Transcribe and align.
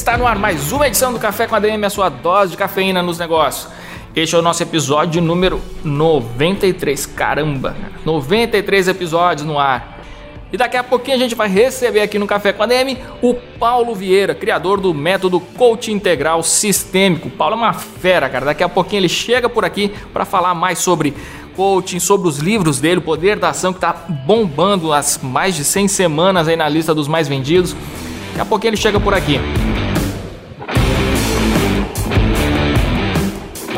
Está 0.00 0.16
no 0.16 0.26
ar 0.26 0.38
mais 0.38 0.72
uma 0.72 0.86
edição 0.86 1.12
do 1.12 1.18
Café 1.18 1.46
com 1.46 1.54
ADM, 1.54 1.84
a 1.84 1.90
sua 1.90 2.08
dose 2.08 2.52
de 2.52 2.56
cafeína 2.56 3.02
nos 3.02 3.18
negócios. 3.18 3.70
Este 4.16 4.34
é 4.34 4.38
o 4.38 4.42
nosso 4.42 4.62
episódio 4.62 5.20
número 5.20 5.60
93. 5.84 7.04
Caramba, 7.04 7.76
93 8.04 8.88
episódios 8.88 9.46
no 9.46 9.58
ar. 9.58 10.00
E 10.50 10.56
daqui 10.56 10.78
a 10.78 10.82
pouquinho 10.82 11.16
a 11.16 11.20
gente 11.20 11.34
vai 11.34 11.48
receber 11.48 12.00
aqui 12.00 12.18
no 12.18 12.26
Café 12.26 12.50
com 12.52 12.62
a 12.62 12.66
DM 12.66 12.96
o 13.20 13.34
Paulo 13.34 13.94
Vieira, 13.94 14.34
criador 14.34 14.80
do 14.80 14.94
método 14.94 15.38
Coach 15.38 15.92
Integral 15.92 16.42
Sistêmico. 16.42 17.28
O 17.28 17.30
Paulo 17.30 17.54
é 17.54 17.58
uma 17.58 17.74
fera, 17.74 18.26
cara. 18.28 18.46
Daqui 18.46 18.64
a 18.64 18.68
pouquinho 18.70 19.00
ele 19.00 19.08
chega 19.08 19.50
por 19.50 19.66
aqui 19.66 19.92
para 20.14 20.24
falar 20.24 20.54
mais 20.54 20.78
sobre 20.78 21.14
coaching, 21.54 22.00
sobre 22.00 22.26
os 22.26 22.38
livros 22.38 22.80
dele, 22.80 22.98
o 22.98 23.02
Poder 23.02 23.38
da 23.38 23.50
Ação, 23.50 23.70
que 23.70 23.76
está 23.76 23.92
bombando 23.92 24.94
as 24.94 25.20
mais 25.22 25.54
de 25.54 25.62
100 25.62 25.88
semanas 25.88 26.48
aí 26.48 26.56
na 26.56 26.68
lista 26.70 26.94
dos 26.94 27.06
mais 27.06 27.28
vendidos. 27.28 27.76
Daqui 28.30 28.40
a 28.40 28.46
pouquinho 28.46 28.70
ele 28.70 28.76
chega 28.78 28.98
por 28.98 29.12
aqui. 29.12 29.38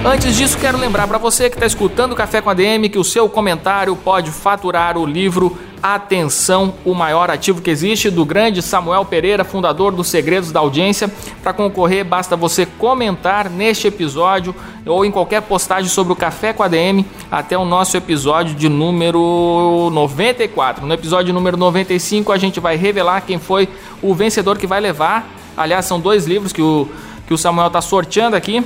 Antes 0.05 0.37
disso, 0.37 0.59
quero 0.59 0.77
lembrar 0.77 1.07
para 1.07 1.17
você 1.17 1.49
que 1.49 1.55
está 1.55 1.65
escutando 1.65 2.11
o 2.11 2.17
Café 2.17 2.41
com 2.41 2.51
a 2.51 2.55
DM 2.55 2.89
que 2.89 2.99
o 2.99 3.05
seu 3.05 3.29
comentário 3.29 3.95
pode 3.95 4.33
faturar 4.33 4.99
o 4.99 5.07
livro 5.07 5.57
Atenção, 5.81 6.75
o 6.85 6.93
maior 6.93 7.31
ativo 7.31 7.63
que 7.63 7.71
existe, 7.71 8.11
do 8.11 8.25
grande 8.25 8.61
Samuel 8.63 9.05
Pereira, 9.05 9.45
fundador 9.45 9.93
dos 9.93 10.09
Segredos 10.09 10.51
da 10.51 10.59
Audiência. 10.59 11.09
Para 11.41 11.53
concorrer, 11.53 12.05
basta 12.05 12.35
você 12.37 12.67
comentar 12.67 13.49
neste 13.49 13.87
episódio 13.87 14.53
ou 14.85 15.05
em 15.05 15.11
qualquer 15.11 15.41
postagem 15.43 15.89
sobre 15.89 16.13
o 16.13 16.17
Café 16.17 16.53
com 16.53 16.65
a 16.65 16.69
DM 16.69 17.07
até 17.31 17.57
o 17.57 17.65
nosso 17.65 17.97
episódio 17.97 18.57
de 18.57 18.69
número 18.69 19.89
94. 19.93 20.85
No 20.85 20.95
episódio 20.95 21.33
número 21.33 21.57
95, 21.57 22.33
a 22.33 22.39
gente 22.39 22.59
vai 22.59 22.75
revelar 22.75 23.21
quem 23.21 23.39
foi 23.39 23.69
o 24.03 24.13
vencedor 24.17 24.59
que 24.59 24.67
vai 24.67 24.81
levar. 24.81 25.29
Aliás, 25.57 25.85
são 25.85 26.01
dois 26.01 26.27
livros 26.27 26.53
que 26.53 26.63
o, 26.63 26.89
que 27.29 27.33
o 27.33 27.39
Samuel 27.39 27.69
está 27.69 27.81
sorteando 27.81 28.35
aqui 28.35 28.65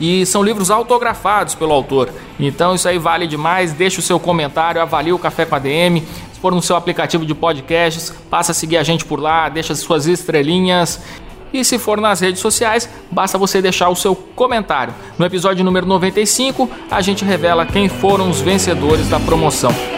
e 0.00 0.24
são 0.26 0.42
livros 0.42 0.70
autografados 0.70 1.54
pelo 1.54 1.72
autor. 1.72 2.10
Então 2.38 2.74
isso 2.74 2.88
aí 2.88 2.98
vale 2.98 3.26
demais. 3.26 3.72
Deixe 3.72 3.98
o 3.98 4.02
seu 4.02 4.18
comentário, 4.18 4.80
avalie 4.80 5.12
o 5.12 5.18
Café 5.18 5.44
com 5.44 5.54
a 5.54 5.58
DM. 5.58 6.00
Se 6.32 6.40
for 6.40 6.54
no 6.54 6.62
seu 6.62 6.76
aplicativo 6.76 7.24
de 7.24 7.34
podcasts, 7.34 8.12
passa 8.28 8.52
a 8.52 8.54
seguir 8.54 8.76
a 8.76 8.82
gente 8.82 9.04
por 9.04 9.20
lá, 9.20 9.48
deixa 9.48 9.72
as 9.72 9.78
suas 9.80 10.06
estrelinhas. 10.06 11.00
E 11.52 11.64
se 11.64 11.78
for 11.78 12.00
nas 12.00 12.20
redes 12.20 12.40
sociais, 12.40 12.88
basta 13.12 13.38
você 13.38 13.62
deixar 13.62 13.88
o 13.88 13.94
seu 13.94 14.16
comentário. 14.16 14.92
No 15.16 15.24
episódio 15.24 15.64
número 15.64 15.86
95, 15.86 16.68
a 16.90 17.00
gente 17.00 17.24
revela 17.24 17.64
quem 17.64 17.88
foram 17.88 18.28
os 18.28 18.40
vencedores 18.40 19.08
da 19.08 19.20
promoção. 19.20 19.93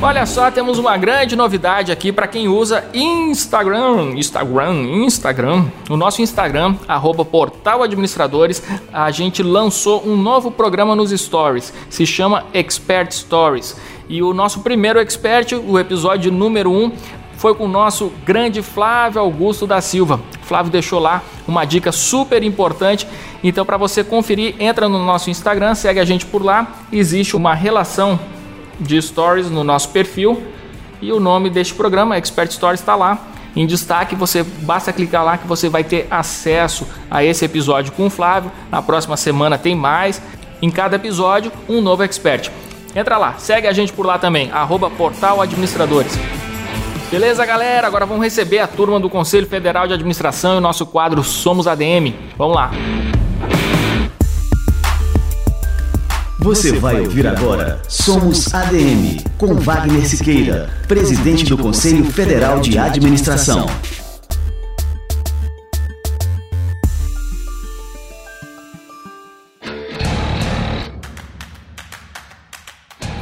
Olha 0.00 0.24
só, 0.26 0.48
temos 0.48 0.78
uma 0.78 0.96
grande 0.96 1.34
novidade 1.34 1.90
aqui 1.90 2.12
para 2.12 2.28
quem 2.28 2.46
usa 2.46 2.84
Instagram, 2.94 4.12
Instagram, 4.14 4.72
Instagram. 5.04 5.64
O 5.90 5.96
nosso 5.96 6.22
Instagram, 6.22 6.76
arroba 6.86 7.24
Portal 7.24 7.82
Administradores, 7.82 8.62
a 8.92 9.10
gente 9.10 9.42
lançou 9.42 10.06
um 10.06 10.16
novo 10.16 10.52
programa 10.52 10.94
nos 10.94 11.10
Stories, 11.10 11.74
se 11.90 12.06
chama 12.06 12.44
Expert 12.54 13.10
Stories. 13.10 13.76
E 14.08 14.22
o 14.22 14.32
nosso 14.32 14.60
primeiro 14.60 15.00
expert, 15.00 15.54
o 15.54 15.76
episódio 15.76 16.30
número 16.30 16.70
1, 16.70 16.84
um, 16.84 16.92
foi 17.36 17.56
com 17.56 17.64
o 17.64 17.68
nosso 17.68 18.12
grande 18.24 18.62
Flávio 18.62 19.20
Augusto 19.20 19.66
da 19.66 19.80
Silva. 19.80 20.20
Flávio 20.42 20.70
deixou 20.70 21.00
lá 21.00 21.22
uma 21.46 21.64
dica 21.64 21.90
super 21.90 22.44
importante. 22.44 23.06
Então, 23.42 23.66
para 23.66 23.76
você 23.76 24.04
conferir, 24.04 24.54
entra 24.60 24.88
no 24.88 25.04
nosso 25.04 25.28
Instagram, 25.28 25.74
segue 25.74 25.98
a 25.98 26.04
gente 26.04 26.24
por 26.24 26.44
lá. 26.44 26.68
Existe 26.92 27.34
uma 27.34 27.52
relação 27.52 28.18
de 28.78 29.00
stories 29.00 29.50
no 29.50 29.64
nosso 29.64 29.88
perfil 29.90 30.42
e 31.00 31.12
o 31.12 31.20
nome 31.20 31.48
deste 31.48 31.74
programa, 31.74 32.16
Expert 32.16 32.50
Stories, 32.50 32.80
está 32.80 32.96
lá 32.96 33.18
em 33.54 33.66
destaque. 33.66 34.14
Você 34.14 34.42
basta 34.42 34.92
clicar 34.92 35.24
lá 35.24 35.38
que 35.38 35.46
você 35.46 35.68
vai 35.68 35.84
ter 35.84 36.06
acesso 36.10 36.86
a 37.10 37.24
esse 37.24 37.44
episódio 37.44 37.92
com 37.92 38.06
o 38.06 38.10
Flávio. 38.10 38.50
Na 38.70 38.82
próxima 38.82 39.16
semana 39.16 39.56
tem 39.56 39.74
mais. 39.74 40.20
Em 40.60 40.70
cada 40.70 40.96
episódio, 40.96 41.52
um 41.68 41.80
novo 41.80 42.02
expert. 42.02 42.50
Entra 42.94 43.16
lá, 43.16 43.34
segue 43.38 43.68
a 43.68 43.72
gente 43.72 43.92
por 43.92 44.04
lá 44.04 44.18
também, 44.18 44.50
arroba 44.50 44.90
Portal 44.90 45.40
Administradores. 45.40 46.18
Beleza, 47.10 47.46
galera? 47.46 47.86
Agora 47.86 48.04
vamos 48.04 48.22
receber 48.22 48.58
a 48.58 48.66
turma 48.66 48.98
do 48.98 49.08
Conselho 49.08 49.46
Federal 49.46 49.86
de 49.86 49.94
Administração 49.94 50.54
e 50.54 50.58
o 50.58 50.60
nosso 50.60 50.84
quadro 50.84 51.22
Somos 51.22 51.66
ADM. 51.66 52.12
Vamos 52.36 52.56
lá. 52.56 52.70
Você 56.40 56.78
vai 56.78 57.00
ouvir 57.00 57.26
agora 57.26 57.80
Somos 57.88 58.54
ADM, 58.54 59.24
com 59.36 59.54
Wagner 59.54 60.08
Siqueira, 60.08 60.70
presidente 60.86 61.44
do 61.44 61.58
Conselho 61.58 62.04
Federal 62.04 62.60
de 62.60 62.78
Administração. 62.78 63.66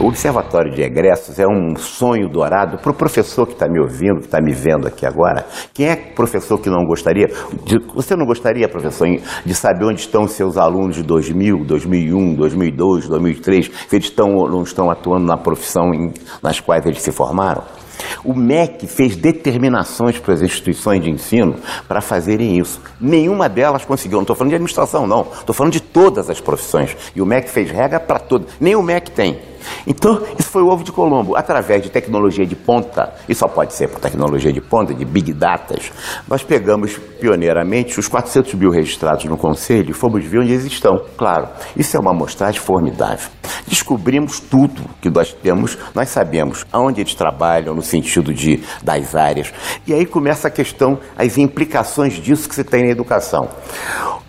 O 0.06 0.08
Observatório 0.08 0.72
de 0.72 0.82
Egressos 0.82 1.36
é 1.40 1.48
um 1.48 1.74
sonho 1.74 2.28
dourado 2.28 2.78
para 2.78 2.92
o 2.92 2.94
professor 2.94 3.44
que 3.44 3.54
está 3.54 3.66
me 3.68 3.80
ouvindo, 3.80 4.20
que 4.20 4.26
está 4.26 4.40
me 4.40 4.52
vendo 4.52 4.86
aqui 4.86 5.04
agora. 5.04 5.44
Quem 5.74 5.88
é 5.88 5.96
professor 5.96 6.60
que 6.60 6.70
não 6.70 6.84
gostaria? 6.86 7.26
De, 7.64 7.76
você 7.92 8.14
não 8.14 8.24
gostaria, 8.24 8.68
professor, 8.68 9.08
de 9.44 9.52
saber 9.52 9.84
onde 9.84 9.98
estão 10.02 10.28
seus 10.28 10.56
alunos 10.56 10.94
de 10.94 11.02
2000, 11.02 11.64
2001, 11.64 12.36
2002, 12.36 13.08
2003, 13.08 13.66
se 13.66 13.96
eles 13.96 14.06
estão 14.06 14.36
ou 14.36 14.48
não 14.48 14.62
estão 14.62 14.88
atuando 14.88 15.26
na 15.26 15.36
profissão 15.36 15.92
em, 15.92 16.14
nas 16.40 16.60
quais 16.60 16.86
eles 16.86 17.02
se 17.02 17.10
formaram? 17.10 17.64
O 18.24 18.32
MEC 18.32 18.86
fez 18.86 19.16
determinações 19.16 20.20
para 20.20 20.34
as 20.34 20.42
instituições 20.42 21.02
de 21.02 21.10
ensino 21.10 21.56
para 21.88 22.00
fazerem 22.00 22.60
isso. 22.60 22.80
Nenhuma 23.00 23.48
delas 23.48 23.84
conseguiu. 23.84 24.18
Não 24.18 24.22
estou 24.22 24.36
falando 24.36 24.50
de 24.50 24.56
administração, 24.56 25.04
não. 25.04 25.22
Estou 25.22 25.52
falando 25.52 25.72
de 25.72 25.80
todas 25.80 26.30
as 26.30 26.40
profissões. 26.40 26.96
E 27.16 27.20
o 27.20 27.26
MEC 27.26 27.50
fez 27.50 27.72
regra 27.72 27.98
para 27.98 28.20
todas. 28.20 28.52
Nem 28.60 28.76
o 28.76 28.82
MEC 28.82 29.10
tem. 29.10 29.55
Então, 29.86 30.22
isso 30.38 30.48
foi 30.48 30.62
o 30.62 30.68
ovo 30.68 30.84
de 30.84 30.92
Colombo. 30.92 31.36
Através 31.36 31.82
de 31.82 31.90
tecnologia 31.90 32.46
de 32.46 32.56
ponta, 32.56 33.12
e 33.28 33.34
só 33.34 33.46
pode 33.46 33.74
ser 33.74 33.88
por 33.88 34.00
tecnologia 34.00 34.52
de 34.52 34.60
ponta, 34.60 34.94
de 34.94 35.04
big 35.04 35.32
datas, 35.32 35.92
nós 36.28 36.42
pegamos 36.42 36.98
pioneiramente 37.20 37.98
os 37.98 38.08
400 38.08 38.54
mil 38.54 38.70
registrados 38.70 39.24
no 39.24 39.36
Conselho 39.36 39.90
e 39.90 39.94
fomos 39.94 40.24
ver 40.24 40.40
onde 40.40 40.52
eles 40.52 40.64
estão. 40.64 41.00
Claro, 41.16 41.48
isso 41.76 41.96
é 41.96 42.00
uma 42.00 42.10
amostragem 42.10 42.60
formidável. 42.60 43.30
Descobrimos 43.66 44.40
tudo 44.40 44.82
que 45.00 45.10
nós 45.10 45.32
temos, 45.32 45.78
nós 45.94 46.08
sabemos 46.08 46.66
aonde 46.72 47.00
eles 47.00 47.14
trabalham, 47.14 47.74
no 47.74 47.82
sentido 47.82 48.32
de, 48.32 48.62
das 48.82 49.14
áreas. 49.14 49.52
E 49.86 49.94
aí 49.94 50.06
começa 50.06 50.48
a 50.48 50.50
questão, 50.50 50.98
as 51.16 51.38
implicações 51.38 52.14
disso 52.14 52.48
que 52.48 52.54
você 52.54 52.64
tem 52.64 52.84
na 52.84 52.90
educação. 52.90 53.48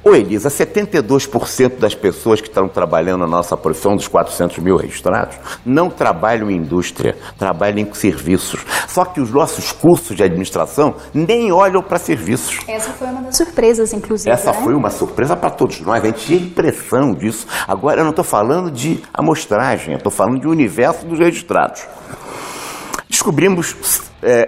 Ô 0.07 0.15
Elisa, 0.15 0.47
72% 0.47 1.79
das 1.79 1.93
pessoas 1.93 2.39
que 2.39 2.47
estão 2.47 2.69
trabalhando 2.69 3.19
na 3.19 3.27
nossa 3.27 3.57
profissão, 3.57 3.93
dos 3.93 4.07
400 4.07 4.57
mil 4.59 4.77
registrados, 4.77 5.26
não 5.65 5.89
trabalham 5.89 6.49
em 6.49 6.57
indústria, 6.57 7.15
trabalham 7.37 7.79
em 7.79 7.93
serviços. 7.93 8.65
Só 8.87 9.05
que 9.05 9.19
os 9.19 9.31
nossos 9.31 9.71
cursos 9.71 10.15
de 10.15 10.23
administração 10.23 10.95
nem 11.13 11.51
olham 11.51 11.81
para 11.81 11.97
serviços. 11.97 12.59
Essa 12.67 12.91
foi 12.91 13.07
uma 13.07 13.21
das 13.21 13.37
surpresas, 13.37 13.93
inclusive. 13.93 14.29
Essa 14.29 14.51
né? 14.51 14.61
foi 14.63 14.73
uma 14.73 14.89
surpresa 14.89 15.35
para 15.35 15.49
todos 15.49 15.79
nós. 15.81 16.03
A 16.03 16.07
gente 16.07 16.25
tinha 16.25 16.39
impressão 16.39 17.13
disso. 17.13 17.47
Agora, 17.67 17.99
eu 17.99 18.03
não 18.03 18.11
estou 18.11 18.25
falando 18.25 18.71
de 18.71 19.01
amostragem, 19.13 19.93
eu 19.93 19.97
estou 19.97 20.11
falando 20.11 20.39
de 20.39 20.47
universo 20.47 21.05
dos 21.05 21.19
registrados. 21.19 21.85
Descobrimos 23.09 24.01
é, 24.21 24.47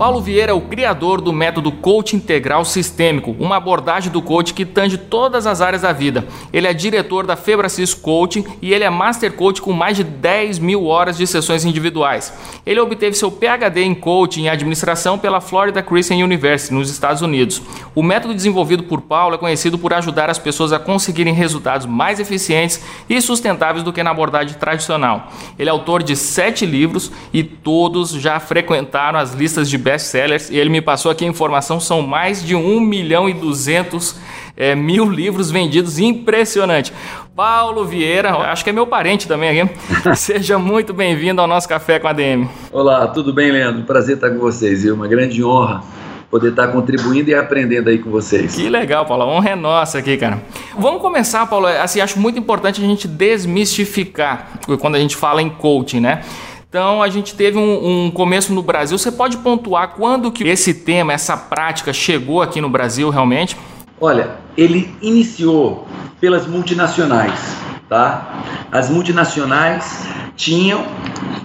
Paulo 0.00 0.22
Vieira 0.22 0.52
é 0.52 0.54
o 0.54 0.62
criador 0.62 1.20
do 1.20 1.30
método 1.30 1.70
Coach 1.70 2.16
Integral 2.16 2.64
Sistêmico, 2.64 3.36
uma 3.38 3.56
abordagem 3.56 4.10
do 4.10 4.22
coach 4.22 4.54
que 4.54 4.64
tange 4.64 4.96
todas 4.96 5.46
as 5.46 5.60
áreas 5.60 5.82
da 5.82 5.92
vida. 5.92 6.26
Ele 6.50 6.66
é 6.66 6.72
diretor 6.72 7.26
da 7.26 7.36
Febracis 7.36 7.92
Coaching 7.92 8.46
e 8.62 8.72
ele 8.72 8.82
é 8.82 8.88
Master 8.88 9.30
Coach 9.34 9.60
com 9.60 9.74
mais 9.74 9.98
de 9.98 10.02
10 10.02 10.58
mil 10.58 10.86
horas 10.86 11.18
de 11.18 11.26
sessões 11.26 11.66
individuais. 11.66 12.32
Ele 12.64 12.80
obteve 12.80 13.14
seu 13.14 13.30
PhD 13.30 13.82
em 13.82 13.94
Coaching 13.94 14.44
e 14.44 14.48
Administração 14.48 15.18
pela 15.18 15.38
Florida 15.38 15.82
Christian 15.82 16.24
University, 16.24 16.72
nos 16.72 16.88
Estados 16.88 17.20
Unidos. 17.20 17.60
O 17.94 18.02
método 18.02 18.34
desenvolvido 18.34 18.84
por 18.84 19.02
Paulo 19.02 19.34
é 19.34 19.38
conhecido 19.38 19.76
por 19.76 19.92
ajudar 19.92 20.30
as 20.30 20.38
pessoas 20.38 20.72
a 20.72 20.78
conseguirem 20.78 21.34
resultados 21.34 21.86
mais 21.86 22.18
eficientes 22.18 22.82
e 23.06 23.20
sustentáveis 23.20 23.84
do 23.84 23.92
que 23.92 24.02
na 24.02 24.12
abordagem 24.12 24.56
tradicional. 24.56 25.30
Ele 25.58 25.68
é 25.68 25.72
autor 25.72 26.02
de 26.02 26.16
sete 26.16 26.64
livros 26.64 27.12
e 27.34 27.44
todos 27.44 28.12
já 28.12 28.40
frequentaram 28.40 29.18
as 29.18 29.34
listas 29.34 29.68
de 29.68 29.89
best-sellers 29.90 30.50
e 30.50 30.56
ele 30.56 30.70
me 30.70 30.80
passou 30.80 31.10
aqui 31.10 31.24
a 31.24 31.28
informação, 31.28 31.80
são 31.80 32.00
mais 32.00 32.44
de 32.44 32.54
1 32.54 32.80
milhão 32.80 33.28
e 33.28 33.34
200 33.34 34.14
é, 34.56 34.74
mil 34.76 35.10
livros 35.10 35.50
vendidos, 35.50 35.98
impressionante. 35.98 36.92
Paulo 37.34 37.84
Vieira, 37.84 38.30
acho 38.52 38.62
que 38.62 38.70
é 38.70 38.72
meu 38.72 38.86
parente 38.86 39.26
também 39.26 39.60
aqui. 39.60 39.74
Seja 40.14 40.58
muito 40.58 40.92
bem-vindo 40.92 41.40
ao 41.40 41.48
nosso 41.48 41.68
Café 41.68 41.98
com 41.98 42.06
a 42.06 42.12
DM. 42.12 42.48
Olá, 42.70 43.08
tudo 43.08 43.32
bem, 43.32 43.50
Leandro? 43.50 43.82
Prazer 43.82 44.14
estar 44.14 44.30
com 44.30 44.38
vocês 44.38 44.84
e 44.84 44.90
uma 44.92 45.08
grande 45.08 45.42
honra 45.42 45.82
poder 46.30 46.50
estar 46.50 46.68
contribuindo 46.68 47.28
e 47.28 47.34
aprendendo 47.34 47.88
aí 47.88 47.98
com 47.98 48.08
vocês. 48.08 48.54
Que 48.54 48.68
legal, 48.68 49.04
Paulo. 49.04 49.24
A 49.24 49.26
honra 49.26 49.50
é 49.50 49.56
nossa 49.56 49.98
aqui, 49.98 50.16
cara. 50.16 50.40
Vamos 50.78 51.02
começar, 51.02 51.44
Paulo. 51.46 51.66
Assim, 51.66 52.00
acho 52.00 52.20
muito 52.20 52.38
importante 52.38 52.80
a 52.80 52.86
gente 52.86 53.08
desmistificar 53.08 54.60
quando 54.80 54.94
a 54.94 55.00
gente 55.00 55.16
fala 55.16 55.42
em 55.42 55.50
coaching, 55.50 55.98
né? 55.98 56.22
Então 56.70 57.02
a 57.02 57.08
gente 57.08 57.34
teve 57.34 57.58
um, 57.58 58.04
um, 58.06 58.10
começo 58.12 58.52
no 58.52 58.62
Brasil. 58.62 58.96
Você 58.96 59.10
pode 59.10 59.38
pontuar 59.38 59.88
quando 59.96 60.30
que 60.30 60.44
esse 60.44 60.72
tema, 60.72 61.12
essa 61.12 61.36
prática 61.36 61.92
chegou 61.92 62.40
aqui 62.40 62.60
no 62.60 62.70
Brasil 62.70 63.10
realmente? 63.10 63.56
Olha, 64.00 64.36
ele 64.56 64.94
iniciou 65.02 65.88
pelas 66.20 66.46
multinacionais, 66.46 67.56
tá? 67.88 68.44
As 68.70 68.88
multinacionais 68.88 70.06
tinham 70.36 70.86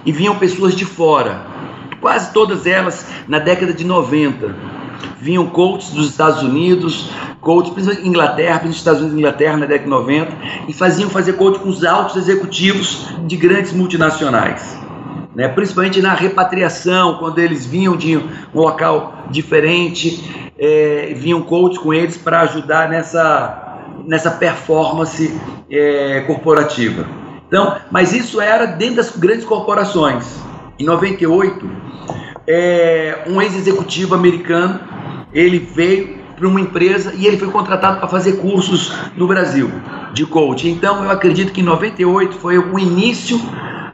e 0.04 0.12
vinham 0.12 0.38
pessoas 0.38 0.76
de 0.76 0.84
fora, 0.84 1.44
quase 2.00 2.32
todas 2.32 2.64
elas 2.64 3.04
na 3.26 3.40
década 3.40 3.72
de 3.72 3.84
90. 3.84 4.54
Vinham 5.20 5.46
coaches 5.46 5.90
dos 5.90 6.08
Estados 6.08 6.40
Unidos, 6.40 7.10
coaches, 7.40 7.72
principalmente 7.72 8.08
Inglaterra, 8.08 8.60
principalmente 8.60 8.76
Estados 8.76 9.00
Unidos 9.00 9.16
e 9.16 9.18
Inglaterra 9.18 9.56
na 9.56 9.66
década 9.66 9.82
de 9.82 9.90
90, 9.90 10.32
e 10.68 10.72
faziam 10.72 11.10
fazer 11.10 11.32
coach 11.32 11.58
com 11.58 11.68
os 11.68 11.84
altos 11.84 12.14
executivos 12.14 13.08
de 13.26 13.36
grandes 13.36 13.72
multinacionais 13.72 14.85
né? 15.36 15.48
principalmente 15.48 16.00
na 16.00 16.14
repatriação, 16.14 17.18
quando 17.18 17.38
eles 17.38 17.66
vinham 17.66 17.94
de 17.94 18.16
um 18.16 18.26
local 18.54 19.26
diferente, 19.30 20.50
é, 20.58 21.12
vinham 21.14 21.42
coach 21.42 21.78
com 21.78 21.92
eles 21.92 22.16
para 22.16 22.40
ajudar 22.40 22.88
nessa, 22.88 23.84
nessa 24.06 24.30
performance 24.30 25.38
é, 25.70 26.22
corporativa. 26.26 27.06
Então, 27.46 27.76
mas 27.90 28.14
isso 28.14 28.40
era 28.40 28.64
dentro 28.64 28.96
das 28.96 29.14
grandes 29.14 29.44
corporações. 29.44 30.40
Em 30.78 30.84
98, 30.84 31.70
é, 32.48 33.24
um 33.26 33.40
ex-executivo 33.40 34.14
americano, 34.14 34.80
ele 35.34 35.58
veio 35.58 36.16
para 36.34 36.48
uma 36.48 36.60
empresa 36.60 37.12
e 37.14 37.26
ele 37.26 37.36
foi 37.36 37.48
contratado 37.48 37.98
para 37.98 38.08
fazer 38.08 38.38
cursos 38.38 38.92
no 39.14 39.26
Brasil 39.26 39.70
de 40.14 40.24
coach. 40.24 40.68
Então, 40.68 41.04
eu 41.04 41.10
acredito 41.10 41.52
que 41.52 41.60
em 41.60 41.64
98 41.64 42.36
foi 42.38 42.58
o 42.58 42.78
início 42.78 43.38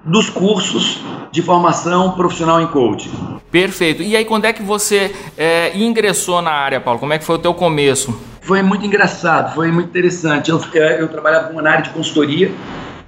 dos 0.04 0.28
cursos 0.28 1.00
de 1.30 1.40
formação 1.42 2.12
profissional 2.12 2.60
em 2.60 2.66
coaching. 2.66 3.10
Perfeito. 3.50 4.02
E 4.02 4.16
aí, 4.16 4.24
quando 4.24 4.44
é 4.44 4.52
que 4.52 4.62
você 4.62 5.14
é, 5.36 5.76
ingressou 5.76 6.42
na 6.42 6.50
área, 6.50 6.80
Paulo? 6.80 6.98
Como 6.98 7.12
é 7.12 7.18
que 7.18 7.24
foi 7.24 7.36
o 7.36 7.38
teu 7.38 7.54
começo? 7.54 8.18
Foi 8.40 8.60
muito 8.62 8.84
engraçado, 8.84 9.54
foi 9.54 9.70
muito 9.70 9.88
interessante. 9.88 10.50
Eu, 10.50 10.60
eu 10.98 11.08
trabalhava 11.08 11.52
na 11.62 11.70
área 11.70 11.84
de 11.84 11.90
consultoria, 11.90 12.50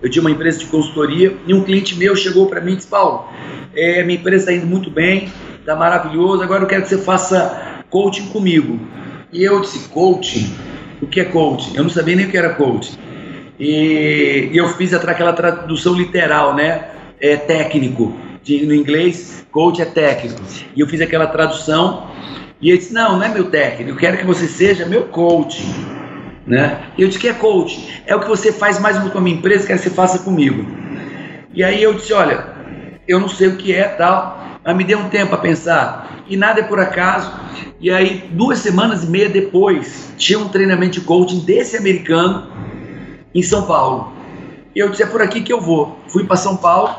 eu 0.00 0.08
tinha 0.08 0.20
uma 0.20 0.30
empresa 0.30 0.58
de 0.58 0.66
consultoria 0.66 1.36
e 1.46 1.52
um 1.52 1.64
cliente 1.64 1.96
meu 1.96 2.14
chegou 2.14 2.46
para 2.46 2.60
mim 2.60 2.72
e 2.72 2.76
disse, 2.76 2.88
Paulo, 2.88 3.26
é, 3.74 4.02
minha 4.04 4.18
empresa 4.18 4.44
está 4.44 4.52
indo 4.52 4.66
muito 4.66 4.90
bem, 4.90 5.32
está 5.58 5.74
maravilhoso, 5.74 6.42
agora 6.42 6.62
eu 6.62 6.68
quero 6.68 6.82
que 6.82 6.88
você 6.88 6.98
faça 6.98 7.82
coaching 7.90 8.26
comigo. 8.28 8.78
E 9.32 9.42
eu 9.42 9.60
disse, 9.60 9.88
coaching? 9.88 10.54
O 11.02 11.06
que 11.06 11.20
é 11.20 11.24
coaching? 11.24 11.74
Eu 11.74 11.82
não 11.82 11.90
sabia 11.90 12.14
nem 12.14 12.26
o 12.26 12.30
que 12.30 12.36
era 12.36 12.50
coaching. 12.50 12.96
E, 13.64 14.50
e 14.52 14.56
eu 14.56 14.68
fiz 14.68 14.92
aquela 14.92 15.32
tradução 15.32 15.94
literal, 15.94 16.54
né? 16.54 16.94
é 17.20 17.36
técnico. 17.36 18.14
De, 18.42 18.66
no 18.66 18.74
inglês, 18.74 19.46
coach 19.50 19.80
é 19.80 19.86
técnico. 19.86 20.42
E 20.76 20.80
eu 20.80 20.86
fiz 20.86 21.00
aquela 21.00 21.26
tradução 21.26 22.10
e 22.60 22.68
ele 22.68 22.78
disse: 22.78 22.92
Não, 22.92 23.16
não 23.16 23.24
é 23.24 23.28
meu 23.28 23.50
técnico, 23.50 23.92
eu 23.92 23.96
quero 23.96 24.18
que 24.18 24.26
você 24.26 24.46
seja 24.46 24.84
meu 24.84 25.04
coach. 25.04 25.64
Né? 26.46 26.82
Eu 26.98 27.08
disse: 27.08 27.18
Que 27.18 27.28
é 27.28 27.32
coach? 27.32 28.02
É 28.06 28.14
o 28.14 28.20
que 28.20 28.28
você 28.28 28.52
faz 28.52 28.78
mais 28.78 28.98
com 28.98 29.18
a 29.18 29.20
minha 29.20 29.36
empresa, 29.36 29.66
quero 29.66 29.78
que 29.78 29.88
você 29.88 29.94
faça 29.94 30.18
comigo. 30.18 30.66
E 31.54 31.64
aí 31.64 31.82
eu 31.82 31.94
disse: 31.94 32.12
Olha, 32.12 32.46
eu 33.08 33.18
não 33.18 33.28
sei 33.28 33.48
o 33.48 33.56
que 33.56 33.72
é 33.72 33.84
tal, 33.84 34.60
mas 34.62 34.76
me 34.76 34.84
dê 34.84 34.94
um 34.94 35.08
tempo 35.08 35.34
a 35.34 35.38
pensar. 35.38 36.22
E 36.28 36.36
nada 36.36 36.60
é 36.60 36.64
por 36.64 36.78
acaso. 36.78 37.32
E 37.80 37.90
aí, 37.90 38.28
duas 38.30 38.58
semanas 38.58 39.04
e 39.04 39.06
meia 39.06 39.28
depois, 39.28 40.12
tinha 40.18 40.38
um 40.38 40.48
treinamento 40.48 41.00
de 41.00 41.00
coaching 41.02 41.40
desse 41.40 41.76
americano 41.76 42.53
em 43.34 43.42
São 43.42 43.66
Paulo. 43.66 44.12
E 44.74 44.78
eu 44.78 44.88
disse: 44.88 45.02
É 45.02 45.06
por 45.06 45.20
aqui 45.20 45.42
que 45.42 45.52
eu 45.52 45.60
vou. 45.60 45.98
Fui 46.08 46.24
para 46.24 46.36
São 46.36 46.56
Paulo 46.56 46.94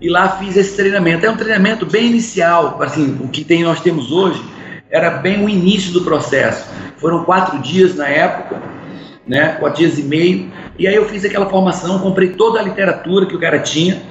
e 0.00 0.08
lá 0.08 0.36
fiz 0.36 0.56
esse 0.56 0.76
treinamento. 0.76 1.24
É 1.24 1.30
um 1.30 1.36
treinamento 1.36 1.86
bem 1.86 2.06
inicial, 2.06 2.80
assim, 2.82 3.18
o 3.20 3.28
que 3.28 3.44
tem, 3.44 3.62
nós 3.62 3.80
temos 3.80 4.10
hoje 4.10 4.42
era 4.92 5.10
bem 5.10 5.42
o 5.42 5.48
início 5.48 5.90
do 5.92 6.02
processo. 6.02 6.68
Foram 6.98 7.24
quatro 7.24 7.58
dias 7.60 7.96
na 7.96 8.06
época, 8.06 8.62
né, 9.26 9.56
quatro 9.58 9.78
dias 9.78 9.98
e 9.98 10.02
meio, 10.02 10.52
e 10.78 10.86
aí 10.86 10.94
eu 10.94 11.08
fiz 11.08 11.24
aquela 11.24 11.48
formação, 11.48 11.98
comprei 12.00 12.28
toda 12.30 12.60
a 12.60 12.62
literatura 12.62 13.24
que 13.24 13.34
o 13.34 13.40
cara 13.40 13.58
tinha 13.58 14.02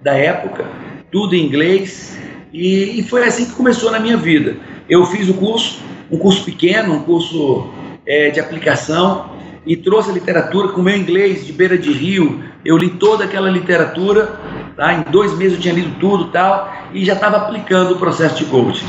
da 0.00 0.14
época, 0.14 0.64
tudo 1.10 1.34
em 1.34 1.44
inglês, 1.44 2.16
e, 2.52 3.00
e 3.00 3.02
foi 3.02 3.24
assim 3.26 3.46
que 3.46 3.52
começou 3.52 3.90
na 3.90 3.98
minha 3.98 4.16
vida. 4.16 4.56
Eu 4.88 5.04
fiz 5.06 5.28
o 5.28 5.34
curso, 5.34 5.80
um 6.10 6.16
curso 6.16 6.44
pequeno, 6.44 6.94
um 6.94 7.02
curso 7.02 7.68
é, 8.06 8.30
de 8.30 8.38
aplicação, 8.38 9.30
e 9.68 9.76
trouxe 9.76 10.10
a 10.10 10.14
literatura 10.14 10.68
com 10.68 10.80
o 10.80 10.84
meu 10.84 10.96
inglês 10.96 11.46
de 11.46 11.52
beira 11.52 11.78
de 11.78 11.92
rio. 11.92 12.42
Eu 12.64 12.76
li 12.76 12.90
toda 12.90 13.24
aquela 13.24 13.48
literatura 13.48 14.40
Tá? 14.78 14.94
Em 14.94 15.02
dois 15.10 15.36
meses 15.36 15.54
eu 15.54 15.60
tinha 15.60 15.74
lido 15.74 15.98
tudo 15.98 16.26
tal, 16.26 16.72
e 16.92 17.04
já 17.04 17.14
estava 17.14 17.36
aplicando 17.36 17.94
o 17.94 17.98
processo 17.98 18.36
de 18.36 18.44
coaching. 18.44 18.86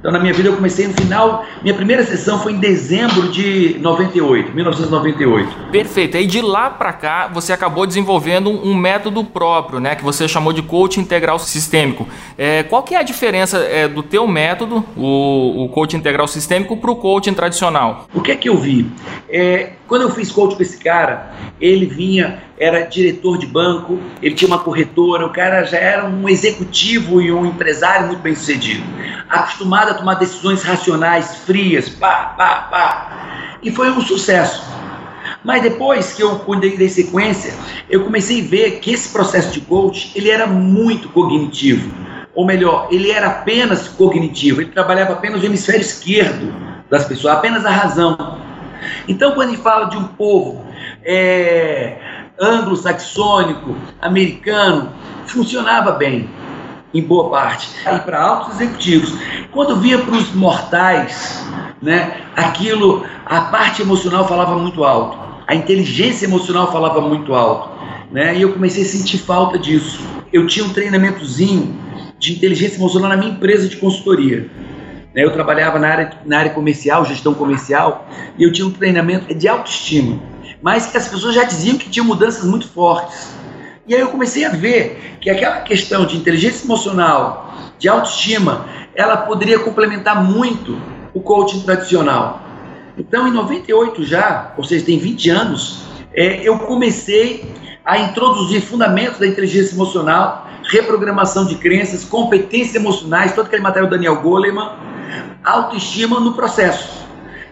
Então, 0.00 0.10
na 0.10 0.18
minha 0.18 0.34
vida, 0.34 0.48
eu 0.48 0.56
comecei 0.56 0.88
no 0.88 0.94
final. 0.94 1.44
Minha 1.62 1.76
primeira 1.76 2.04
sessão 2.04 2.36
foi 2.40 2.54
em 2.54 2.58
dezembro 2.58 3.28
de 3.28 3.78
98, 3.78 4.52
1998. 4.52 5.48
Perfeito. 5.70 6.16
E 6.16 6.26
de 6.26 6.42
lá 6.42 6.68
para 6.68 6.92
cá, 6.92 7.28
você 7.28 7.52
acabou 7.52 7.86
desenvolvendo 7.86 8.50
um 8.50 8.74
método 8.74 9.22
próprio, 9.22 9.78
né? 9.78 9.94
Que 9.94 10.02
você 10.02 10.26
chamou 10.26 10.52
de 10.52 10.60
coaching 10.60 11.02
integral 11.02 11.38
sistêmico. 11.38 12.08
É, 12.36 12.64
qual 12.64 12.82
que 12.82 12.96
é 12.96 12.98
a 12.98 13.04
diferença 13.04 13.58
é, 13.58 13.86
do 13.86 14.02
teu 14.02 14.26
método, 14.26 14.84
o, 14.96 15.66
o 15.66 15.68
coaching 15.68 15.98
integral 15.98 16.26
sistêmico, 16.26 16.76
para 16.76 16.90
o 16.90 16.96
coaching 16.96 17.32
tradicional? 17.32 18.08
O 18.12 18.20
que 18.20 18.32
é 18.32 18.34
que 18.34 18.48
eu 18.48 18.56
vi? 18.56 18.90
É, 19.30 19.74
quando 19.92 20.02
eu 20.04 20.10
fiz 20.10 20.32
coach 20.32 20.56
com 20.56 20.62
esse 20.62 20.78
cara, 20.78 21.30
ele 21.60 21.84
vinha, 21.84 22.42
era 22.58 22.80
diretor 22.80 23.36
de 23.36 23.46
banco, 23.46 24.00
ele 24.22 24.34
tinha 24.34 24.48
uma 24.48 24.60
corretora, 24.60 25.26
o 25.26 25.28
cara 25.28 25.64
já 25.64 25.76
era 25.76 26.06
um 26.06 26.26
executivo 26.30 27.20
e 27.20 27.30
um 27.30 27.44
empresário 27.44 28.06
muito 28.06 28.20
bem 28.20 28.34
sucedido, 28.34 28.82
acostumado 29.28 29.90
a 29.90 29.94
tomar 29.94 30.14
decisões 30.14 30.62
racionais, 30.62 31.36
frias, 31.44 31.90
pá, 31.90 32.32
pá, 32.38 32.68
pá. 32.70 33.58
E 33.62 33.70
foi 33.70 33.90
um 33.90 34.00
sucesso. 34.00 34.64
Mas 35.44 35.60
depois 35.60 36.14
que 36.14 36.22
eu 36.22 36.40
dei 36.58 36.88
sequência, 36.88 37.52
eu 37.90 38.02
comecei 38.02 38.40
a 38.40 38.48
ver 38.48 38.70
que 38.80 38.94
esse 38.94 39.10
processo 39.10 39.52
de 39.52 39.60
coach, 39.60 40.10
ele 40.14 40.30
era 40.30 40.46
muito 40.46 41.10
cognitivo. 41.10 41.92
Ou 42.34 42.46
melhor, 42.46 42.88
ele 42.90 43.10
era 43.10 43.26
apenas 43.26 43.88
cognitivo, 43.88 44.62
ele 44.62 44.70
trabalhava 44.70 45.12
apenas 45.12 45.42
o 45.42 45.44
hemisfério 45.44 45.82
esquerdo 45.82 46.50
das 46.88 47.04
pessoas, 47.04 47.34
apenas 47.34 47.66
a 47.66 47.70
razão. 47.70 48.51
Então, 49.08 49.32
quando 49.32 49.50
gente 49.50 49.62
fala 49.62 49.86
de 49.86 49.96
um 49.96 50.04
povo 50.04 50.64
é, 51.04 51.96
anglo-saxônico, 52.40 53.76
americano, 54.00 54.92
funcionava 55.26 55.92
bem, 55.92 56.28
em 56.94 57.02
boa 57.02 57.30
parte, 57.30 57.70
e 57.80 57.98
para 58.00 58.22
altos 58.22 58.60
executivos. 58.60 59.14
Quando 59.50 59.76
via 59.76 59.98
para 59.98 60.14
os 60.14 60.32
mortais, 60.34 61.44
né, 61.80 62.22
aquilo, 62.36 63.04
a 63.24 63.42
parte 63.42 63.82
emocional 63.82 64.28
falava 64.28 64.58
muito 64.58 64.84
alto, 64.84 65.18
a 65.46 65.54
inteligência 65.54 66.26
emocional 66.26 66.70
falava 66.70 67.00
muito 67.00 67.34
alto, 67.34 67.70
né, 68.10 68.36
e 68.36 68.42
eu 68.42 68.52
comecei 68.52 68.82
a 68.82 68.86
sentir 68.86 69.18
falta 69.18 69.58
disso. 69.58 70.00
Eu 70.32 70.46
tinha 70.46 70.64
um 70.64 70.70
treinamentozinho 70.70 71.78
de 72.18 72.32
inteligência 72.32 72.76
emocional 72.76 73.08
na 73.08 73.16
minha 73.16 73.32
empresa 73.32 73.68
de 73.68 73.76
consultoria. 73.76 74.48
Né, 75.14 75.24
eu 75.24 75.32
trabalhava 75.32 75.78
na 75.78 75.88
área, 75.88 76.10
na 76.24 76.38
área 76.38 76.50
comercial, 76.52 77.04
gestão 77.04 77.34
comercial, 77.34 78.06
e 78.38 78.42
eu 78.42 78.52
tinha 78.52 78.66
um 78.66 78.70
treinamento 78.70 79.34
de 79.34 79.46
autoestima, 79.46 80.20
mas 80.62 80.86
que 80.86 80.96
as 80.96 81.08
pessoas 81.08 81.34
já 81.34 81.44
diziam 81.44 81.76
que 81.76 81.90
tinham 81.90 82.06
mudanças 82.06 82.44
muito 82.44 82.68
fortes. 82.68 83.34
E 83.86 83.94
aí 83.94 84.00
eu 84.00 84.08
comecei 84.08 84.44
a 84.44 84.50
ver 84.50 85.18
que 85.20 85.28
aquela 85.28 85.60
questão 85.60 86.06
de 86.06 86.16
inteligência 86.16 86.64
emocional, 86.64 87.52
de 87.78 87.88
autoestima, 87.88 88.66
ela 88.94 89.16
poderia 89.16 89.58
complementar 89.58 90.22
muito 90.22 90.80
o 91.12 91.20
coaching 91.20 91.60
tradicional. 91.60 92.40
Então, 92.96 93.26
em 93.26 93.32
98 93.32 94.04
já, 94.04 94.54
ou 94.56 94.64
seja, 94.64 94.84
tem 94.84 94.98
20 94.98 95.30
anos, 95.30 95.82
é, 96.14 96.46
eu 96.46 96.58
comecei 96.58 97.44
a 97.84 97.98
introduzir 97.98 98.60
fundamentos 98.60 99.18
da 99.18 99.26
inteligência 99.26 99.74
emocional, 99.74 100.46
reprogramação 100.70 101.44
de 101.44 101.56
crenças, 101.56 102.04
competências 102.04 102.76
emocionais, 102.76 103.34
todo 103.34 103.46
aquele 103.46 103.62
material 103.62 103.88
do 103.88 103.96
Daniel 103.96 104.20
Goleman, 104.22 104.70
autoestima 105.44 106.20
no 106.20 106.34
processo. 106.34 107.02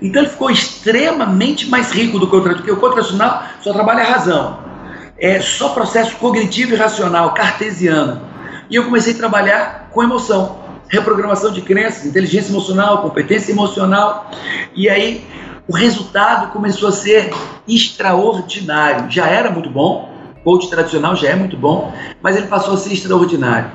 Então 0.01 0.23
ele 0.23 0.31
ficou 0.31 0.51
extremamente 0.51 1.69
mais 1.69 1.93
rico 1.93 2.19
do 2.19 2.29
que 2.29 2.37
o 2.37 2.41
tradicional, 2.41 2.67
porque 2.67 2.87
o 2.87 2.93
tradicional 2.93 3.43
só 3.61 3.73
trabalha 3.73 4.03
a 4.03 4.07
razão. 4.07 4.59
É 5.19 5.41
só 5.41 5.71
processo 5.71 6.17
cognitivo 6.17 6.73
e 6.73 6.77
racional, 6.77 7.35
cartesiano. 7.35 8.23
E 8.71 8.77
eu 8.77 8.85
comecei 8.85 9.13
a 9.13 9.17
trabalhar 9.17 9.89
com 9.93 10.03
emoção, 10.03 10.61
reprogramação 10.89 11.53
de 11.53 11.61
crenças, 11.61 12.07
inteligência 12.07 12.51
emocional, 12.51 13.03
competência 13.03 13.53
emocional. 13.53 14.31
E 14.75 14.89
aí 14.89 15.27
o 15.69 15.75
resultado 15.75 16.53
começou 16.53 16.89
a 16.89 16.93
ser 16.93 17.31
extraordinário. 17.69 19.11
Já 19.11 19.27
era 19.27 19.51
muito 19.51 19.69
bom, 19.69 20.11
coach 20.43 20.71
tradicional 20.71 21.15
já 21.15 21.29
é 21.29 21.35
muito 21.35 21.57
bom, 21.57 21.93
mas 22.23 22.37
ele 22.37 22.47
passou 22.47 22.75
a 22.75 22.77
ser 22.77 22.93
extraordinário. 22.93 23.71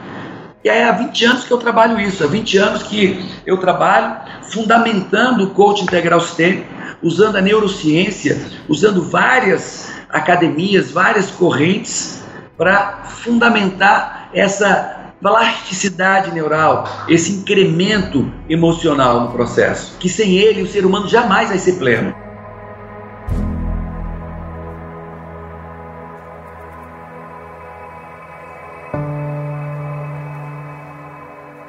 E 0.66 0.70
aí 0.70 0.82
há 0.82 0.94
20 0.94 1.26
anos 1.26 1.44
que 1.44 1.52
eu 1.52 1.60
trabalho 1.60 2.00
isso, 2.00 2.24
há 2.24 2.28
20 2.28 2.58
anos 2.58 2.82
que 2.82 3.24
eu 3.46 3.56
trabalho 3.58 4.16
fundamentando 4.50 5.44
o 5.44 5.50
coach 5.52 5.84
integral 5.84 6.20
sistêmico, 6.20 6.66
usando 7.04 7.36
a 7.36 7.42
neurociência, 7.42 8.42
usando 8.68 9.04
várias 9.04 9.94
academias, 10.10 10.90
várias 10.90 11.30
correntes 11.30 12.24
para 12.58 13.04
fundamentar 13.04 14.32
essa 14.34 15.14
plasticidade 15.22 16.32
neural, 16.32 17.06
esse 17.08 17.32
incremento 17.32 18.34
emocional 18.50 19.22
no 19.22 19.32
processo, 19.34 19.96
que 20.00 20.10
sem 20.10 20.36
ele 20.36 20.64
o 20.64 20.68
ser 20.68 20.84
humano 20.84 21.08
jamais 21.08 21.50
vai 21.50 21.60
ser 21.60 21.74
pleno. 21.74 22.25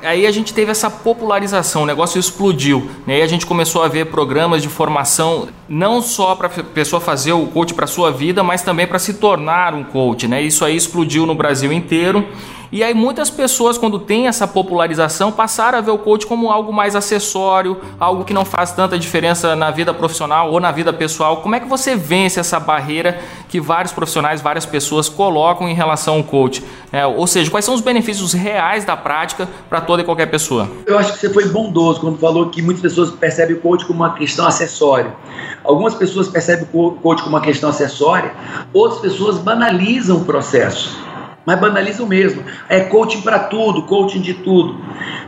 Aí 0.06 0.26
a 0.26 0.30
gente 0.30 0.54
teve 0.54 0.70
essa 0.70 0.88
popularização, 0.88 1.82
o 1.82 1.86
negócio 1.86 2.18
explodiu. 2.18 2.88
Né? 3.06 3.18
E 3.18 3.22
a 3.22 3.26
gente 3.26 3.44
começou 3.44 3.82
a 3.82 3.88
ver 3.88 4.06
programas 4.06 4.62
de 4.62 4.68
formação 4.68 5.48
não 5.68 6.00
só 6.00 6.34
para 6.34 6.46
a 6.46 6.50
pessoa 6.50 7.00
fazer 7.00 7.32
o 7.32 7.46
coach 7.46 7.74
para 7.74 7.86
sua 7.86 8.10
vida, 8.10 8.42
mas 8.42 8.62
também 8.62 8.86
para 8.86 8.98
se 8.98 9.14
tornar 9.14 9.74
um 9.74 9.82
coach. 9.82 10.28
Né? 10.28 10.42
Isso 10.42 10.64
aí 10.64 10.76
explodiu 10.76 11.26
no 11.26 11.34
Brasil 11.34 11.72
inteiro. 11.72 12.26
E 12.72 12.82
aí 12.82 12.92
muitas 12.92 13.30
pessoas, 13.30 13.78
quando 13.78 13.98
tem 13.98 14.26
essa 14.26 14.46
popularização, 14.46 15.30
passaram 15.30 15.78
a 15.78 15.80
ver 15.80 15.92
o 15.92 15.98
coach 15.98 16.26
como 16.26 16.50
algo 16.50 16.72
mais 16.72 16.96
acessório, 16.96 17.80
algo 17.98 18.24
que 18.24 18.34
não 18.34 18.44
faz 18.44 18.72
tanta 18.72 18.98
diferença 18.98 19.54
na 19.54 19.70
vida 19.70 19.94
profissional 19.94 20.50
ou 20.50 20.58
na 20.58 20.72
vida 20.72 20.92
pessoal. 20.92 21.38
Como 21.38 21.54
é 21.54 21.60
que 21.60 21.66
você 21.66 21.94
vence 21.94 22.40
essa 22.40 22.58
barreira 22.58 23.20
que 23.48 23.60
vários 23.60 23.92
profissionais, 23.92 24.40
várias 24.40 24.66
pessoas 24.66 25.08
colocam 25.08 25.68
em 25.68 25.74
relação 25.74 26.16
ao 26.16 26.24
coach? 26.24 26.62
É, 26.92 27.06
ou 27.06 27.26
seja, 27.26 27.50
quais 27.50 27.64
são 27.64 27.74
os 27.74 27.80
benefícios 27.80 28.32
reais 28.32 28.84
da 28.84 28.96
prática 28.96 29.48
para 29.68 29.80
toda 29.80 30.02
e 30.02 30.04
qualquer 30.04 30.26
pessoa? 30.26 30.68
Eu 30.86 30.98
acho 30.98 31.12
que 31.12 31.18
você 31.20 31.30
foi 31.30 31.48
bondoso 31.48 32.00
quando 32.00 32.18
falou 32.18 32.48
que 32.48 32.62
muitas 32.62 32.82
pessoas 32.82 33.10
percebem 33.10 33.56
o 33.56 33.60
coach 33.60 33.84
como 33.84 34.00
uma 34.00 34.14
questão 34.14 34.46
acessória. 34.46 35.14
Algumas 35.62 35.94
pessoas 35.94 36.28
percebem 36.28 36.66
o 36.72 36.92
coach 36.92 37.22
como 37.22 37.36
uma 37.36 37.42
questão 37.42 37.70
acessória, 37.70 38.32
outras 38.72 39.00
pessoas 39.00 39.38
banalizam 39.38 40.18
o 40.18 40.24
processo 40.24 41.06
mas 41.46 41.60
banalizam 41.60 42.06
mesmo. 42.06 42.42
É 42.68 42.80
coaching 42.80 43.22
para 43.22 43.38
tudo, 43.38 43.84
coaching 43.84 44.20
de 44.20 44.34
tudo. 44.34 44.78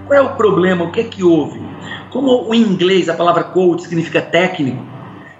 Qual 0.06 0.18
é 0.18 0.20
o 0.20 0.34
problema? 0.34 0.84
O 0.84 0.90
que 0.90 1.00
é 1.00 1.04
que 1.04 1.22
houve? 1.22 1.62
Como 2.10 2.48
o 2.48 2.54
inglês 2.54 3.08
a 3.08 3.14
palavra 3.14 3.44
coach 3.44 3.82
significa 3.82 4.20
técnico, 4.20 4.82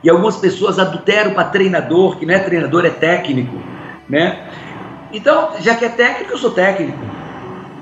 e 0.02 0.08
algumas 0.08 0.36
pessoas 0.36 0.78
adulteram 0.78 1.32
para 1.32 1.44
treinador, 1.44 2.16
que 2.16 2.24
não 2.24 2.34
é 2.34 2.38
treinador, 2.38 2.86
é 2.86 2.90
técnico, 2.90 3.56
né? 4.08 4.48
Então, 5.12 5.50
já 5.58 5.74
que 5.74 5.84
é 5.84 5.88
técnico, 5.88 6.32
eu 6.32 6.38
sou 6.38 6.52
técnico. 6.52 6.98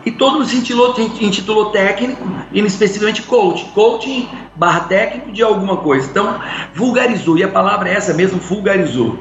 E 0.04 0.12
todo 0.12 0.34
mundo 0.34 0.46
se 0.46 0.56
intitulou, 0.56 0.94
intitulou 0.98 1.70
técnico, 1.72 2.24
e 2.52 2.60
especificamente 2.60 3.22
coach. 3.22 3.64
Coaching 3.74 4.28
barra 4.54 4.80
técnico 4.80 5.32
de 5.32 5.42
alguma 5.42 5.78
coisa. 5.78 6.08
Então, 6.08 6.40
vulgarizou, 6.72 7.36
e 7.36 7.42
a 7.42 7.48
palavra 7.48 7.88
é 7.88 7.94
essa 7.94 8.14
mesmo, 8.14 8.38
vulgarizou. 8.38 9.18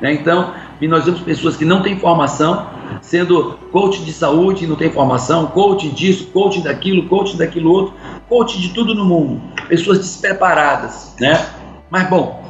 Né? 0.00 0.12
Então, 0.12 0.52
e 0.80 0.86
nós 0.86 1.04
vemos 1.04 1.20
pessoas 1.20 1.56
que 1.56 1.64
não 1.64 1.82
têm 1.82 1.98
formação, 1.98 2.68
sendo 3.00 3.58
coach 3.72 4.04
de 4.04 4.12
saúde, 4.12 4.66
não 4.66 4.76
tem 4.76 4.90
formação, 4.90 5.46
coach 5.46 5.88
disso, 5.90 6.26
coach 6.28 6.60
daquilo, 6.60 7.08
coach 7.08 7.36
daquilo 7.36 7.70
outro, 7.70 7.94
coach 8.28 8.60
de 8.60 8.70
tudo 8.70 8.94
no 8.94 9.04
mundo. 9.04 9.40
Pessoas 9.68 9.98
despreparadas, 9.98 11.14
né? 11.20 11.46
Mas 11.90 12.08
bom, 12.08 12.44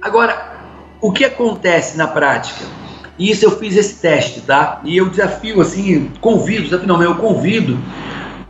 agora, 0.00 0.60
o 1.00 1.12
que 1.12 1.24
acontece 1.24 1.96
na 1.96 2.06
prática? 2.06 2.64
E 3.18 3.30
isso 3.30 3.44
eu 3.44 3.52
fiz 3.52 3.76
esse 3.76 4.00
teste, 4.00 4.40
tá? 4.40 4.80
E 4.84 4.96
eu 4.96 5.08
desafio, 5.08 5.60
assim, 5.60 6.10
convido, 6.20 6.64
desafio 6.64 6.88
não, 6.88 7.02
eu 7.02 7.14
convido 7.16 7.78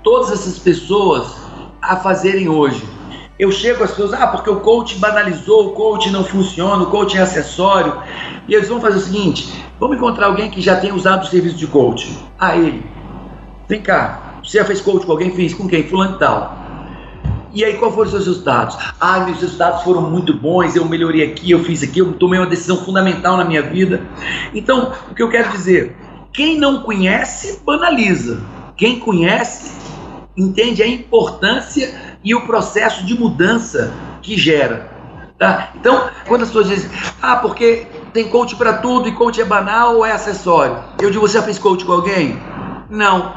todas 0.02 0.32
essas 0.32 0.58
pessoas 0.58 1.36
a 1.80 1.96
fazerem 1.96 2.48
hoje. 2.48 2.82
Eu 3.42 3.50
chego 3.50 3.82
às 3.82 3.90
pessoas, 3.90 4.12
ah, 4.12 4.28
porque 4.28 4.48
o 4.48 4.60
coach 4.60 5.00
banalizou, 5.00 5.66
o 5.66 5.72
coach 5.72 6.08
não 6.10 6.22
funciona, 6.22 6.84
o 6.84 6.86
coach 6.86 7.18
é 7.18 7.22
acessório. 7.22 8.00
E 8.46 8.54
eles 8.54 8.68
vão 8.68 8.80
fazer 8.80 8.98
o 8.98 9.00
seguinte: 9.00 9.52
vamos 9.80 9.96
encontrar 9.96 10.26
alguém 10.26 10.48
que 10.48 10.60
já 10.60 10.76
tenha 10.76 10.94
usado 10.94 11.24
o 11.24 11.26
serviço 11.26 11.56
de 11.56 11.66
coach. 11.66 12.16
Ah, 12.38 12.56
ele. 12.56 12.86
Vem 13.68 13.82
cá, 13.82 14.36
você 14.44 14.58
já 14.58 14.64
fez 14.64 14.80
coach 14.80 15.04
com 15.04 15.10
alguém? 15.10 15.34
Fiz. 15.34 15.54
Com 15.54 15.66
quem? 15.66 15.82
Fulano 15.82 16.14
e 16.14 16.18
tal. 16.20 16.56
E 17.52 17.64
aí, 17.64 17.78
qual 17.78 17.90
foram 17.90 18.04
os 18.04 18.10
seus 18.12 18.26
resultados? 18.28 18.78
Ah, 19.00 19.18
meus 19.24 19.40
resultados 19.40 19.82
foram 19.82 20.02
muito 20.02 20.34
bons, 20.34 20.76
eu 20.76 20.84
melhorei 20.84 21.24
aqui, 21.24 21.50
eu 21.50 21.64
fiz 21.64 21.82
aqui, 21.82 21.98
eu 21.98 22.12
tomei 22.12 22.38
uma 22.38 22.46
decisão 22.46 22.76
fundamental 22.84 23.36
na 23.36 23.44
minha 23.44 23.62
vida. 23.62 24.06
Então, 24.54 24.92
o 25.10 25.16
que 25.16 25.22
eu 25.22 25.28
quero 25.28 25.50
dizer? 25.50 25.96
Quem 26.32 26.60
não 26.60 26.82
conhece, 26.82 27.60
banaliza. 27.66 28.40
Quem 28.76 29.00
conhece, 29.00 29.72
entende 30.36 30.80
a 30.80 30.86
importância 30.86 31.92
e 32.24 32.34
o 32.34 32.42
processo 32.42 33.04
de 33.04 33.18
mudança 33.18 33.92
que 34.20 34.36
gera. 34.36 34.90
Tá? 35.38 35.70
Então, 35.74 36.08
quando 36.28 36.42
as 36.42 36.48
pessoas 36.48 36.68
dizem, 36.68 36.90
ah, 37.20 37.36
porque 37.36 37.86
tem 38.12 38.28
coach 38.28 38.54
para 38.54 38.74
tudo 38.74 39.08
e 39.08 39.12
coach 39.12 39.40
é 39.40 39.44
banal 39.44 39.96
ou 39.96 40.06
é 40.06 40.12
acessório? 40.12 40.78
Eu 41.00 41.10
digo, 41.10 41.26
você 41.26 41.38
já 41.38 41.42
fez 41.42 41.58
coach 41.58 41.84
com 41.84 41.92
alguém? 41.92 42.38
Não. 42.88 43.32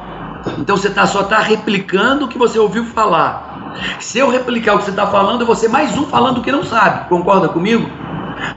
Então 0.60 0.78
você 0.78 0.90
tá, 0.90 1.08
só 1.08 1.22
está 1.22 1.40
replicando 1.40 2.26
o 2.26 2.28
que 2.28 2.38
você 2.38 2.60
ouviu 2.60 2.86
falar. 2.86 3.74
Se 4.00 4.20
eu 4.20 4.30
replicar 4.30 4.76
o 4.76 4.78
que 4.78 4.86
você 4.86 4.92
está 4.92 5.08
falando, 5.08 5.42
eu 5.42 5.48
vou 5.48 5.56
ser 5.56 5.68
mais 5.68 5.98
um 5.98 6.06
falando 6.06 6.42
que 6.42 6.52
não 6.52 6.64
sabe. 6.64 7.10
Concorda 7.10 7.50
comigo? 7.50 7.90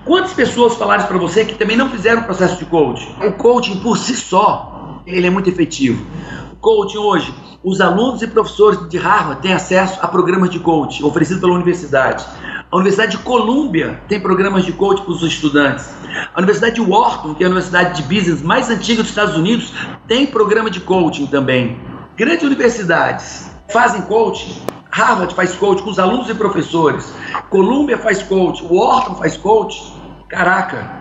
Quantas 0.05 0.33
pessoas 0.33 0.75
falaram 0.75 1.07
para 1.07 1.19
você 1.19 1.45
que 1.45 1.55
também 1.55 1.77
não 1.77 1.89
fizeram 1.89 2.23
o 2.23 2.25
processo 2.25 2.59
de 2.59 2.67
coaching? 2.67 3.15
O 3.25 3.33
coaching 3.33 3.81
por 3.81 3.97
si 3.97 4.15
só, 4.15 5.01
ele 5.07 5.27
é 5.27 5.31
muito 5.31 5.49
efetivo. 5.49 6.05
O 6.53 6.57
coaching 6.57 6.99
hoje 6.99 7.35
os 7.63 7.81
alunos 7.81 8.23
e 8.23 8.27
professores 8.27 8.89
de 8.89 8.97
Harvard 8.97 9.43
têm 9.43 9.53
acesso 9.53 9.99
a 10.01 10.07
programas 10.07 10.51
de 10.51 10.61
coaching 10.61 11.03
oferecidos 11.03 11.41
pela 11.41 11.55
universidade. 11.55 12.25
A 12.71 12.77
Universidade 12.77 13.17
de 13.17 13.23
Colômbia 13.23 14.01
tem 14.09 14.21
programas 14.21 14.65
de 14.65 14.73
coaching 14.73 15.03
para 15.03 15.13
os 15.13 15.23
estudantes. 15.23 15.91
A 16.35 16.39
Universidade 16.39 16.77
de 16.77 16.81
Wharton, 16.81 17.35
que 17.35 17.43
é 17.43 17.47
a 17.47 17.51
universidade 17.51 18.01
de 18.01 18.03
business 18.03 18.43
mais 18.43 18.71
antiga 18.71 19.03
dos 19.03 19.11
Estados 19.11 19.37
Unidos, 19.37 19.73
tem 20.07 20.27
programa 20.27 20.71
de 20.71 20.81
coaching 20.81 21.27
também. 21.27 21.81
Grandes 22.17 22.45
universidades 22.45 23.51
fazem 23.71 24.03
coaching. 24.03 24.63
Harvard 24.91 25.35
faz 25.35 25.55
coaching 25.57 25.83
com 25.83 25.91
os 25.91 25.99
alunos 25.99 26.29
e 26.31 26.35
professores. 26.35 27.13
Columbia 27.51 27.99
faz 27.99 28.23
coaching. 28.23 28.69
Wharton 28.71 29.17
faz 29.17 29.37
coaching. 29.37 29.95
Caraca, 30.29 31.01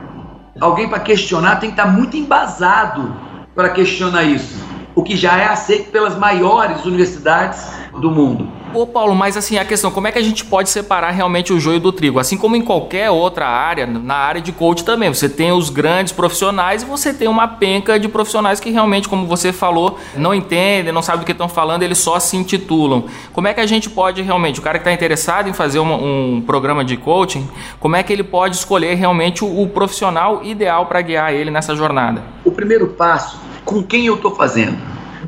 alguém 0.60 0.90
para 0.90 1.00
questionar 1.02 1.58
tem 1.58 1.70
que 1.70 1.80
estar 1.80 1.92
muito 1.92 2.18
embasado 2.18 3.14
para 3.54 3.70
questionar 3.70 4.24
isso. 4.24 4.67
O 4.98 5.04
que 5.04 5.16
já 5.16 5.38
é 5.38 5.46
aceito 5.46 5.92
pelas 5.92 6.18
maiores 6.18 6.84
universidades 6.84 7.63
do 8.01 8.10
mundo. 8.10 8.51
Ô 8.74 8.86
Paulo, 8.86 9.16
mas 9.16 9.38
assim, 9.38 9.58
a 9.58 9.66
questão, 9.66 9.90
como 9.90 10.08
é 10.08 10.12
que 10.12 10.20
a 10.20 10.24
gente 10.24 10.44
pode 10.46 10.70
separar 10.70 11.12
realmente 11.12 11.54
o 11.54 11.60
joio 11.60 11.80
do 11.80 11.92
trigo? 11.92 12.20
Assim 12.20 12.38
como 12.38 12.56
em 12.56 12.62
qualquer 12.62 13.10
outra 13.10 13.48
área, 13.48 13.88
na 13.88 14.16
área 14.16 14.42
de 14.42 14.52
coach 14.52 14.84
também, 14.84 15.10
você 15.10 15.30
tem 15.30 15.52
os 15.52 15.70
grandes 15.70 16.12
profissionais 16.12 16.84
e 16.84 16.86
você 16.86 17.14
tem 17.14 17.28
uma 17.28 17.48
penca 17.48 18.00
de 18.00 18.08
profissionais 18.08 18.60
que 18.60 18.70
realmente, 18.70 19.08
como 19.08 19.26
você 19.26 19.54
falou, 19.54 19.98
não 20.16 20.34
entendem, 20.34 20.92
não 20.92 21.02
sabem 21.02 21.22
do 21.22 21.26
que 21.26 21.32
estão 21.32 21.48
falando, 21.48 21.84
eles 21.84 21.98
só 21.98 22.20
se 22.20 22.36
intitulam. 22.36 23.06
Como 23.34 23.48
é 23.48 23.54
que 23.54 23.62
a 23.62 23.66
gente 23.66 23.90
pode 23.90 24.22
realmente, 24.22 24.60
o 24.60 24.64
cara 24.64 24.78
que 24.78 24.82
está 24.82 24.92
interessado 24.92 25.50
em 25.50 25.54
fazer 25.54 25.80
um, 25.80 26.36
um, 26.36 26.42
programa 26.42 26.84
de 26.84 26.98
coaching, 26.98 27.48
como 27.80 27.96
é 27.96 28.04
que 28.04 28.12
ele 28.12 28.24
pode 28.24 28.58
escolher 28.58 28.96
realmente 28.96 29.44
o, 29.44 29.62
o 29.62 29.68
profissional 29.70 30.44
ideal 30.44 30.86
para 30.86 31.02
guiar 31.02 31.34
ele 31.34 31.50
nessa 31.50 31.76
jornada? 31.76 32.22
O 32.44 32.52
primeiro 32.52 32.88
passo, 32.88 33.40
com 33.64 33.82
quem 33.82 34.06
eu 34.06 34.16
estou 34.16 34.36
fazendo? 34.36 34.78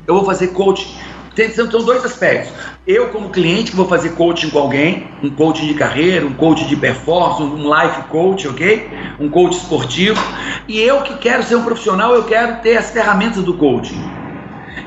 Eu 0.06 0.16
vou 0.16 0.26
fazer 0.26 0.50
coaching 0.50 1.09
tem, 1.40 1.50
são, 1.54 1.72
são 1.72 1.86
dois 1.86 2.04
aspectos. 2.04 2.52
Eu, 2.86 3.08
como 3.10 3.30
cliente, 3.30 3.72
que 3.72 3.78
vou 3.78 3.88
fazer 3.88 4.10
coaching 4.10 4.50
com 4.50 4.60
alguém, 4.60 5.08
um 5.24 5.30
coaching 5.30 5.68
de 5.68 5.74
carreira, 5.74 6.26
um 6.26 6.34
coaching 6.34 6.68
de 6.68 6.76
performance, 6.76 7.42
um 7.42 7.74
life 7.74 8.02
coach, 8.10 8.46
ok? 8.46 8.90
Um 9.18 9.30
coach 9.30 9.56
esportivo. 9.56 10.22
E 10.68 10.82
eu 10.82 11.02
que 11.02 11.18
quero 11.18 11.42
ser 11.44 11.56
um 11.56 11.64
profissional, 11.64 12.14
eu 12.14 12.26
quero 12.26 12.62
ter 12.62 12.76
as 12.76 12.92
ferramentas 12.92 13.42
do 13.42 13.54
coaching. 13.54 14.04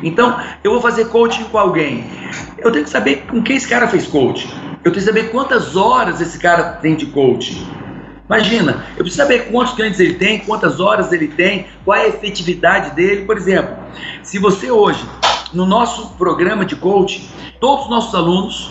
Então, 0.02 0.38
eu 0.62 0.72
vou 0.72 0.80
fazer 0.82 1.06
coaching 1.06 1.44
com 1.44 1.56
alguém. 1.56 2.04
Eu 2.58 2.70
tenho 2.70 2.84
que 2.84 2.90
saber 2.90 3.24
com 3.30 3.42
quem 3.42 3.56
esse 3.56 3.66
cara 3.66 3.88
fez 3.88 4.06
coaching. 4.06 4.50
Eu 4.84 4.92
tenho 4.92 4.94
que 4.94 5.00
saber 5.00 5.30
quantas 5.30 5.74
horas 5.74 6.20
esse 6.20 6.38
cara 6.38 6.64
tem 6.82 6.96
de 6.96 7.06
coaching. 7.06 7.66
Imagina, 8.26 8.84
eu 8.90 9.04
preciso 9.04 9.16
saber 9.16 9.50
quantos 9.50 9.72
clientes 9.72 9.98
ele 10.00 10.14
tem, 10.14 10.40
quantas 10.40 10.80
horas 10.80 11.12
ele 11.12 11.28
tem, 11.28 11.66
qual 11.82 11.96
é 11.96 12.02
a 12.02 12.08
efetividade 12.08 12.94
dele. 12.94 13.24
Por 13.24 13.38
exemplo, 13.38 13.74
se 14.22 14.38
você 14.38 14.70
hoje 14.70 15.02
no 15.52 15.66
nosso 15.66 16.08
programa 16.16 16.64
de 16.64 16.76
coaching, 16.76 17.28
todos 17.60 17.84
os 17.84 17.90
nossos 17.90 18.14
alunos, 18.14 18.70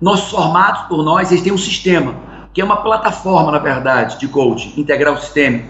nossos 0.00 0.30
formados 0.30 0.82
por 0.82 1.02
nós, 1.02 1.30
eles 1.30 1.42
têm 1.42 1.52
um 1.52 1.58
sistema, 1.58 2.14
que 2.52 2.60
é 2.60 2.64
uma 2.64 2.78
plataforma, 2.78 3.50
na 3.50 3.58
verdade, 3.58 4.18
de 4.18 4.28
coaching, 4.28 4.74
integral 4.76 5.16
sistema. 5.18 5.62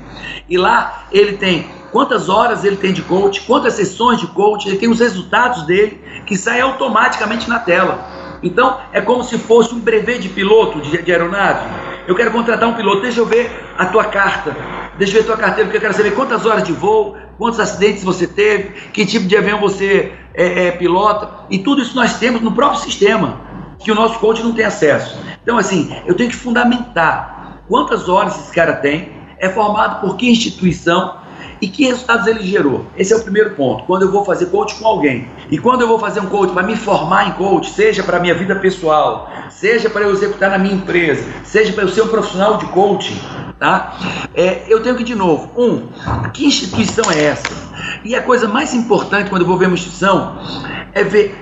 E 0.48 0.56
lá 0.56 1.04
ele 1.12 1.36
tem 1.36 1.66
quantas 1.90 2.28
horas 2.28 2.64
ele 2.64 2.76
tem 2.76 2.92
de 2.92 3.02
coaching, 3.02 3.42
quantas 3.46 3.74
sessões 3.74 4.20
de 4.20 4.26
coaching, 4.26 4.68
ele 4.68 4.78
tem 4.78 4.90
os 4.90 5.00
resultados 5.00 5.62
dele, 5.62 6.00
que 6.26 6.36
saem 6.36 6.60
automaticamente 6.60 7.48
na 7.48 7.58
tela. 7.58 7.98
Então, 8.42 8.78
é 8.92 9.00
como 9.00 9.24
se 9.24 9.36
fosse 9.38 9.74
um 9.74 9.80
brevet 9.80 10.20
de 10.20 10.28
piloto 10.28 10.80
de, 10.80 11.02
de 11.02 11.12
aeronave. 11.12 11.66
Eu 12.06 12.14
quero 12.14 12.30
contratar 12.30 12.68
um 12.68 12.74
piloto, 12.74 13.02
deixa 13.02 13.20
eu 13.20 13.26
ver 13.26 13.50
a 13.76 13.86
tua 13.86 14.04
carta, 14.04 14.56
deixa 14.98 15.16
eu 15.16 15.22
ver 15.22 15.26
tua 15.26 15.36
carteira, 15.36 15.64
porque 15.64 15.76
eu 15.76 15.80
quero 15.80 15.94
saber 15.94 16.14
quantas 16.14 16.44
horas 16.44 16.64
de 16.64 16.72
voo, 16.72 17.16
quantos 17.38 17.60
acidentes 17.60 18.02
você 18.02 18.26
teve, 18.26 18.70
que 18.92 19.06
tipo 19.06 19.26
de 19.26 19.36
avião 19.36 19.60
você 19.60 20.12
é, 20.34 20.66
é, 20.66 20.70
pilota, 20.72 21.46
e 21.48 21.58
tudo 21.58 21.80
isso 21.80 21.94
nós 21.94 22.18
temos 22.18 22.42
no 22.42 22.52
próprio 22.52 22.80
sistema, 22.80 23.40
que 23.78 23.92
o 23.92 23.94
nosso 23.94 24.18
coach 24.18 24.42
não 24.42 24.52
tem 24.52 24.64
acesso. 24.64 25.16
Então, 25.42 25.56
assim, 25.56 25.96
eu 26.04 26.14
tenho 26.14 26.28
que 26.28 26.36
fundamentar 26.36 27.62
quantas 27.68 28.08
horas 28.08 28.36
esse 28.38 28.52
cara 28.52 28.74
tem, 28.74 29.12
é 29.38 29.48
formado 29.48 30.00
por 30.00 30.16
que 30.16 30.28
instituição 30.28 31.16
e 31.60 31.68
que 31.68 31.86
resultados 31.86 32.26
ele 32.26 32.44
gerou. 32.44 32.86
Esse 32.96 33.12
é 33.12 33.16
o 33.16 33.22
primeiro 33.22 33.54
ponto. 33.54 33.84
Quando 33.84 34.02
eu 34.02 34.12
vou 34.12 34.24
fazer 34.24 34.46
coach 34.46 34.74
com 34.76 34.86
alguém. 34.86 35.28
E 35.50 35.58
quando 35.58 35.82
eu 35.82 35.88
vou 35.88 35.98
fazer 35.98 36.20
um 36.20 36.26
coach 36.26 36.52
para 36.52 36.62
me 36.62 36.76
formar 36.76 37.28
em 37.28 37.32
coach, 37.32 37.70
seja 37.70 38.02
para 38.02 38.18
a 38.18 38.20
minha 38.20 38.34
vida 38.34 38.54
pessoal, 38.56 39.30
seja 39.50 39.90
para 39.90 40.02
eu 40.02 40.12
executar 40.12 40.50
na 40.50 40.58
minha 40.58 40.74
empresa, 40.74 41.24
seja 41.44 41.72
para 41.72 41.84
eu 41.84 41.88
ser 41.88 42.02
um 42.02 42.08
profissional 42.08 42.58
de 42.58 42.66
coaching, 42.66 43.18
tá? 43.58 43.94
É, 44.34 44.64
eu 44.68 44.82
tenho 44.82 44.96
que, 44.96 45.04
de 45.04 45.14
novo, 45.14 45.50
um, 45.56 45.88
que 46.32 46.46
instituição 46.46 47.10
é 47.10 47.24
essa? 47.24 47.68
E 48.04 48.14
a 48.14 48.22
coisa 48.22 48.46
mais 48.46 48.74
importante 48.74 49.30
quando 49.30 49.42
eu 49.42 49.48
vou 49.48 49.58
ver 49.58 49.66
uma 49.66 49.74
instituição 49.74 50.38
é 50.92 51.02
ver 51.02 51.36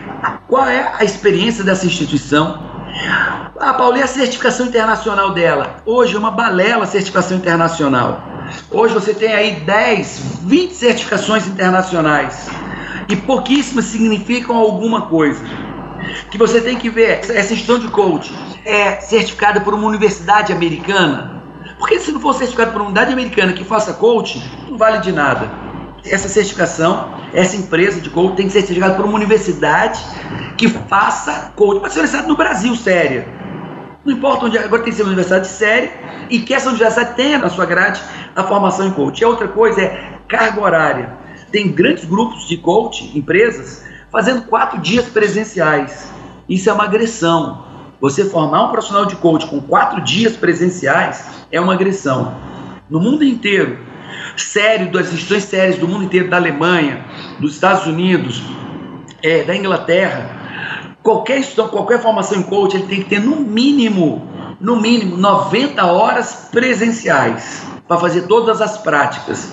qual 0.48 0.66
é 0.66 0.94
a 0.98 1.04
experiência 1.04 1.62
dessa 1.62 1.86
instituição. 1.86 2.76
Ah, 3.58 3.74
Paulo, 3.74 3.96
e 3.98 4.02
a 4.02 4.06
certificação 4.06 4.66
internacional 4.66 5.32
dela? 5.32 5.76
Hoje 5.84 6.14
é 6.14 6.18
uma 6.18 6.30
balela 6.30 6.84
a 6.84 6.86
certificação 6.86 7.36
internacional. 7.36 8.22
Hoje 8.70 8.94
você 8.94 9.12
tem 9.12 9.34
aí 9.34 9.60
10, 9.60 10.40
20 10.44 10.72
certificações 10.72 11.46
internacionais 11.46 12.48
e 13.08 13.16
pouquíssimas 13.16 13.86
significam 13.86 14.56
alguma 14.56 15.02
coisa. 15.02 15.44
Que 16.30 16.38
você 16.38 16.60
tem 16.60 16.78
que 16.78 16.88
ver, 16.88 17.20
essa 17.20 17.52
instituição 17.52 17.78
de 17.78 17.88
coach 17.88 18.32
é 18.64 19.00
certificada 19.00 19.60
por 19.60 19.74
uma 19.74 19.86
universidade 19.86 20.52
americana? 20.52 21.35
Porque 21.78 22.00
se 22.00 22.10
não 22.10 22.20
for 22.20 22.34
certificado 22.34 22.72
por 22.72 22.80
uma 22.80 22.90
universidade 22.90 23.12
americana 23.12 23.52
que 23.52 23.64
faça 23.64 23.94
coaching, 23.94 24.42
não 24.68 24.78
vale 24.78 24.98
de 24.98 25.12
nada. 25.12 25.50
Essa 26.04 26.28
certificação, 26.28 27.14
essa 27.32 27.56
empresa 27.56 28.00
de 28.00 28.08
coaching 28.10 28.36
tem 28.36 28.46
que 28.46 28.52
ser 28.52 28.60
certificada 28.60 28.94
por 28.94 29.04
uma 29.04 29.14
universidade 29.14 30.00
que 30.56 30.68
faça 30.68 31.52
coaching. 31.54 31.80
Pode 31.80 31.92
ser 31.92 32.00
universidade 32.00 32.28
no 32.28 32.36
Brasil, 32.36 32.74
séria. 32.76 33.28
Não 34.04 34.12
importa 34.12 34.46
onde, 34.46 34.56
agora 34.56 34.82
tem 34.82 34.92
que 34.92 34.96
ser 34.96 35.02
uma 35.02 35.08
universidade 35.08 35.48
séria 35.48 35.92
e 36.30 36.38
que 36.38 36.54
essa 36.54 36.68
universidade 36.68 37.14
tenha 37.16 37.38
na 37.38 37.50
sua 37.50 37.66
grade 37.66 38.00
a 38.34 38.44
formação 38.44 38.86
em 38.86 38.92
coaching. 38.92 39.22
E 39.22 39.26
outra 39.26 39.48
coisa 39.48 39.82
é 39.82 40.18
carga 40.28 40.60
horária. 40.60 41.12
Tem 41.50 41.68
grandes 41.68 42.04
grupos 42.04 42.46
de 42.46 42.56
coaching, 42.56 43.18
empresas, 43.18 43.84
fazendo 44.10 44.42
quatro 44.42 44.80
dias 44.80 45.06
presenciais. 45.06 46.08
Isso 46.48 46.70
é 46.70 46.72
uma 46.72 46.84
agressão. 46.84 47.64
Você 48.06 48.24
formar 48.24 48.66
um 48.66 48.68
profissional 48.68 49.04
de 49.04 49.16
coaching 49.16 49.48
com 49.48 49.60
quatro 49.60 50.00
dias 50.00 50.36
presenciais 50.36 51.24
é 51.50 51.60
uma 51.60 51.74
agressão. 51.74 52.36
No 52.88 53.00
mundo 53.00 53.24
inteiro, 53.24 53.80
sério, 54.36 54.92
das 54.92 55.08
instituições 55.08 55.42
sérias 55.42 55.76
do 55.76 55.88
mundo 55.88 56.04
inteiro, 56.04 56.30
da 56.30 56.36
Alemanha, 56.36 57.04
dos 57.40 57.54
Estados 57.54 57.84
Unidos, 57.84 58.40
é, 59.24 59.42
da 59.42 59.56
Inglaterra, 59.56 60.94
qualquer 61.02 61.40
instituição, 61.40 61.66
qualquer 61.66 62.00
formação 62.00 62.38
em 62.38 62.44
coaching, 62.44 62.76
ele 62.76 62.86
tem 62.86 63.02
que 63.02 63.08
ter 63.08 63.18
no 63.18 63.40
mínimo, 63.40 64.30
no 64.60 64.80
mínimo 64.80 65.16
90 65.16 65.84
horas 65.84 66.48
presenciais 66.52 67.66
para 67.88 67.98
fazer 67.98 68.28
todas 68.28 68.60
as 68.60 68.78
práticas. 68.78 69.52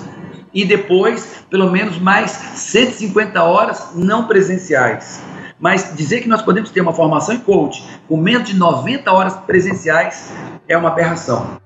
E 0.54 0.64
depois, 0.64 1.44
pelo 1.50 1.72
menos 1.72 1.98
mais 1.98 2.30
150 2.30 3.42
horas 3.42 3.88
não 3.96 4.28
presenciais. 4.28 5.20
Mas 5.64 5.96
dizer 5.96 6.20
que 6.20 6.28
nós 6.28 6.42
podemos 6.42 6.68
ter 6.68 6.82
uma 6.82 6.92
formação 6.92 7.34
em 7.34 7.38
coach 7.38 7.82
com 8.06 8.18
menos 8.18 8.46
de 8.46 8.54
90 8.54 9.10
horas 9.10 9.34
presenciais 9.34 10.30
é 10.68 10.76
uma 10.76 10.90
aberração. 10.90 11.58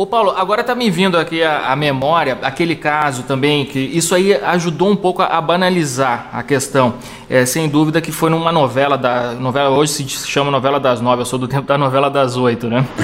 Ô 0.00 0.06
Paulo, 0.06 0.30
agora 0.34 0.64
tá 0.64 0.74
me 0.74 0.88
vindo 0.88 1.18
aqui 1.18 1.42
a, 1.42 1.72
a, 1.72 1.76
memória, 1.76 2.38
aquele 2.40 2.74
caso 2.74 3.24
também, 3.24 3.66
que 3.66 3.78
isso 3.78 4.14
aí 4.14 4.32
ajudou 4.32 4.88
um 4.88 4.96
pouco 4.96 5.20
a, 5.20 5.26
a 5.26 5.40
banalizar 5.42 6.30
a 6.32 6.42
questão. 6.42 6.94
É, 7.28 7.44
sem 7.44 7.68
dúvida 7.68 8.00
que 8.00 8.10
foi 8.10 8.30
numa 8.30 8.50
novela, 8.50 8.96
da 8.96 9.34
novela 9.34 9.68
hoje 9.68 9.92
se 9.92 10.26
chama 10.26 10.50
novela 10.50 10.80
das 10.80 11.02
nove, 11.02 11.20
eu 11.20 11.26
sou 11.26 11.38
do 11.38 11.46
tempo 11.46 11.66
da 11.66 11.76
novela 11.76 12.08
das 12.08 12.34
oito, 12.38 12.66
né? 12.66 12.86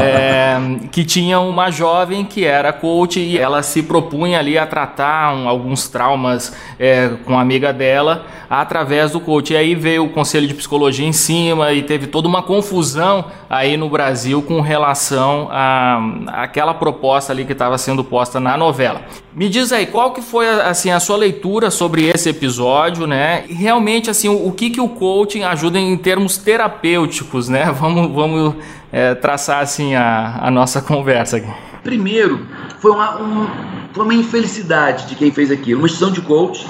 É, 0.00 0.56
que 0.92 1.04
tinha 1.04 1.40
uma 1.40 1.70
jovem 1.70 2.24
que 2.24 2.44
era 2.44 2.72
coach 2.72 3.18
e 3.18 3.38
ela 3.38 3.62
se 3.62 3.82
propunha 3.82 4.38
ali 4.38 4.56
a 4.56 4.66
tratar 4.66 5.34
um, 5.34 5.48
alguns 5.48 5.88
traumas 5.88 6.54
é, 6.78 7.10
com 7.24 7.36
a 7.36 7.40
amiga 7.40 7.72
dela 7.72 8.24
através 8.48 9.12
do 9.12 9.20
coach. 9.20 9.52
E 9.52 9.56
aí 9.56 9.74
veio 9.74 10.04
o 10.04 10.08
conselho 10.08 10.46
de 10.46 10.54
psicologia 10.54 11.06
em 11.06 11.12
cima 11.12 11.72
e 11.72 11.82
teve 11.82 12.06
toda 12.06 12.28
uma 12.28 12.42
confusão 12.42 13.26
aí 13.50 13.76
no 13.76 13.88
Brasil 13.88 14.42
com 14.42 14.60
relação 14.60 15.48
a 15.50 16.35
aquela 16.36 16.74
proposta 16.74 17.32
ali 17.32 17.44
que 17.44 17.52
estava 17.52 17.78
sendo 17.78 18.04
posta 18.04 18.38
na 18.38 18.56
novela. 18.56 19.00
Me 19.34 19.48
diz 19.48 19.72
aí, 19.72 19.86
qual 19.86 20.12
que 20.12 20.20
foi 20.20 20.48
assim 20.48 20.90
a 20.90 21.00
sua 21.00 21.16
leitura 21.16 21.70
sobre 21.70 22.04
esse 22.04 22.28
episódio, 22.28 23.06
né? 23.06 23.44
Realmente 23.48 24.10
assim, 24.10 24.28
o, 24.28 24.46
o 24.46 24.52
que 24.52 24.68
que 24.68 24.80
o 24.80 24.88
coaching 24.88 25.42
ajuda 25.42 25.78
em 25.78 25.96
termos 25.96 26.36
terapêuticos, 26.36 27.48
né? 27.48 27.72
Vamos, 27.76 28.12
vamos 28.12 28.54
é, 28.90 29.14
traçar 29.14 29.62
assim 29.62 29.94
a, 29.94 30.38
a 30.42 30.50
nossa 30.50 30.80
conversa 30.80 31.36
aqui. 31.36 31.52
Primeiro, 31.82 32.46
foi 32.80 32.90
uma, 32.90 33.20
um, 33.20 33.46
foi 33.92 34.04
uma 34.04 34.14
infelicidade 34.14 35.06
de 35.06 35.14
quem 35.14 35.30
fez 35.30 35.50
aquilo, 35.50 35.80
uma 35.80 35.86
instituição 35.86 36.12
de 36.12 36.20
coach 36.20 36.66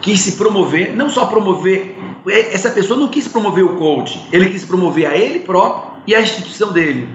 quis 0.00 0.20
se 0.20 0.36
promover, 0.36 0.94
não 0.94 1.10
só 1.10 1.26
promover, 1.26 1.96
essa 2.26 2.70
pessoa 2.70 2.98
não 2.98 3.08
quis 3.08 3.26
promover 3.26 3.64
o 3.64 3.76
coach, 3.76 4.20
ele 4.32 4.50
quis 4.50 4.64
promover 4.64 5.06
a 5.06 5.16
ele 5.16 5.40
próprio 5.40 6.00
e 6.06 6.14
a 6.14 6.20
instituição 6.20 6.72
dele. 6.72 7.08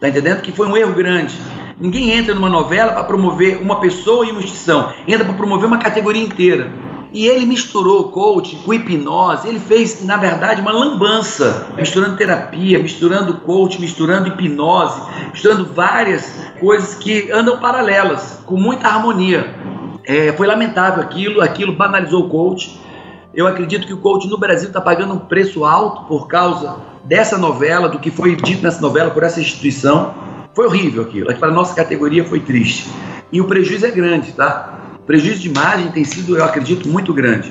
Tá 0.00 0.08
entendendo? 0.08 0.42
Que 0.42 0.52
foi 0.52 0.66
um 0.68 0.76
erro 0.76 0.94
grande. 0.94 1.34
Ninguém 1.80 2.12
entra 2.12 2.34
numa 2.34 2.48
novela 2.48 2.92
para 2.92 3.04
promover 3.04 3.60
uma 3.60 3.80
pessoa 3.80 4.26
e 4.26 4.30
uma 4.30 4.40
instituição. 4.40 4.92
Entra 5.06 5.24
para 5.24 5.34
promover 5.34 5.66
uma 5.66 5.78
categoria 5.78 6.22
inteira. 6.22 6.72
E 7.12 7.26
ele 7.26 7.46
misturou 7.46 8.10
coach 8.10 8.54
com 8.56 8.74
hipnose, 8.74 9.48
ele 9.48 9.58
fez, 9.58 10.04
na 10.04 10.18
verdade, 10.18 10.60
uma 10.60 10.72
lambança, 10.72 11.68
misturando 11.74 12.16
terapia, 12.16 12.78
misturando 12.78 13.38
coach, 13.38 13.80
misturando 13.80 14.28
hipnose, 14.28 15.00
misturando 15.32 15.64
várias 15.72 16.30
coisas 16.60 16.94
que 16.94 17.32
andam 17.32 17.58
paralelas, 17.58 18.42
com 18.44 18.56
muita 18.56 18.88
harmonia. 18.88 19.54
É, 20.04 20.32
foi 20.32 20.46
lamentável 20.46 21.02
aquilo, 21.02 21.40
aquilo 21.40 21.72
banalizou 21.72 22.26
o 22.26 22.28
coach. 22.28 22.78
Eu 23.32 23.46
acredito 23.46 23.86
que 23.86 23.92
o 23.92 23.98
coach 23.98 24.28
no 24.28 24.36
Brasil 24.36 24.68
está 24.68 24.80
pagando 24.80 25.14
um 25.14 25.18
preço 25.18 25.64
alto 25.64 26.02
por 26.04 26.28
causa 26.28 26.76
dessa 27.08 27.38
novela, 27.38 27.88
do 27.88 27.98
que 27.98 28.10
foi 28.10 28.36
dito 28.36 28.62
nessa 28.62 28.80
novela 28.80 29.10
por 29.10 29.22
essa 29.22 29.40
instituição. 29.40 30.14
Foi 30.54 30.66
horrível 30.66 31.02
aquilo. 31.02 31.34
Para 31.34 31.48
a 31.48 31.52
nossa 31.52 31.74
categoria 31.74 32.24
foi 32.24 32.40
triste. 32.40 32.88
E 33.32 33.40
o 33.40 33.46
prejuízo 33.46 33.86
é 33.86 33.90
grande, 33.90 34.32
tá? 34.32 34.96
O 34.96 35.02
prejuízo 35.02 35.40
de 35.40 35.48
imagem 35.48 35.90
tem 35.90 36.04
sido, 36.04 36.36
eu 36.36 36.44
acredito, 36.44 36.88
muito 36.88 37.14
grande. 37.14 37.50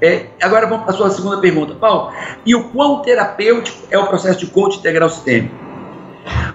É, 0.00 0.26
agora 0.42 0.66
vamos 0.66 0.84
para 0.84 0.94
a 0.94 0.96
sua 0.96 1.10
segunda 1.10 1.38
pergunta, 1.38 1.74
Paulo. 1.74 2.12
E 2.44 2.54
o 2.54 2.64
quão 2.70 3.02
terapêutico 3.02 3.78
é 3.90 3.98
o 3.98 4.06
processo 4.06 4.40
de 4.40 4.46
coach 4.46 4.78
integral 4.78 5.08
sistêmico? 5.08 5.54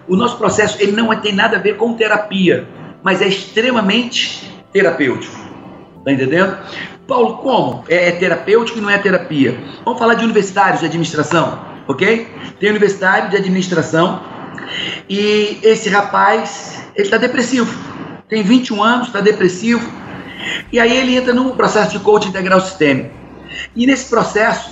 O 0.07 0.15
nosso 0.15 0.37
processo 0.37 0.81
ele 0.81 0.91
não 0.91 1.13
tem 1.19 1.33
nada 1.33 1.57
a 1.57 1.59
ver 1.59 1.77
com 1.77 1.93
terapia, 1.93 2.67
mas 3.01 3.21
é 3.21 3.27
extremamente 3.27 4.53
terapêutico. 4.71 5.35
Tá 6.05 6.11
entendendo? 6.11 6.57
Paulo, 7.07 7.37
como? 7.37 7.83
É, 7.87 8.09
é 8.09 8.11
terapêutico 8.11 8.77
e 8.77 8.81
não 8.81 8.89
é 8.89 8.97
terapia? 8.97 9.57
Vamos 9.83 9.99
falar 9.99 10.13
de 10.13 10.23
universitários 10.23 10.79
de 10.81 10.85
administração, 10.85 11.72
ok? 11.87 12.27
Tem 12.59 12.69
universitário 12.69 13.29
de 13.29 13.37
administração 13.37 14.21
e 15.09 15.59
esse 15.63 15.89
rapaz, 15.89 16.83
ele 16.95 17.05
está 17.05 17.17
depressivo. 17.17 17.73
Tem 18.27 18.43
21 18.43 18.81
anos, 18.81 19.07
está 19.07 19.21
depressivo. 19.21 19.91
E 20.71 20.79
aí 20.79 20.95
ele 20.95 21.15
entra 21.15 21.33
num 21.33 21.51
processo 21.51 21.91
de 21.91 21.99
coaching 21.99 22.29
integral 22.29 22.61
sistêmico. 22.61 23.11
E 23.75 23.85
nesse 23.85 24.09
processo, 24.09 24.71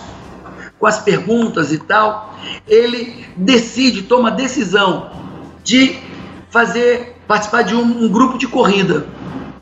com 0.80 0.88
as 0.88 1.00
perguntas 1.00 1.72
e 1.72 1.78
tal, 1.78 2.36
ele 2.68 3.26
decide, 3.36 4.04
toma 4.04 4.30
a 4.30 4.32
decisão 4.32 5.12
de 5.64 5.98
fazer, 6.50 7.16
participar 7.28 7.62
de 7.62 7.76
um, 7.76 8.06
um 8.06 8.10
grupo 8.10 8.38
de 8.38 8.48
corrida 8.48 9.06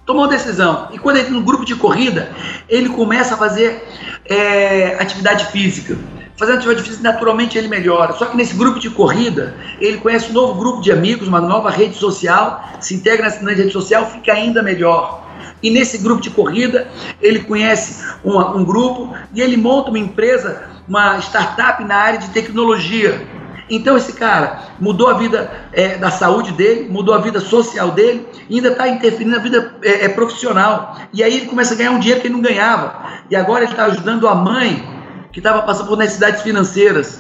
tomou 0.09 0.27
decisão. 0.27 0.87
E 0.91 0.97
quando 0.97 1.17
entra 1.17 1.31
no 1.31 1.43
grupo 1.43 1.63
de 1.63 1.75
corrida, 1.75 2.31
ele 2.67 2.89
começa 2.89 3.35
a 3.35 3.37
fazer 3.37 3.87
é, 4.25 4.97
atividade 4.99 5.45
física. 5.51 5.95
Fazendo 6.39 6.57
atividade 6.57 6.87
física, 6.87 7.03
naturalmente 7.03 7.57
ele 7.57 7.67
melhora. 7.67 8.13
Só 8.13 8.25
que 8.25 8.37
nesse 8.37 8.55
grupo 8.55 8.79
de 8.79 8.89
corrida, 8.89 9.53
ele 9.79 9.97
conhece 9.97 10.31
um 10.31 10.33
novo 10.33 10.53
grupo 10.57 10.81
de 10.81 10.91
amigos, 10.91 11.27
uma 11.27 11.41
nova 11.41 11.69
rede 11.69 11.95
social, 11.95 12.63
se 12.79 12.95
integra 12.95 13.25
nessa 13.25 13.45
rede 13.45 13.71
social, 13.71 14.05
fica 14.09 14.31
ainda 14.31 14.63
melhor. 14.63 15.27
E 15.61 15.69
nesse 15.69 15.97
grupo 15.97 16.21
de 16.21 16.29
corrida, 16.29 16.87
ele 17.21 17.39
conhece 17.39 18.03
uma, 18.23 18.55
um 18.55 18.63
grupo 18.63 19.13
e 19.35 19.41
ele 19.41 19.57
monta 19.57 19.89
uma 19.89 19.99
empresa, 19.99 20.63
uma 20.87 21.19
startup 21.19 21.83
na 21.83 21.95
área 21.95 22.19
de 22.19 22.29
tecnologia 22.29 23.21
então 23.69 23.95
esse 23.95 24.13
cara 24.13 24.61
mudou 24.79 25.09
a 25.09 25.13
vida 25.13 25.51
é, 25.71 25.95
da 25.95 26.09
saúde 26.09 26.51
dele, 26.53 26.89
mudou 26.89 27.13
a 27.13 27.19
vida 27.19 27.39
social 27.39 27.91
dele, 27.91 28.27
e 28.49 28.55
ainda 28.55 28.69
está 28.69 28.87
interferindo 28.87 29.35
na 29.35 29.41
vida 29.41 29.75
é, 29.83 30.05
é, 30.05 30.09
profissional. 30.09 30.97
E 31.13 31.23
aí 31.23 31.37
ele 31.37 31.45
começa 31.45 31.75
a 31.75 31.77
ganhar 31.77 31.91
um 31.91 31.99
dinheiro 31.99 32.19
que 32.19 32.27
ele 32.27 32.33
não 32.33 32.41
ganhava. 32.41 32.95
E 33.29 33.35
agora 33.35 33.63
ele 33.63 33.71
está 33.71 33.85
ajudando 33.85 34.27
a 34.27 34.33
mãe 34.33 34.98
que 35.31 35.39
estava 35.39 35.61
passando 35.61 35.87
por 35.87 35.97
necessidades 35.97 36.41
financeiras. 36.41 37.19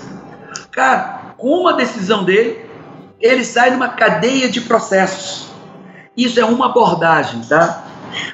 Cara, 0.71 1.33
com 1.37 1.61
uma 1.61 1.73
decisão 1.73 2.23
dele, 2.23 2.65
ele 3.19 3.43
sai 3.43 3.71
numa 3.71 3.89
cadeia 3.89 4.49
de 4.49 4.61
processos. 4.61 5.49
Isso 6.15 6.39
é 6.39 6.45
uma 6.45 6.67
abordagem, 6.67 7.41
tá? 7.41 7.83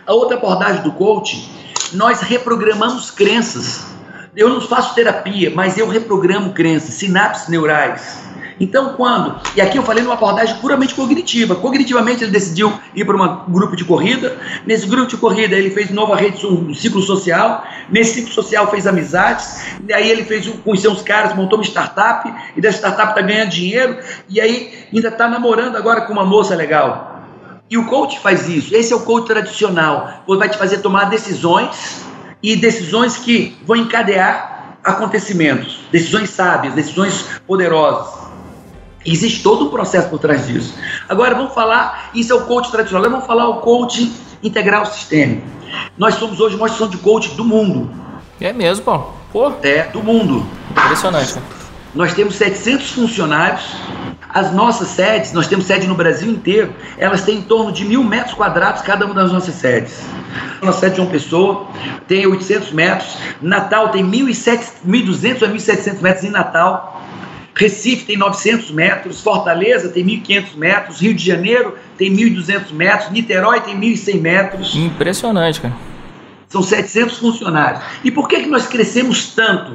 A 0.06 0.14
outra 0.14 0.38
abordagem 0.38 0.82
do 0.82 0.92
coaching, 0.92 1.50
nós 1.94 2.22
reprogramamos 2.22 3.12
crenças 3.12 3.96
eu 4.36 4.50
não 4.50 4.60
faço 4.60 4.94
terapia, 4.94 5.52
mas 5.56 5.78
eu 5.78 5.88
reprogramo 5.88 6.52
crenças, 6.52 6.96
sinapses 6.96 7.48
neurais. 7.48 8.20
Então, 8.60 8.94
quando, 8.94 9.40
e 9.56 9.62
aqui 9.62 9.78
eu 9.78 9.84
falei 9.84 10.02
numa 10.02 10.14
abordagem 10.14 10.56
puramente 10.58 10.96
cognitiva, 10.96 11.56
cognitivamente 11.56 12.24
ele 12.24 12.32
decidiu 12.32 12.72
ir 12.96 13.04
para 13.04 13.16
um 13.18 13.52
grupo 13.52 13.76
de 13.76 13.84
corrida, 13.84 14.38
nesse 14.66 14.88
grupo 14.88 15.08
de 15.08 15.18
corrida 15.18 15.56
ele 15.56 15.72
fez 15.72 15.92
nova 15.92 16.16
rede, 16.16 16.46
um 16.48 16.74
ciclo 16.74 17.02
social, 17.02 17.66
nesse 17.90 18.16
ciclo 18.16 18.34
social 18.34 18.70
fez 18.72 18.88
amizades, 18.88 19.66
e 19.86 19.94
aí 19.94 20.10
ele 20.10 20.24
fez, 20.24 20.48
conheceu 20.64 20.92
uns 20.92 21.02
caras, 21.02 21.36
montou 21.36 21.60
uma 21.60 21.66
startup, 21.66 22.34
e 22.56 22.62
da 22.62 22.70
startup 22.70 23.10
está 23.10 23.22
ganhando 23.22 23.50
dinheiro, 23.50 23.98
e 24.30 24.40
aí 24.40 24.88
ainda 24.94 25.10
está 25.10 25.28
namorando 25.28 25.76
agora 25.76 26.02
com 26.02 26.14
uma 26.14 26.26
moça 26.26 26.56
legal. 26.56 27.24
E 27.70 27.78
o 27.78 27.86
coach 27.88 28.20
faz 28.20 28.48
isso, 28.48 28.74
esse 28.76 28.94
é 28.94 28.96
o 28.96 29.02
coach 29.02 29.28
tradicional, 29.28 30.24
vai 30.28 30.48
te 30.48 30.58
fazer 30.58 30.78
tomar 30.78 31.06
decisões. 31.06 32.06
E 32.44 32.56
decisões 32.56 33.18
que 33.18 33.58
vão 33.66 33.76
encadear 33.76 34.78
acontecimentos, 34.84 35.80
decisões 35.92 36.30
sábias, 36.30 36.76
decisões 36.76 37.26
poderosas. 37.48 38.25
Existe 39.06 39.44
todo 39.44 39.66
um 39.66 39.70
processo 39.70 40.10
por 40.10 40.20
trás 40.20 40.48
disso. 40.48 40.74
Agora 41.08 41.36
vamos 41.36 41.54
falar, 41.54 42.10
isso 42.14 42.34
é 42.34 42.36
o 42.36 42.42
coach 42.46 42.72
tradicional, 42.72 43.06
agora 43.06 43.22
vamos 43.22 43.28
falar 43.28 43.48
o 43.50 43.62
coach 43.62 44.12
integral 44.42 44.86
sistêmico. 44.86 45.48
Nós 45.98 46.16
somos 46.16 46.40
hoje 46.40 46.56
uma 46.56 46.68
instituição 46.68 46.90
de 46.90 46.98
coach 46.98 47.36
do 47.36 47.44
mundo. 47.44 47.90
É 48.40 48.52
mesmo? 48.52 48.84
Pô. 49.32 49.54
É, 49.62 49.84
do 49.84 50.02
mundo. 50.02 50.46
Impressionante. 50.72 51.36
Nós 51.94 52.14
temos 52.14 52.36
700 52.36 52.92
funcionários. 52.92 53.76
As 54.30 54.52
nossas 54.54 54.90
sedes, 54.90 55.32
nós 55.32 55.48
temos 55.48 55.66
sede 55.66 55.88
no 55.88 55.96
Brasil 55.96 56.30
inteiro, 56.30 56.74
elas 56.98 57.22
têm 57.22 57.38
em 57.38 57.42
torno 57.42 57.72
de 57.72 57.86
mil 57.86 58.04
metros 58.04 58.34
quadrados 58.34 58.82
cada 58.82 59.06
uma 59.06 59.16
das 59.16 59.32
nossas 59.32 59.56
sedes. 59.56 60.04
A 60.62 60.66
nossa 60.66 60.82
sede 60.82 60.96
de 60.96 61.02
uma 61.02 61.10
pessoa 61.10 61.68
tem 62.06 62.28
800 62.28 62.74
metros, 62.74 63.18
Natal 63.42 63.90
tem 63.90 64.04
1.200 64.04 65.44
a 65.44 65.48
1.700 65.48 66.02
metros 66.02 66.26
em 66.26 66.32
Natal, 66.32 67.02
Recife 67.56 68.06
tem 68.06 68.18
900 68.18 68.70
metros, 68.72 69.22
Fortaleza 69.22 69.88
tem 69.90 70.06
1.500 70.06 70.58
metros, 70.58 71.00
Rio 71.00 71.14
de 71.14 71.26
Janeiro 71.26 71.76
tem 71.98 72.14
1.200 72.14 72.74
metros, 72.74 73.12
Niterói 73.12 73.62
tem 73.62 73.80
1.100 73.80 74.22
metros. 74.22 74.76
Impressionante, 74.76 75.62
cara. 75.62 75.74
São 76.50 76.62
700 76.62 77.18
funcionários. 77.18 77.82
E 78.04 78.12
por 78.12 78.28
que, 78.28 78.42
que 78.42 78.50
nós 78.50 78.68
crescemos 78.68 79.34
tanto? 79.34 79.74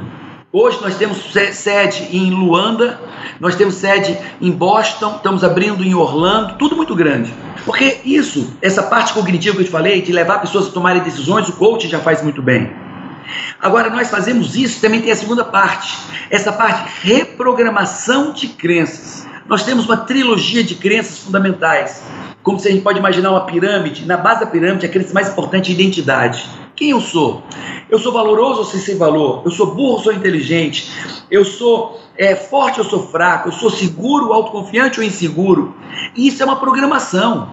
Hoje 0.53 0.79
nós 0.83 0.97
temos 0.97 1.19
sede 1.53 2.09
em 2.11 2.31
Luanda, 2.31 3.01
nós 3.39 3.55
temos 3.55 3.77
sede 3.77 4.19
em 4.41 4.51
Boston, 4.51 5.15
estamos 5.17 5.45
abrindo 5.45 5.85
em 5.85 5.95
Orlando, 5.95 6.57
tudo 6.59 6.77
muito 6.77 6.95
grande. 6.95 7.33
Porque 7.65 8.01
isso, 8.05 8.53
essa 8.61 8.83
parte 8.83 9.13
cognitiva 9.13 9.55
que 9.55 9.63
eu 9.63 9.67
te 9.67 9.71
falei, 9.71 10.03
de 10.03 10.13
levar 10.13 10.41
pessoas 10.41 10.67
a 10.67 10.71
tomarem 10.71 11.03
decisões, 11.03 11.49
o 11.49 11.53
coach 11.53 11.89
já 11.89 12.01
faz 12.01 12.23
muito 12.23 12.43
bem. 12.43 12.71
Agora, 13.61 13.91
nós 13.91 14.11
fazemos 14.11 14.57
isso, 14.57 14.81
também 14.81 15.01
tem 15.01 15.13
a 15.13 15.17
segunda 15.17 15.45
parte, 15.45 15.97
essa 16.31 16.53
parte 16.53 16.89
reprogramação 17.03 18.33
de 18.33 18.49
crenças. 18.49 19.27
Nós 19.47 19.65
temos 19.65 19.85
uma 19.85 19.97
trilogia 19.97 20.63
de 20.63 20.77
crenças 20.77 21.19
fundamentais. 21.19 22.03
Como 22.43 22.59
se 22.59 22.69
a 22.69 22.71
gente 22.71 22.83
pode 22.83 22.99
imaginar 22.99 23.31
uma 23.31 23.45
pirâmide, 23.45 24.07
na 24.07 24.17
base 24.17 24.41
da 24.41 24.47
pirâmide, 24.47 24.87
a 24.87 24.89
crença 24.89 25.13
mais 25.13 25.29
importante 25.29 25.71
é 25.71 25.73
a 25.73 25.75
identidade. 25.75 26.49
Quem 26.75 26.91
eu 26.91 27.01
sou? 27.01 27.43
Eu 27.91 27.99
sou 27.99 28.13
valoroso 28.13 28.61
ou 28.61 28.65
sem 28.65 28.97
valor? 28.97 29.43
Eu 29.45 29.51
sou 29.51 29.75
burro 29.75 29.95
ou 29.95 30.01
sou 30.01 30.13
inteligente? 30.13 30.91
Eu 31.31 31.45
sou 31.45 32.01
é, 32.17 32.35
forte 32.35 32.81
ou 32.81 32.87
sou 32.87 33.09
fraco? 33.09 33.49
Eu 33.49 33.53
sou 33.53 33.71
seguro, 33.71 34.33
autoconfiante 34.33 34.99
ou 34.99 35.05
inseguro? 35.05 35.75
Isso 36.17 36.43
é 36.43 36.47
uma 36.47 36.57
programação. 36.57 37.51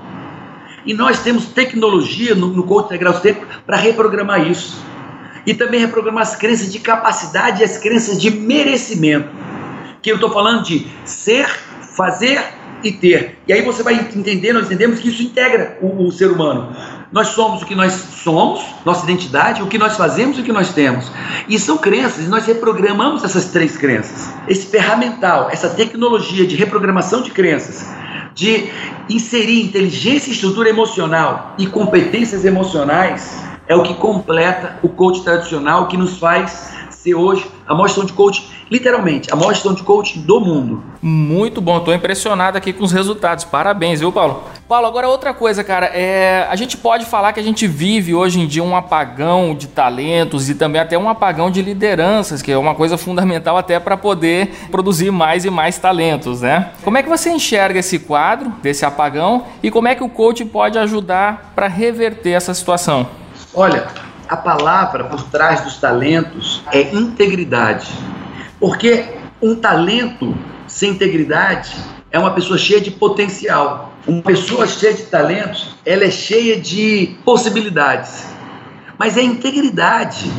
E 0.86 0.94
nós 0.94 1.20
temos 1.22 1.48
tecnologia 1.48 2.34
no, 2.34 2.48
no 2.48 2.64
Coach 2.64 2.86
Integral 2.86 3.22
para 3.66 3.76
reprogramar 3.76 4.50
isso. 4.50 4.78
E 5.48 5.54
também 5.54 5.80
reprogramar 5.80 6.24
as 6.24 6.36
crenças 6.36 6.72
de 6.72 6.80
capacidade 6.80 7.62
e 7.62 7.64
as 7.64 7.78
crenças 7.78 8.22
de 8.22 8.30
merecimento. 8.30 9.30
Que 10.02 10.12
eu 10.12 10.16
estou 10.16 10.30
falando 10.30 10.64
de 10.64 10.86
ser, 11.06 11.48
fazer 11.96 12.40
e 12.84 12.92
ter. 12.92 13.40
E 13.48 13.54
aí 13.54 13.62
você 13.62 13.82
vai 13.82 13.96
entender, 13.96 14.54
nós 14.54 14.66
entendemos 14.66 15.00
que 15.00 15.08
isso 15.08 15.24
integra 15.24 15.78
o, 15.82 16.06
o 16.06 16.12
ser 16.12 16.30
humano. 16.30 16.76
Nós 17.12 17.30
somos 17.30 17.62
o 17.62 17.66
que 17.66 17.74
nós 17.74 17.94
somos, 17.94 18.62
nossa 18.86 19.06
identidade, 19.06 19.62
o 19.62 19.68
que 19.68 19.78
nós 19.78 19.96
fazemos 19.96 20.38
e 20.38 20.42
o 20.42 20.44
que 20.44 20.52
nós 20.52 20.74
temos. 20.74 21.10
E 21.48 21.58
são 21.58 21.78
crenças, 21.78 22.26
e 22.26 22.28
nós 22.28 22.46
reprogramamos 22.46 23.24
essas 23.24 23.46
três 23.46 23.78
crenças. 23.78 24.30
Esse 24.48 24.68
ferramental, 24.68 25.50
essa 25.50 25.70
tecnologia 25.70 26.46
de 26.46 26.58
reprogramação 26.58 27.22
de 27.22 27.32
crenças, 27.32 27.88
de 28.36 28.70
inserir 29.10 29.64
inteligência 29.64 30.30
e 30.30 30.34
estrutura 30.34 30.70
emocional 30.70 31.56
e 31.58 31.66
competências 31.66 32.44
emocionais, 32.44 33.47
é 33.68 33.76
o 33.76 33.84
que 33.84 33.94
completa 33.96 34.80
o 34.82 34.90
coach 34.90 35.24
tradicional, 35.24 35.88
que 35.88 35.98
nos 35.98 36.18
faz 36.18 36.76
ser 36.90 37.16
hoje 37.16 37.46
a 37.66 37.74
maior 37.74 37.88
gestão 37.88 38.06
de 38.06 38.14
coach, 38.14 38.50
literalmente, 38.72 39.32
a 39.32 39.36
maior 39.36 39.54
gestão 39.54 39.74
de 39.74 39.84
coach 39.84 40.20
do 40.20 40.40
mundo. 40.40 40.84
Muito 41.02 41.62
bom, 41.62 41.78
estou 41.78 41.94
impressionado 41.94 42.58
aqui 42.58 42.74
com 42.74 42.84
os 42.84 42.92
resultados. 42.92 43.44
Parabéns, 43.46 44.00
viu, 44.00 44.12
Paulo? 44.12 44.44
Paulo, 44.68 44.88
agora 44.88 45.08
outra 45.08 45.34
coisa, 45.34 45.64
cara, 45.64 45.86
é, 45.94 46.46
a 46.50 46.56
gente 46.56 46.76
pode 46.76 47.06
falar 47.06 47.32
que 47.32 47.40
a 47.40 47.44
gente 47.44 47.68
vive 47.68 48.14
hoje 48.14 48.42
em 48.42 48.48
dia 48.48 48.64
um 48.64 48.76
apagão 48.76 49.56
de 49.56 49.68
talentos 49.68 50.50
e 50.50 50.56
também 50.56 50.82
até 50.82 50.98
um 50.98 51.10
apagão 51.10 51.50
de 51.50 51.62
lideranças, 51.62 52.42
que 52.42 52.52
é 52.52 52.58
uma 52.58 52.76
coisa 52.76 52.98
fundamental 52.98 53.58
até 53.58 53.80
para 53.80 53.96
poder 53.96 54.68
produzir 54.70 55.12
mais 55.12 55.46
e 55.46 55.50
mais 55.50 55.78
talentos, 55.78 56.42
né? 56.42 56.72
Como 56.84 56.98
é 56.98 57.04
que 57.04 57.10
você 57.10 57.30
enxerga 57.30 57.80
esse 57.80 58.00
quadro, 58.00 58.52
desse 58.62 58.86
apagão, 58.86 59.44
e 59.64 59.72
como 59.72 59.88
é 59.88 59.96
que 59.96 60.04
o 60.04 60.10
coach 60.10 60.44
pode 60.44 60.78
ajudar 60.78 61.54
para 61.56 61.68
reverter 61.68 62.32
essa 62.32 62.54
situação? 62.54 63.08
Olha, 63.60 63.88
a 64.30 64.38
palavra 64.38 65.06
por 65.06 65.24
trás 65.32 65.62
dos 65.62 65.78
talentos 65.78 66.62
é 66.72 66.94
integridade. 66.94 67.88
Porque 68.60 69.04
um 69.42 69.56
talento 69.56 70.38
sem 70.68 70.92
integridade 70.92 71.76
é 72.12 72.20
uma 72.20 72.30
pessoa 72.36 72.56
cheia 72.60 72.80
de 72.80 72.92
potencial. 72.92 73.94
Uma 74.06 74.22
pessoa 74.22 74.68
cheia 74.68 74.94
de 74.94 75.06
talentos, 75.08 75.76
ela 75.84 76.04
é 76.04 76.12
cheia 76.12 76.62
de 76.62 77.18
possibilidades. 77.26 78.28
Mas 78.96 79.18
é 79.18 79.24
integridade. 79.24 80.32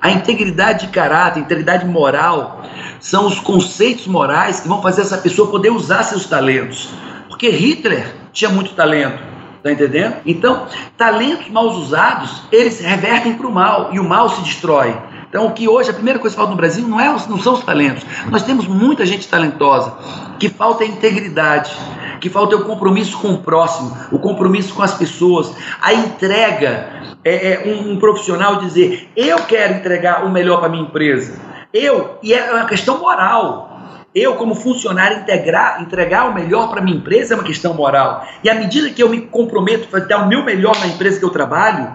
A 0.00 0.10
integridade 0.10 0.86
de 0.86 0.92
caráter, 0.92 1.38
integridade 1.38 1.86
moral, 1.86 2.64
são 2.98 3.28
os 3.28 3.38
conceitos 3.38 4.08
morais 4.08 4.58
que 4.58 4.66
vão 4.66 4.82
fazer 4.82 5.02
essa 5.02 5.18
pessoa 5.18 5.52
poder 5.52 5.70
usar 5.70 6.02
seus 6.02 6.26
talentos. 6.26 6.90
Porque 7.28 7.48
Hitler 7.48 8.12
tinha 8.32 8.50
muito 8.50 8.74
talento, 8.74 9.22
tá 9.66 9.72
entendendo? 9.72 10.16
Então, 10.24 10.66
talentos 10.96 11.48
mal 11.48 11.66
usados, 11.66 12.42
eles 12.52 12.80
revertem 12.80 13.34
para 13.34 13.46
o 13.46 13.52
mal 13.52 13.90
e 13.92 13.98
o 13.98 14.04
mal 14.04 14.28
se 14.28 14.40
destrói. 14.42 14.96
Então, 15.28 15.46
o 15.46 15.52
que 15.52 15.68
hoje, 15.68 15.90
a 15.90 15.94
primeira 15.94 16.20
coisa 16.20 16.34
que 16.34 16.38
falta 16.38 16.52
no 16.52 16.56
Brasil 16.56 16.86
não, 16.86 17.00
é, 17.00 17.08
não 17.28 17.38
são 17.38 17.54
os 17.54 17.64
talentos. 17.64 18.06
Nós 18.30 18.44
temos 18.44 18.68
muita 18.68 19.04
gente 19.04 19.26
talentosa, 19.26 19.92
que 20.38 20.48
falta 20.48 20.84
a 20.84 20.86
integridade, 20.86 21.76
que 22.20 22.30
falta 22.30 22.54
o 22.54 22.64
compromisso 22.64 23.18
com 23.18 23.32
o 23.32 23.38
próximo, 23.38 23.96
o 24.12 24.18
compromisso 24.20 24.72
com 24.72 24.82
as 24.82 24.94
pessoas, 24.94 25.52
a 25.82 25.92
entrega. 25.92 26.88
É, 27.24 27.54
é 27.54 27.62
um, 27.66 27.92
um 27.92 27.98
profissional 27.98 28.60
dizer: 28.60 29.10
eu 29.16 29.38
quero 29.40 29.74
entregar 29.74 30.24
o 30.24 30.30
melhor 30.30 30.60
para 30.60 30.68
minha 30.68 30.84
empresa. 30.84 31.34
Eu, 31.74 32.18
e 32.22 32.32
é 32.32 32.52
uma 32.52 32.66
questão 32.66 32.98
moral. 32.98 33.75
Eu, 34.18 34.36
como 34.36 34.54
funcionário, 34.54 35.18
integrar, 35.18 35.82
entregar 35.82 36.30
o 36.30 36.34
melhor 36.34 36.70
para 36.70 36.80
minha 36.80 36.96
empresa 36.96 37.34
é 37.34 37.36
uma 37.36 37.44
questão 37.44 37.74
moral. 37.74 38.26
E 38.42 38.48
à 38.48 38.54
medida 38.54 38.88
que 38.88 39.02
eu 39.02 39.10
me 39.10 39.20
comprometo 39.20 39.94
a 39.94 40.00
dar 40.00 40.24
o 40.24 40.26
meu 40.26 40.42
melhor 40.42 40.74
na 40.80 40.86
empresa 40.86 41.18
que 41.18 41.24
eu 41.26 41.28
trabalho, 41.28 41.94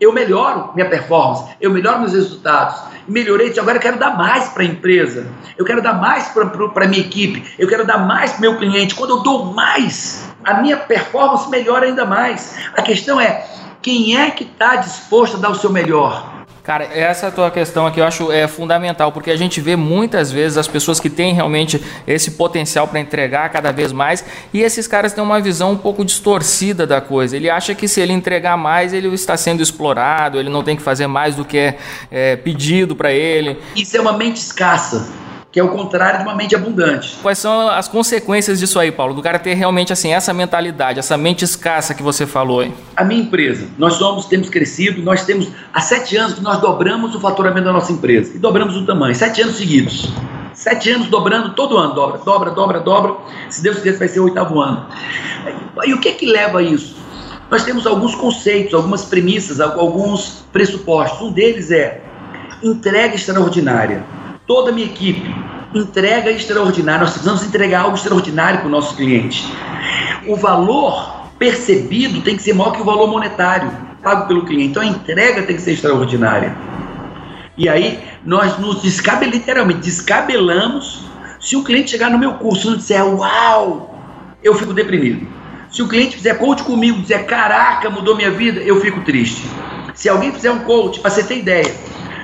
eu 0.00 0.12
melhoro 0.12 0.72
minha 0.74 0.88
performance, 0.88 1.44
eu 1.60 1.70
melhoro 1.70 2.00
meus 2.00 2.12
resultados. 2.12 2.76
Melhorei, 3.06 3.56
agora 3.56 3.76
eu 3.76 3.80
quero 3.80 4.00
dar 4.00 4.18
mais 4.18 4.48
para 4.48 4.64
a 4.64 4.66
empresa, 4.66 5.28
eu 5.56 5.64
quero 5.64 5.80
dar 5.80 5.92
mais 5.92 6.26
para 6.26 6.86
a 6.86 6.88
minha 6.88 7.02
equipe, 7.02 7.54
eu 7.56 7.68
quero 7.68 7.86
dar 7.86 7.98
mais 7.98 8.32
para 8.32 8.38
o 8.38 8.40
meu 8.40 8.58
cliente. 8.58 8.96
Quando 8.96 9.10
eu 9.10 9.22
dou 9.22 9.54
mais, 9.54 10.28
a 10.42 10.54
minha 10.54 10.76
performance 10.76 11.48
melhora 11.48 11.86
ainda 11.86 12.04
mais. 12.04 12.58
A 12.76 12.82
questão 12.82 13.20
é, 13.20 13.46
quem 13.80 14.16
é 14.16 14.28
que 14.32 14.42
está 14.42 14.74
disposto 14.74 15.36
a 15.36 15.40
dar 15.40 15.50
o 15.50 15.54
seu 15.54 15.70
melhor? 15.70 16.39
Cara, 16.62 16.84
essa 16.84 17.30
tua 17.30 17.50
questão 17.50 17.86
aqui 17.86 18.00
eu 18.00 18.04
acho 18.04 18.30
é 18.30 18.46
fundamental, 18.46 19.10
porque 19.12 19.30
a 19.30 19.36
gente 19.36 19.60
vê 19.60 19.76
muitas 19.76 20.30
vezes 20.30 20.58
as 20.58 20.68
pessoas 20.68 21.00
que 21.00 21.08
têm 21.08 21.32
realmente 21.32 21.82
esse 22.06 22.32
potencial 22.32 22.86
para 22.86 23.00
entregar 23.00 23.48
cada 23.48 23.72
vez 23.72 23.92
mais, 23.92 24.24
e 24.52 24.60
esses 24.60 24.86
caras 24.86 25.12
têm 25.12 25.24
uma 25.24 25.40
visão 25.40 25.72
um 25.72 25.76
pouco 25.76 26.04
distorcida 26.04 26.86
da 26.86 27.00
coisa. 27.00 27.36
Ele 27.36 27.48
acha 27.48 27.74
que 27.74 27.88
se 27.88 28.00
ele 28.00 28.12
entregar 28.12 28.56
mais, 28.56 28.92
ele 28.92 29.08
está 29.14 29.36
sendo 29.36 29.62
explorado, 29.62 30.38
ele 30.38 30.50
não 30.50 30.62
tem 30.62 30.76
que 30.76 30.82
fazer 30.82 31.06
mais 31.06 31.34
do 31.34 31.44
que 31.44 31.56
é, 31.56 31.78
é 32.10 32.36
pedido 32.36 32.94
para 32.94 33.12
ele. 33.12 33.58
Isso 33.74 33.96
é 33.96 34.00
uma 34.00 34.12
mente 34.12 34.36
escassa 34.36 35.29
que 35.52 35.58
é 35.58 35.64
o 35.64 35.68
contrário 35.68 36.20
de 36.20 36.24
uma 36.24 36.34
mente 36.34 36.54
abundante. 36.54 37.16
Quais 37.20 37.38
são 37.38 37.68
as 37.68 37.88
consequências 37.88 38.60
disso 38.60 38.78
aí, 38.78 38.92
Paulo? 38.92 39.14
Do 39.14 39.22
cara 39.22 39.38
ter 39.38 39.54
realmente 39.54 39.92
assim 39.92 40.12
essa 40.12 40.32
mentalidade, 40.32 40.98
essa 40.98 41.16
mente 41.16 41.44
escassa 41.44 41.92
que 41.92 42.02
você 42.02 42.24
falou 42.26 42.60
aí? 42.60 42.72
A 42.96 43.02
minha 43.02 43.20
empresa, 43.20 43.66
nós 43.76 43.94
somos, 43.94 44.26
temos 44.26 44.48
crescido, 44.48 45.02
nós 45.02 45.24
temos 45.24 45.48
há 45.72 45.80
sete 45.80 46.16
anos 46.16 46.34
que 46.34 46.40
nós 46.40 46.60
dobramos 46.60 47.14
o 47.16 47.20
faturamento 47.20 47.64
da 47.64 47.72
nossa 47.72 47.92
empresa 47.92 48.36
e 48.36 48.38
dobramos 48.38 48.76
o 48.76 48.86
tamanho, 48.86 49.14
sete 49.14 49.42
anos 49.42 49.56
seguidos. 49.56 50.12
Sete 50.54 50.90
anos 50.90 51.08
dobrando, 51.08 51.54
todo 51.54 51.78
ano 51.78 51.94
dobra, 51.94 52.18
dobra, 52.18 52.50
dobra, 52.50 52.80
dobra. 52.80 53.16
Se 53.48 53.62
Deus 53.62 53.78
quiser, 53.78 53.98
vai 53.98 54.08
ser 54.08 54.20
o 54.20 54.24
oitavo 54.24 54.60
ano. 54.60 54.86
E 55.84 55.94
o 55.94 56.00
que 56.00 56.12
que 56.12 56.26
leva 56.26 56.58
a 56.58 56.62
isso? 56.62 56.96
Nós 57.50 57.64
temos 57.64 57.86
alguns 57.86 58.14
conceitos, 58.14 58.74
algumas 58.74 59.04
premissas, 59.04 59.58
alguns 59.58 60.44
pressupostos. 60.52 61.20
Um 61.22 61.32
deles 61.32 61.70
é 61.70 62.02
entrega 62.62 63.14
extraordinária 63.14 64.04
toda 64.50 64.72
a 64.72 64.74
minha 64.74 64.88
equipe, 64.88 65.32
entrega 65.72 66.28
extraordinária. 66.28 67.02
Nós 67.02 67.10
precisamos 67.10 67.44
entregar 67.44 67.82
algo 67.82 67.94
extraordinário 67.94 68.58
para 68.58 68.66
o 68.66 68.70
nosso 68.70 68.96
cliente. 68.96 69.46
O 70.26 70.34
valor 70.34 71.30
percebido 71.38 72.20
tem 72.20 72.36
que 72.36 72.42
ser 72.42 72.52
maior 72.52 72.72
que 72.72 72.82
o 72.82 72.84
valor 72.84 73.06
monetário 73.06 73.70
pago 74.02 74.26
pelo 74.26 74.44
cliente. 74.44 74.70
Então 74.70 74.82
a 74.82 74.86
entrega 74.86 75.42
tem 75.42 75.54
que 75.54 75.62
ser 75.62 75.74
extraordinária. 75.74 76.52
E 77.56 77.68
aí 77.68 78.02
nós 78.26 78.58
nos 78.58 78.82
descabelamos, 78.82 79.38
literalmente, 79.38 79.80
descabelamos. 79.82 81.04
Se 81.38 81.54
o 81.54 81.62
cliente 81.62 81.92
chegar 81.92 82.10
no 82.10 82.18
meu 82.18 82.32
curso 82.32 82.66
e 82.66 82.70
não 82.70 82.76
disser 82.76 83.06
uau, 83.06 84.02
eu 84.42 84.52
fico 84.56 84.74
deprimido. 84.74 85.28
Se 85.70 85.80
o 85.80 85.86
cliente 85.86 86.16
fizer 86.16 86.34
coach 86.34 86.64
comigo, 86.64 87.00
dizer 87.00 87.24
caraca, 87.24 87.88
mudou 87.88 88.16
minha 88.16 88.32
vida, 88.32 88.58
eu 88.58 88.80
fico 88.80 89.00
triste. 89.02 89.44
Se 89.94 90.08
alguém 90.08 90.32
fizer 90.32 90.50
um 90.50 90.64
coach, 90.64 90.98
para 90.98 91.08
você 91.08 91.22
ter 91.22 91.38
ideia, 91.38 91.72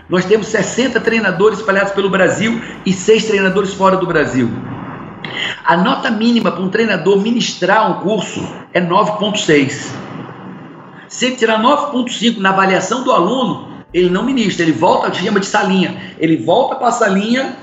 nós 0.09 0.25
temos 0.25 0.47
60 0.49 1.01
treinadores 1.01 1.59
espalhados 1.59 1.92
pelo 1.92 2.09
Brasil 2.09 2.61
e 2.85 2.92
6 2.92 3.27
treinadores 3.27 3.75
fora 3.75 3.97
do 3.97 4.07
Brasil. 4.07 4.49
A 5.64 5.77
nota 5.77 6.11
mínima 6.11 6.53
para 6.53 6.62
um 6.62 6.69
treinador 6.69 7.21
ministrar 7.21 7.90
um 7.90 8.01
curso 8.03 8.47
é 8.73 8.81
9,6. 8.81 9.90
Se 11.09 11.27
ele 11.27 11.37
tirar 11.37 11.61
9,5 11.61 12.38
na 12.38 12.51
avaliação 12.51 13.03
do 13.03 13.11
aluno, 13.11 13.85
ele 13.92 14.11
não 14.11 14.25
ministra, 14.25 14.64
ele 14.64 14.73
volta, 14.73 15.12
chama 15.12 15.40
de 15.40 15.47
salinha. 15.47 16.14
Ele 16.19 16.37
volta 16.37 16.77
para 16.77 16.88
a 16.88 16.92
salinha 16.92 17.57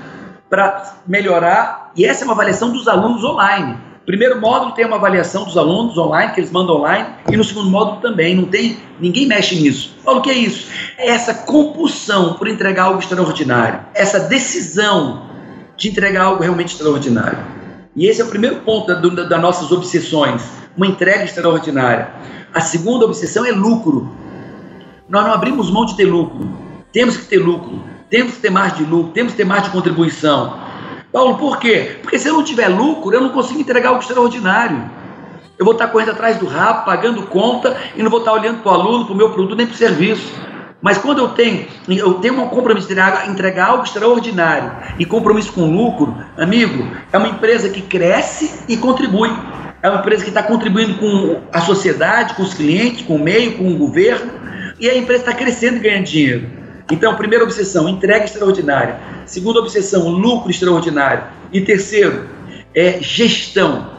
para 0.50 0.98
melhorar, 1.06 1.92
e 1.96 2.04
essa 2.04 2.24
é 2.24 2.26
uma 2.26 2.34
avaliação 2.34 2.72
dos 2.72 2.86
alunos 2.86 3.24
online. 3.24 3.78
Primeiro 4.06 4.38
módulo 4.38 4.72
tem 4.72 4.84
uma 4.84 4.96
avaliação 4.96 5.44
dos 5.44 5.56
alunos 5.56 5.96
online, 5.96 6.32
que 6.32 6.40
eles 6.40 6.50
mandam 6.50 6.76
online, 6.76 7.08
e 7.30 7.36
no 7.36 7.42
segundo 7.42 7.70
módulo 7.70 8.02
também, 8.02 8.34
não 8.34 8.44
tem, 8.44 8.76
ninguém 9.00 9.26
mexe 9.26 9.54
nisso. 9.56 9.96
Fala 10.04 10.18
o 10.18 10.22
que 10.22 10.30
é 10.30 10.34
isso? 10.34 10.68
É 10.98 11.08
essa 11.08 11.32
compulsão 11.32 12.34
por 12.34 12.46
entregar 12.46 12.84
algo 12.84 12.98
extraordinário, 12.98 13.80
essa 13.94 14.20
decisão 14.20 15.22
de 15.76 15.88
entregar 15.88 16.24
algo 16.24 16.42
realmente 16.42 16.72
extraordinário. 16.72 17.38
E 17.96 18.06
esse 18.06 18.20
é 18.20 18.24
o 18.24 18.28
primeiro 18.28 18.56
ponto 18.56 18.86
das 18.94 19.28
da 19.28 19.38
nossas 19.38 19.72
obsessões, 19.72 20.42
uma 20.76 20.86
entrega 20.86 21.24
extraordinária. 21.24 22.10
A 22.52 22.60
segunda 22.60 23.06
obsessão 23.06 23.46
é 23.46 23.52
lucro. 23.52 24.10
Nós 25.08 25.24
não 25.24 25.32
abrimos 25.32 25.70
mão 25.70 25.86
de 25.86 25.96
ter 25.96 26.04
lucro. 26.04 26.48
Temos 26.92 27.16
que 27.16 27.24
ter 27.24 27.38
lucro, 27.38 27.82
temos 28.10 28.34
que 28.34 28.40
ter 28.40 28.50
mais 28.50 28.76
de 28.76 28.84
lucro, 28.84 29.12
temos 29.12 29.32
que 29.32 29.38
ter 29.38 29.44
mais 29.44 29.64
de 29.64 29.70
contribuição. 29.70 30.63
Paulo, 31.14 31.38
por 31.38 31.60
quê? 31.60 31.98
Porque 32.02 32.18
se 32.18 32.26
eu 32.26 32.32
não 32.32 32.42
tiver 32.42 32.66
lucro, 32.66 33.14
eu 33.14 33.20
não 33.20 33.28
consigo 33.28 33.60
entregar 33.60 33.90
algo 33.90 34.00
extraordinário. 34.00 34.90
Eu 35.56 35.64
vou 35.64 35.74
estar 35.74 35.86
correndo 35.86 36.10
atrás 36.10 36.38
do 36.38 36.46
rabo, 36.46 36.84
pagando 36.84 37.22
conta 37.28 37.76
e 37.94 38.02
não 38.02 38.10
vou 38.10 38.18
estar 38.18 38.32
olhando 38.32 38.64
para 38.64 38.72
o 38.72 38.74
aluno, 38.74 39.04
para 39.04 39.14
o 39.14 39.16
meu 39.16 39.30
produto, 39.30 39.54
nem 39.54 39.64
para 39.64 39.76
o 39.76 39.78
serviço. 39.78 40.34
Mas 40.82 40.98
quando 40.98 41.20
eu 41.20 41.28
tenho, 41.28 41.68
eu 41.86 42.14
tenho 42.14 42.42
um 42.42 42.48
compromisso 42.48 42.88
de 42.88 42.96
entregar 43.30 43.66
algo 43.66 43.84
extraordinário 43.84 44.72
e 44.98 45.06
compromisso 45.06 45.52
com 45.52 45.70
lucro, 45.70 46.16
amigo, 46.36 46.84
é 47.12 47.16
uma 47.16 47.28
empresa 47.28 47.68
que 47.68 47.82
cresce 47.82 48.64
e 48.68 48.76
contribui. 48.76 49.30
É 49.84 49.88
uma 49.88 50.00
empresa 50.00 50.24
que 50.24 50.30
está 50.30 50.42
contribuindo 50.42 50.94
com 50.94 51.42
a 51.52 51.60
sociedade, 51.60 52.34
com 52.34 52.42
os 52.42 52.54
clientes, 52.54 53.06
com 53.06 53.14
o 53.14 53.22
meio, 53.22 53.56
com 53.56 53.68
o 53.68 53.76
governo, 53.76 54.32
e 54.80 54.90
a 54.90 54.98
empresa 54.98 55.22
está 55.22 55.32
crescendo 55.32 55.76
e 55.76 55.78
ganhando 55.78 56.06
dinheiro. 56.06 56.63
Então, 56.90 57.16
primeira 57.16 57.44
obsessão, 57.44 57.88
entrega 57.88 58.24
extraordinária. 58.24 58.98
Segunda 59.24 59.60
obsessão, 59.60 60.08
lucro 60.08 60.50
extraordinário. 60.50 61.24
E 61.52 61.60
terceiro, 61.60 62.28
é 62.74 62.98
gestão. 63.00 63.90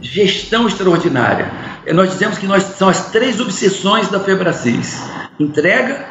Gestão 0.00 0.68
extraordinária. 0.68 1.50
É, 1.84 1.92
nós 1.92 2.10
dizemos 2.10 2.38
que 2.38 2.46
nós 2.46 2.62
são 2.62 2.88
as 2.88 3.10
três 3.10 3.40
obsessões 3.40 4.08
da 4.08 4.20
Febracis: 4.20 5.02
entrega, 5.40 6.06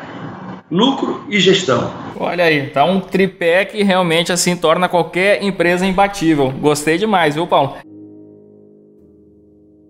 lucro 0.69 1.25
e 1.29 1.39
gestão. 1.39 1.93
Olha 2.19 2.43
aí, 2.43 2.67
tá 2.71 2.83
um 2.83 2.99
tripé 2.99 3.63
que 3.63 3.81
realmente 3.83 4.33
assim 4.33 4.57
torna 4.57 4.89
qualquer 4.89 5.41
empresa 5.41 5.85
imbatível. 5.85 6.51
Gostei 6.51 6.97
demais, 6.97 7.35
viu, 7.35 7.47
Paulo? 7.47 7.77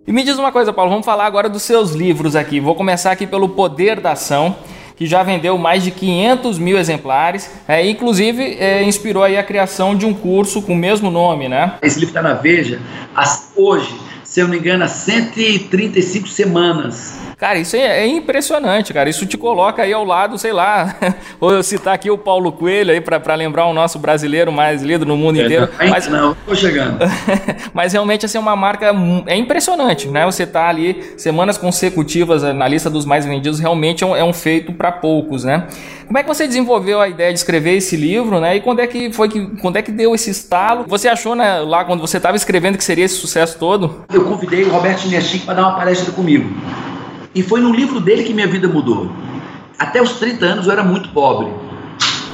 E 0.06 0.12
me 0.12 0.24
diz 0.24 0.38
uma 0.38 0.52
coisa, 0.52 0.72
Paulo, 0.72 0.92
vamos 0.92 1.06
falar 1.06 1.26
agora 1.26 1.50
dos 1.50 1.64
seus 1.64 1.92
livros 1.92 2.36
aqui. 2.36 2.60
Vou 2.60 2.76
começar 2.76 3.12
aqui 3.12 3.26
pelo 3.26 3.50
Poder 3.50 4.00
da 4.00 4.12
Ação 4.12 4.56
que 4.98 5.06
já 5.06 5.22
vendeu 5.22 5.58
mais 5.58 5.84
de 5.84 5.92
500 5.92 6.58
mil 6.58 6.78
exemplares, 6.78 7.50
é, 7.68 7.88
inclusive 7.88 8.58
é, 8.60 8.84
inspirou 8.84 9.24
aí 9.24 9.38
a 9.38 9.44
criação 9.44 9.96
de 9.96 10.06
um 10.06 10.14
curso 10.14 10.62
com 10.62 10.74
o 10.74 10.76
mesmo 10.76 11.12
nome, 11.12 11.48
né? 11.48 11.76
Esse 11.84 12.00
livro 12.00 12.10
está 12.10 12.22
na 12.22 12.34
Veja 12.34 12.82
hoje, 13.56 13.96
se 14.38 14.42
eu 14.42 14.46
não 14.46 14.52
me 14.52 14.60
engano, 14.60 14.84
há 14.84 14.88
135 14.88 16.28
semanas. 16.28 17.18
Cara, 17.40 17.58
isso 17.58 17.76
é, 17.76 18.04
é 18.04 18.06
impressionante, 18.06 18.94
cara. 18.94 19.10
Isso 19.10 19.26
te 19.26 19.36
coloca 19.36 19.82
aí 19.82 19.92
ao 19.92 20.04
lado, 20.04 20.38
sei 20.38 20.54
lá. 20.54 20.96
Vou 21.42 21.52
eu 21.52 21.64
citar 21.64 21.96
aqui 21.96 22.12
o 22.12 22.20
Paulo 22.20 22.52
Coelho 22.52 22.92
aí 22.92 23.02
para 23.02 23.34
lembrar 23.34 23.66
o 23.66 23.74
nosso 23.74 23.98
brasileiro 23.98 24.52
mais 24.52 24.84
lido 24.84 25.08
no 25.08 25.18
mundo 25.18 25.40
é, 25.40 25.46
inteiro. 25.46 25.70
Não, 25.80 25.90
mas 25.90 26.08
não, 26.08 26.38
tô 26.46 26.54
chegando. 26.54 27.00
mas 27.74 27.94
realmente 27.94 28.28
assim 28.28 28.38
uma 28.38 28.56
marca 28.56 28.94
é 29.26 29.36
impressionante, 29.36 30.08
né? 30.08 30.24
Você 30.26 30.46
tá 30.46 30.68
ali 30.68 31.14
semanas 31.18 31.58
consecutivas 31.58 32.44
na 32.44 32.68
lista 32.68 32.92
dos 32.92 33.06
mais 33.06 33.26
vendidos, 33.26 33.60
realmente 33.60 34.04
é 34.04 34.08
um, 34.08 34.16
é 34.16 34.24
um 34.24 34.34
feito 34.34 34.72
para 34.72 34.92
poucos, 34.92 35.44
né? 35.44 35.68
Como 36.08 36.18
é 36.18 36.24
que 36.24 36.28
você 36.30 36.48
desenvolveu 36.48 37.02
a 37.02 37.10
ideia 37.10 37.34
de 37.34 37.38
escrever 37.38 37.76
esse 37.76 37.98
livro, 37.98 38.40
né? 38.40 38.56
E 38.56 38.62
quando 38.62 38.80
é 38.80 38.88
que 38.88 39.12
foi 39.12 39.28
que 39.28 39.46
quando 39.58 39.76
é 39.76 39.82
que 39.82 39.92
deu 39.92 40.16
esse 40.16 40.30
estalo? 40.30 40.86
Você 40.88 41.10
achou 41.10 41.36
né, 41.36 41.60
lá 41.60 41.84
quando 41.84 42.00
você 42.00 42.16
estava 42.16 42.38
escrevendo 42.38 42.78
que 42.78 42.84
seria 42.84 43.04
esse 43.04 43.16
sucesso 43.16 43.60
todo? 43.60 44.06
Eu 44.12 44.24
convidei 44.28 44.64
o 44.64 44.70
Roberto 44.70 45.02
Chineschic 45.02 45.46
para 45.46 45.56
dar 45.56 45.62
uma 45.64 45.76
palestra 45.76 46.12
comigo. 46.12 46.50
E 47.34 47.44
foi 47.44 47.62
no 47.62 47.72
livro 47.72 48.00
dele 48.00 48.24
que 48.24 48.34
minha 48.34 48.48
vida 48.48 48.68
mudou. 48.68 49.12
Até 49.78 50.02
os 50.02 50.14
30 50.14 50.46
anos 50.46 50.66
eu 50.66 50.72
era 50.72 50.84
muito 50.84 51.10
pobre. 51.10 51.52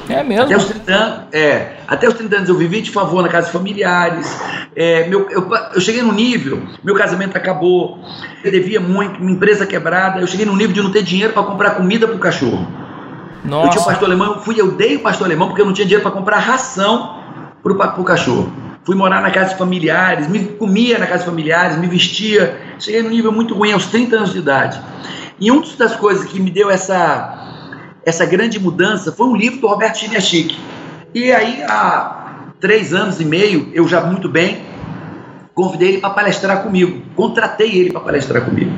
É 0.08 0.22
mesmo? 0.22 0.44
Até 0.44 0.56
os 0.56 0.64
30 0.66 0.92
anos, 0.92 1.24
é, 1.32 1.76
até 1.88 2.08
os 2.08 2.14
30 2.14 2.36
anos 2.36 2.48
eu 2.48 2.56
vivi 2.56 2.82
de 2.82 2.90
favor 2.90 3.22
na 3.22 3.28
casa 3.28 3.46
de 3.46 3.52
familiares. 3.52 4.38
É, 4.76 5.06
meu, 5.08 5.28
eu, 5.30 5.50
eu, 5.74 5.80
cheguei 5.80 6.02
no 6.02 6.12
nível, 6.12 6.62
meu 6.82 6.94
casamento 6.94 7.36
acabou, 7.36 7.98
eu 8.42 8.50
devia 8.50 8.80
muito, 8.80 9.20
minha 9.20 9.34
empresa 9.34 9.66
quebrada. 9.66 10.20
Eu 10.20 10.26
cheguei 10.26 10.44
no 10.44 10.56
nível 10.56 10.72
de 10.72 10.82
não 10.82 10.90
ter 10.90 11.02
dinheiro 11.02 11.32
para 11.32 11.42
comprar 11.42 11.70
comida 11.72 12.06
para 12.06 12.16
o 12.16 12.18
cachorro. 12.18 12.66
Nossa. 13.44 13.66
Eu 13.66 13.70
tinha 13.70 13.82
o 13.82 13.86
pastor 13.86 14.08
alemão, 14.08 14.34
eu 14.34 14.40
fui, 14.40 14.60
eu 14.60 14.72
dei 14.72 14.96
o 14.96 15.00
pastor 15.00 15.26
alemão 15.26 15.48
porque 15.48 15.60
eu 15.60 15.66
não 15.66 15.72
tinha 15.72 15.86
dinheiro 15.86 16.02
para 16.02 16.12
comprar 16.12 16.38
ração 16.38 17.18
para 17.62 18.00
o 18.00 18.04
cachorro. 18.04 18.63
Fui 18.84 18.94
morar 18.94 19.22
na 19.22 19.30
casa 19.30 19.50
de 19.50 19.58
familiares, 19.58 20.28
me 20.28 20.44
comia 20.44 20.98
na 20.98 21.06
casa 21.06 21.20
de 21.20 21.24
familiares, 21.26 21.78
me 21.78 21.86
vestia. 21.86 22.58
Cheguei 22.78 23.02
num 23.02 23.10
nível 23.10 23.32
muito 23.32 23.54
ruim 23.54 23.72
aos 23.72 23.86
30 23.86 24.16
anos 24.16 24.32
de 24.32 24.38
idade. 24.38 24.80
E 25.40 25.50
uma 25.50 25.64
das 25.76 25.96
coisas 25.96 26.26
que 26.26 26.38
me 26.38 26.50
deu 26.50 26.70
essa 26.70 27.40
essa 28.04 28.26
grande 28.26 28.60
mudança 28.60 29.10
foi 29.12 29.26
um 29.26 29.36
livro 29.36 29.60
do 29.60 29.66
Roberto 29.66 29.98
Chiniachik. 29.98 30.58
E 31.14 31.32
aí, 31.32 31.62
há 31.62 32.50
três 32.60 32.92
anos 32.92 33.20
e 33.20 33.24
meio, 33.24 33.70
eu 33.72 33.88
já 33.88 34.00
muito 34.02 34.28
bem, 34.28 34.62
convidei 35.54 35.90
ele 35.90 35.98
para 35.98 36.10
palestrar 36.10 36.62
comigo, 36.62 37.02
contratei 37.14 37.74
ele 37.74 37.92
para 37.92 38.00
palestrar 38.00 38.44
comigo. 38.44 38.72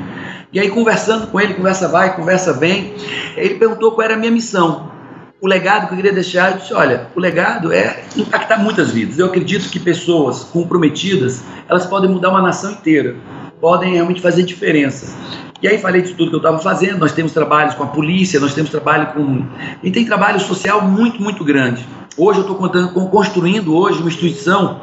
E 0.53 0.59
aí, 0.59 0.69
conversando 0.69 1.27
com 1.27 1.41
ele, 1.41 1.55
conversa 1.55 1.87
vai, 1.89 2.15
conversa 2.15 2.53
vem, 2.53 2.93
ele 3.35 3.55
perguntou 3.55 3.91
qual 3.91 4.05
era 4.05 4.13
a 4.13 4.17
minha 4.17 4.31
missão. 4.31 4.91
O 5.39 5.47
legado 5.47 5.85
que 5.85 5.93
eu 5.93 5.97
queria 5.97 6.13
deixar, 6.13 6.51
eu 6.51 6.57
disse, 6.57 6.73
olha, 6.73 7.09
o 7.15 7.19
legado 7.19 7.71
é 7.71 8.05
impactar 8.15 8.57
muitas 8.57 8.89
vidas. 8.89 9.19
Eu 9.19 9.27
acredito 9.27 9.69
que 9.69 9.79
pessoas 9.79 10.43
comprometidas, 10.45 11.43
elas 11.69 11.85
podem 11.85 12.09
mudar 12.09 12.31
uma 12.31 12.41
nação 12.41 12.71
inteira, 12.71 13.15
podem 13.61 13.93
realmente 13.93 14.19
fazer 14.19 14.41
diferença. 14.41 15.15
E 15.61 15.67
aí 15.67 15.77
falei 15.77 16.01
de 16.01 16.15
tudo 16.15 16.29
que 16.31 16.35
eu 16.35 16.39
estava 16.39 16.57
fazendo. 16.57 16.97
Nós 16.97 17.11
temos 17.11 17.33
trabalhos 17.33 17.75
com 17.75 17.83
a 17.83 17.87
polícia, 17.87 18.39
nós 18.39 18.55
temos 18.55 18.71
trabalho 18.71 19.13
com. 19.13 19.45
E 19.83 19.91
tem 19.91 20.05
trabalho 20.05 20.39
social 20.39 20.81
muito, 20.81 21.21
muito 21.21 21.43
grande. 21.43 21.85
Hoje 22.17 22.39
eu 22.39 22.41
estou 22.41 23.07
construindo 23.09 23.77
hoje 23.77 23.99
uma 23.99 24.07
instituição 24.07 24.81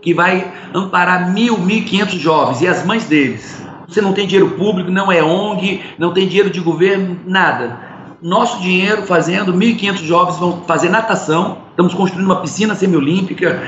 que 0.00 0.12
vai 0.12 0.52
amparar 0.74 1.32
mil, 1.32 1.56
mil 1.58 1.78
e 1.78 1.82
quinhentos 1.82 2.18
jovens 2.18 2.60
e 2.60 2.66
as 2.66 2.84
mães 2.84 3.04
deles. 3.04 3.62
Você 3.86 4.00
não 4.00 4.12
tem 4.12 4.26
dinheiro 4.26 4.50
público, 4.56 4.90
não 4.90 5.12
é 5.12 5.22
ONG, 5.22 5.80
não 5.96 6.12
tem 6.12 6.26
dinheiro 6.26 6.50
de 6.50 6.58
governo, 6.58 7.20
nada 7.24 7.91
nosso 8.22 8.60
dinheiro 8.60 9.02
fazendo, 9.02 9.52
1.500 9.52 9.96
jovens 10.04 10.38
vão 10.38 10.62
fazer 10.64 10.88
natação, 10.88 11.58
estamos 11.70 11.92
construindo 11.92 12.26
uma 12.26 12.40
piscina 12.40 12.72
semiolímpica, 12.72 13.60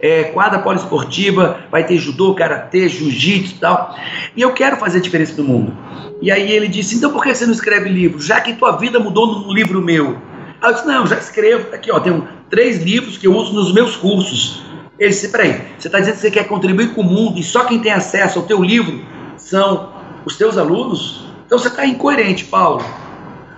é, 0.00 0.24
quadra 0.24 0.58
poliesportiva, 0.58 1.60
vai 1.70 1.86
ter 1.86 1.96
judô, 1.96 2.34
karatê, 2.34 2.88
jiu-jitsu 2.88 3.54
e 3.54 3.58
tal. 3.58 3.96
E 4.36 4.42
eu 4.42 4.52
quero 4.52 4.76
fazer 4.78 4.98
a 4.98 5.00
diferença 5.00 5.40
no 5.40 5.46
mundo. 5.46 5.76
E 6.20 6.30
aí 6.30 6.50
ele 6.50 6.66
disse, 6.66 6.96
então 6.96 7.12
por 7.12 7.22
que 7.22 7.32
você 7.32 7.46
não 7.46 7.52
escreve 7.52 7.88
livro? 7.88 8.20
Já 8.20 8.40
que 8.40 8.54
tua 8.54 8.72
vida 8.72 8.98
mudou 8.98 9.26
num 9.26 9.52
livro 9.54 9.80
meu. 9.80 10.18
Aí 10.60 10.70
eu 10.70 10.74
disse, 10.74 10.86
não, 10.86 11.06
já 11.06 11.16
escrevo. 11.16 11.72
Aqui, 11.72 11.92
ó, 11.92 12.00
tem 12.00 12.22
três 12.50 12.82
livros 12.82 13.16
que 13.16 13.28
eu 13.28 13.36
uso 13.36 13.52
nos 13.54 13.72
meus 13.72 13.94
cursos. 13.94 14.62
Ele 14.98 15.10
disse, 15.10 15.28
peraí, 15.28 15.62
você 15.78 15.86
está 15.86 16.00
dizendo 16.00 16.16
que 16.16 16.20
você 16.20 16.30
quer 16.32 16.48
contribuir 16.48 16.94
com 16.94 17.02
o 17.02 17.04
mundo 17.04 17.38
e 17.38 17.44
só 17.44 17.64
quem 17.64 17.78
tem 17.78 17.92
acesso 17.92 18.40
ao 18.40 18.44
teu 18.44 18.60
livro 18.62 19.02
são 19.36 19.92
os 20.24 20.36
teus 20.36 20.58
alunos? 20.58 21.24
Então 21.46 21.58
você 21.58 21.68
está 21.68 21.86
incoerente, 21.86 22.44
Paulo. 22.44 22.84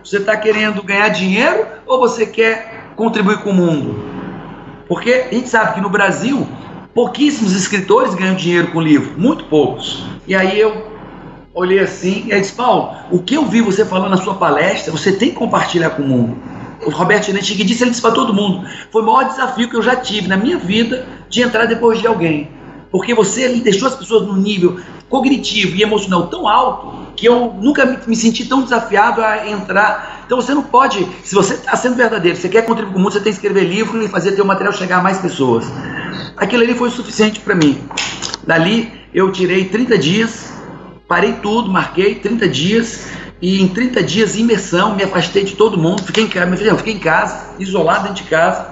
Você 0.04 0.16
está 0.16 0.36
querendo 0.36 0.82
ganhar 0.82 1.08
dinheiro 1.10 1.64
ou 1.86 2.00
você 2.00 2.26
quer 2.26 2.92
contribuir 2.96 3.38
com 3.38 3.50
o 3.50 3.54
mundo? 3.54 4.04
Porque 4.88 5.26
a 5.30 5.34
gente 5.34 5.48
sabe 5.48 5.74
que 5.74 5.80
no 5.80 5.88
Brasil, 5.88 6.46
pouquíssimos 6.92 7.54
escritores 7.54 8.14
ganham 8.14 8.34
dinheiro 8.34 8.68
com 8.72 8.80
livro, 8.80 9.14
muito 9.16 9.44
poucos. 9.44 10.04
E 10.26 10.34
aí 10.34 10.58
eu 10.58 10.90
olhei 11.54 11.78
assim 11.78 12.24
e 12.26 12.32
aí 12.32 12.40
disse, 12.40 12.52
Paulo, 12.52 12.96
o 13.10 13.20
que 13.20 13.34
eu 13.34 13.46
vi 13.46 13.60
você 13.60 13.84
falando 13.84 14.10
na 14.10 14.16
sua 14.16 14.34
palestra, 14.34 14.90
você 14.90 15.12
tem 15.12 15.30
que 15.30 15.36
compartilhar 15.36 15.90
com 15.90 16.02
o 16.02 16.06
mundo. 16.06 16.36
O 16.84 16.90
Roberto 16.90 17.26
Chinetti 17.26 17.54
disse, 17.64 17.84
ele 17.84 17.90
disse 17.90 18.02
para 18.02 18.10
todo 18.10 18.34
mundo, 18.34 18.66
foi 18.90 19.02
o 19.02 19.06
maior 19.06 19.24
desafio 19.28 19.68
que 19.68 19.76
eu 19.76 19.82
já 19.82 19.94
tive 19.94 20.26
na 20.26 20.36
minha 20.36 20.58
vida 20.58 21.06
de 21.28 21.42
entrar 21.42 21.66
depois 21.66 22.00
de 22.00 22.08
alguém. 22.08 22.50
Porque 22.92 23.14
você 23.14 23.48
deixou 23.48 23.88
as 23.88 23.96
pessoas 23.96 24.26
num 24.26 24.36
nível 24.36 24.78
cognitivo 25.08 25.74
e 25.74 25.82
emocional 25.82 26.26
tão 26.26 26.46
alto 26.46 27.12
que 27.16 27.26
eu 27.26 27.54
nunca 27.60 27.86
me 28.06 28.14
senti 28.14 28.44
tão 28.44 28.62
desafiado 28.62 29.22
a 29.22 29.48
entrar. 29.48 30.24
Então 30.26 30.40
você 30.40 30.54
não 30.54 30.62
pode, 30.62 31.08
se 31.24 31.34
você 31.34 31.54
está 31.54 31.74
sendo 31.74 31.96
verdadeiro, 31.96 32.36
você 32.36 32.50
quer 32.50 32.62
contribuir 32.66 32.92
com 32.92 32.98
o 32.98 33.02
mundo, 33.02 33.12
você 33.12 33.20
tem 33.20 33.32
que 33.32 33.38
escrever 33.38 33.64
livro 33.64 34.02
e 34.02 34.08
fazer 34.08 34.32
teu 34.32 34.44
material 34.44 34.74
chegar 34.74 34.98
a 34.98 35.02
mais 35.02 35.18
pessoas. 35.18 35.64
Aquilo 36.36 36.62
ali 36.62 36.74
foi 36.74 36.90
suficiente 36.90 37.40
para 37.40 37.54
mim. 37.54 37.82
Dali 38.46 38.92
eu 39.14 39.32
tirei 39.32 39.64
30 39.64 39.96
dias, 39.96 40.52
parei 41.08 41.32
tudo, 41.34 41.70
marquei 41.70 42.16
30 42.16 42.48
dias 42.48 43.06
e 43.40 43.60
em 43.60 43.68
30 43.68 44.02
dias 44.02 44.36
imersão, 44.36 44.94
me 44.94 45.02
afastei 45.02 45.44
de 45.44 45.54
todo 45.56 45.78
mundo, 45.78 46.02
fiquei 46.02 46.24
em 46.24 46.28
casa, 46.28 46.76
fiquei 46.76 46.94
em 46.94 46.98
casa, 46.98 47.54
isolado 47.58 48.08
dentro 48.08 48.22
de 48.22 48.30
casa 48.30 48.71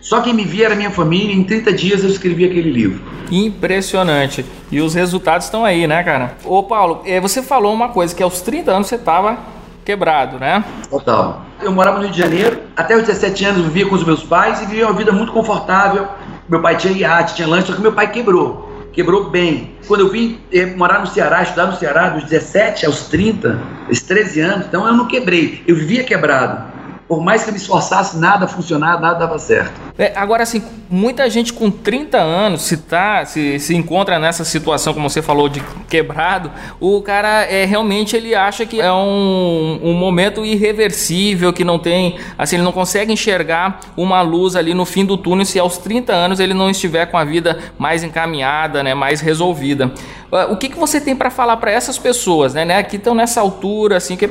só 0.00 0.20
quem 0.20 0.32
me 0.32 0.44
via 0.44 0.66
era 0.66 0.74
minha 0.74 0.90
família, 0.90 1.34
em 1.34 1.42
30 1.42 1.72
dias 1.72 2.04
eu 2.04 2.10
escrevi 2.10 2.44
aquele 2.44 2.70
livro. 2.70 3.02
Impressionante. 3.30 4.44
E 4.70 4.80
os 4.80 4.94
resultados 4.94 5.46
estão 5.46 5.64
aí, 5.64 5.86
né, 5.86 6.02
cara? 6.02 6.36
Ô, 6.44 6.62
Paulo, 6.62 7.02
é, 7.04 7.20
você 7.20 7.42
falou 7.42 7.74
uma 7.74 7.88
coisa, 7.88 8.14
que 8.14 8.22
aos 8.22 8.40
30 8.40 8.70
anos 8.70 8.86
você 8.86 8.96
estava 8.96 9.38
quebrado, 9.84 10.38
né? 10.38 10.64
Total. 10.90 11.42
Eu 11.62 11.72
morava 11.72 11.98
no 11.98 12.04
Rio 12.04 12.12
de 12.12 12.18
Janeiro, 12.18 12.60
até 12.76 12.96
os 12.96 13.04
17 13.04 13.44
anos 13.44 13.58
eu 13.58 13.64
vivia 13.64 13.86
com 13.86 13.94
os 13.94 14.04
meus 14.04 14.22
pais 14.22 14.60
e 14.62 14.66
vivia 14.66 14.86
uma 14.86 14.94
vida 14.94 15.12
muito 15.12 15.32
confortável. 15.32 16.08
Meu 16.48 16.60
pai 16.60 16.76
tinha 16.76 16.92
iate, 16.92 17.34
tinha 17.34 17.48
lanche, 17.48 17.68
só 17.68 17.74
que 17.74 17.80
meu 17.80 17.92
pai 17.92 18.10
quebrou. 18.10 18.70
Quebrou 18.92 19.28
bem. 19.28 19.74
Quando 19.86 20.00
eu 20.00 20.08
vim 20.08 20.38
eh, 20.52 20.66
morar 20.66 21.00
no 21.00 21.06
Ceará, 21.06 21.42
estudar 21.42 21.66
no 21.66 21.76
Ceará, 21.76 22.10
dos 22.10 22.24
17 22.24 22.86
aos 22.86 23.08
30, 23.08 23.60
esses 23.90 24.04
13 24.04 24.40
anos, 24.40 24.66
então 24.66 24.86
eu 24.86 24.94
não 24.94 25.06
quebrei, 25.06 25.62
eu 25.66 25.76
vivia 25.76 26.02
quebrado 26.02 26.75
por 27.08 27.22
mais 27.22 27.44
que 27.44 27.50
eu 27.50 27.52
me 27.52 27.58
esforçasse, 27.58 28.18
nada 28.18 28.48
funcionava, 28.48 29.00
nada 29.00 29.18
dava 29.20 29.38
certo. 29.38 29.72
É, 29.96 30.12
agora, 30.16 30.42
assim, 30.42 30.62
muita 30.90 31.30
gente 31.30 31.52
com 31.52 31.70
30 31.70 32.18
anos, 32.18 32.62
se, 32.62 32.76
tá, 32.78 33.24
se, 33.24 33.60
se 33.60 33.76
encontra 33.76 34.18
nessa 34.18 34.44
situação, 34.44 34.92
como 34.92 35.08
você 35.08 35.22
falou, 35.22 35.48
de 35.48 35.62
quebrado, 35.88 36.50
o 36.80 37.00
cara 37.02 37.44
é 37.44 37.64
realmente 37.64 38.16
ele 38.16 38.34
acha 38.34 38.66
que 38.66 38.80
é 38.80 38.92
um, 38.92 39.80
um 39.82 39.94
momento 39.94 40.44
irreversível, 40.44 41.52
que 41.52 41.64
não 41.64 41.78
tem, 41.78 42.18
assim, 42.36 42.56
ele 42.56 42.64
não 42.64 42.72
consegue 42.72 43.12
enxergar 43.12 43.80
uma 43.96 44.20
luz 44.20 44.56
ali 44.56 44.74
no 44.74 44.84
fim 44.84 45.04
do 45.04 45.16
túnel 45.16 45.46
se 45.46 45.60
aos 45.60 45.78
30 45.78 46.12
anos 46.12 46.40
ele 46.40 46.54
não 46.54 46.68
estiver 46.68 47.06
com 47.06 47.16
a 47.16 47.24
vida 47.24 47.58
mais 47.78 48.02
encaminhada, 48.02 48.82
né, 48.82 48.94
mais 48.94 49.20
resolvida. 49.20 49.92
Ah, 50.32 50.48
o 50.50 50.56
que, 50.56 50.68
que 50.68 50.78
você 50.78 51.00
tem 51.00 51.14
para 51.14 51.30
falar 51.30 51.56
para 51.58 51.70
essas 51.70 51.98
pessoas, 51.98 52.52
né, 52.52 52.64
né, 52.64 52.82
que 52.82 52.96
estão 52.96 53.14
nessa 53.14 53.40
altura, 53.40 53.96
assim, 53.96 54.16
que 54.16 54.28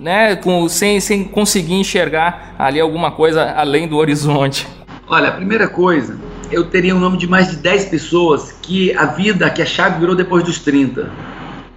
né, 0.00 0.34
com, 0.34 0.66
sem, 0.66 0.98
sem 0.98 1.22
conseguir 1.22 1.74
enxergar 1.74 2.54
ali 2.58 2.80
alguma 2.80 3.10
coisa 3.10 3.52
além 3.52 3.86
do 3.86 3.98
horizonte? 3.98 4.66
Olha, 5.06 5.28
a 5.28 5.32
primeira 5.32 5.68
coisa, 5.68 6.18
eu 6.50 6.64
teria 6.64 6.94
o 6.94 6.96
um 6.96 7.00
nome 7.00 7.18
de 7.18 7.26
mais 7.26 7.50
de 7.50 7.56
10 7.56 7.86
pessoas 7.86 8.52
que 8.62 8.96
a 8.96 9.06
vida, 9.06 9.50
que 9.50 9.60
a 9.60 9.66
chave 9.66 10.00
virou 10.00 10.16
depois 10.16 10.42
dos 10.42 10.58
30. 10.58 11.10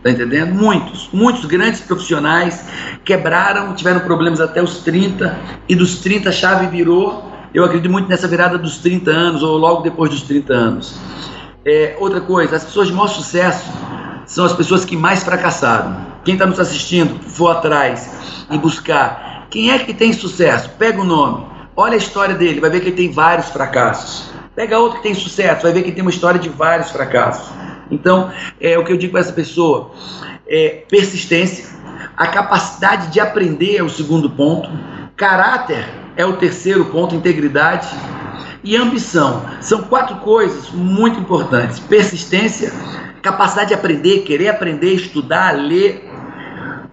Tá 0.02 0.10
entendendo? 0.10 0.54
Muitos, 0.54 1.10
muitos 1.12 1.46
grandes 1.46 1.82
profissionais 1.82 2.66
quebraram, 3.04 3.74
tiveram 3.74 4.02
problemas 4.02 4.40
até 4.40 4.62
os 4.62 4.80
30 4.80 5.38
e 5.68 5.76
dos 5.76 6.00
30 6.00 6.30
a 6.30 6.32
chave 6.32 6.68
virou. 6.68 7.32
Eu 7.54 7.64
acredito 7.64 7.92
muito 7.92 8.10
nessa 8.10 8.28
virada 8.28 8.58
dos 8.58 8.78
30 8.78 9.12
anos 9.12 9.44
ou 9.44 9.58
logo 9.58 9.82
depois 9.82 10.10
dos 10.10 10.24
30 10.24 10.54
anos. 10.54 11.00
É, 11.66 11.96
outra 12.00 12.20
coisa, 12.20 12.56
as 12.56 12.66
pessoas 12.66 12.88
de 12.88 12.94
maior 12.94 13.08
sucesso 13.08 13.72
são 14.26 14.44
as 14.44 14.54
pessoas 14.54 14.84
que 14.84 14.98
mais 14.98 15.24
fracassaram. 15.24 16.13
Quem 16.24 16.36
está 16.36 16.46
nos 16.46 16.60
assistindo, 16.60 17.20
for 17.20 17.50
atrás 17.50 18.46
e 18.50 18.58
buscar 18.58 19.48
quem 19.50 19.72
é 19.72 19.78
que 19.78 19.94
tem 19.94 20.12
sucesso, 20.14 20.70
pega 20.80 21.00
o 21.00 21.04
nome, 21.04 21.46
olha 21.76 21.94
a 21.94 21.98
história 21.98 22.34
dele, 22.34 22.60
vai 22.60 22.70
ver 22.70 22.80
que 22.80 22.88
ele 22.88 22.96
tem 22.96 23.12
vários 23.12 23.50
fracassos. 23.50 24.32
Pega 24.56 24.80
outro 24.80 24.98
que 24.98 25.04
tem 25.04 25.14
sucesso, 25.14 25.64
vai 25.64 25.72
ver 25.72 25.82
que 25.82 25.90
ele 25.90 25.96
tem 25.96 26.02
uma 26.02 26.12
história 26.12 26.40
de 26.40 26.50
vários 26.50 26.90
fracassos. 26.90 27.52
Então, 27.92 28.32
é 28.60 28.78
o 28.78 28.84
que 28.84 28.92
eu 28.92 28.98
digo 28.98 29.12
para 29.12 29.22
essa 29.22 29.34
pessoa: 29.34 29.92
é 30.48 30.84
persistência, 30.90 31.66
a 32.16 32.28
capacidade 32.28 33.08
de 33.12 33.20
aprender 33.20 33.78
é 33.78 33.84
o 33.84 33.90
segundo 33.90 34.30
ponto, 34.30 34.70
caráter 35.16 35.86
é 36.16 36.26
o 36.26 36.34
terceiro 36.34 36.86
ponto, 36.86 37.16
integridade 37.16 37.88
e 38.64 38.76
ambição. 38.76 39.46
São 39.62 39.84
quatro 39.84 40.18
coisas 40.18 40.72
muito 40.72 41.20
importantes: 41.20 41.80
persistência, 41.80 42.72
capacidade 43.22 43.70
de 43.70 43.74
aprender, 43.74 44.20
querer 44.22 44.50
aprender, 44.50 44.94
estudar, 44.94 45.52
ler, 45.52 46.13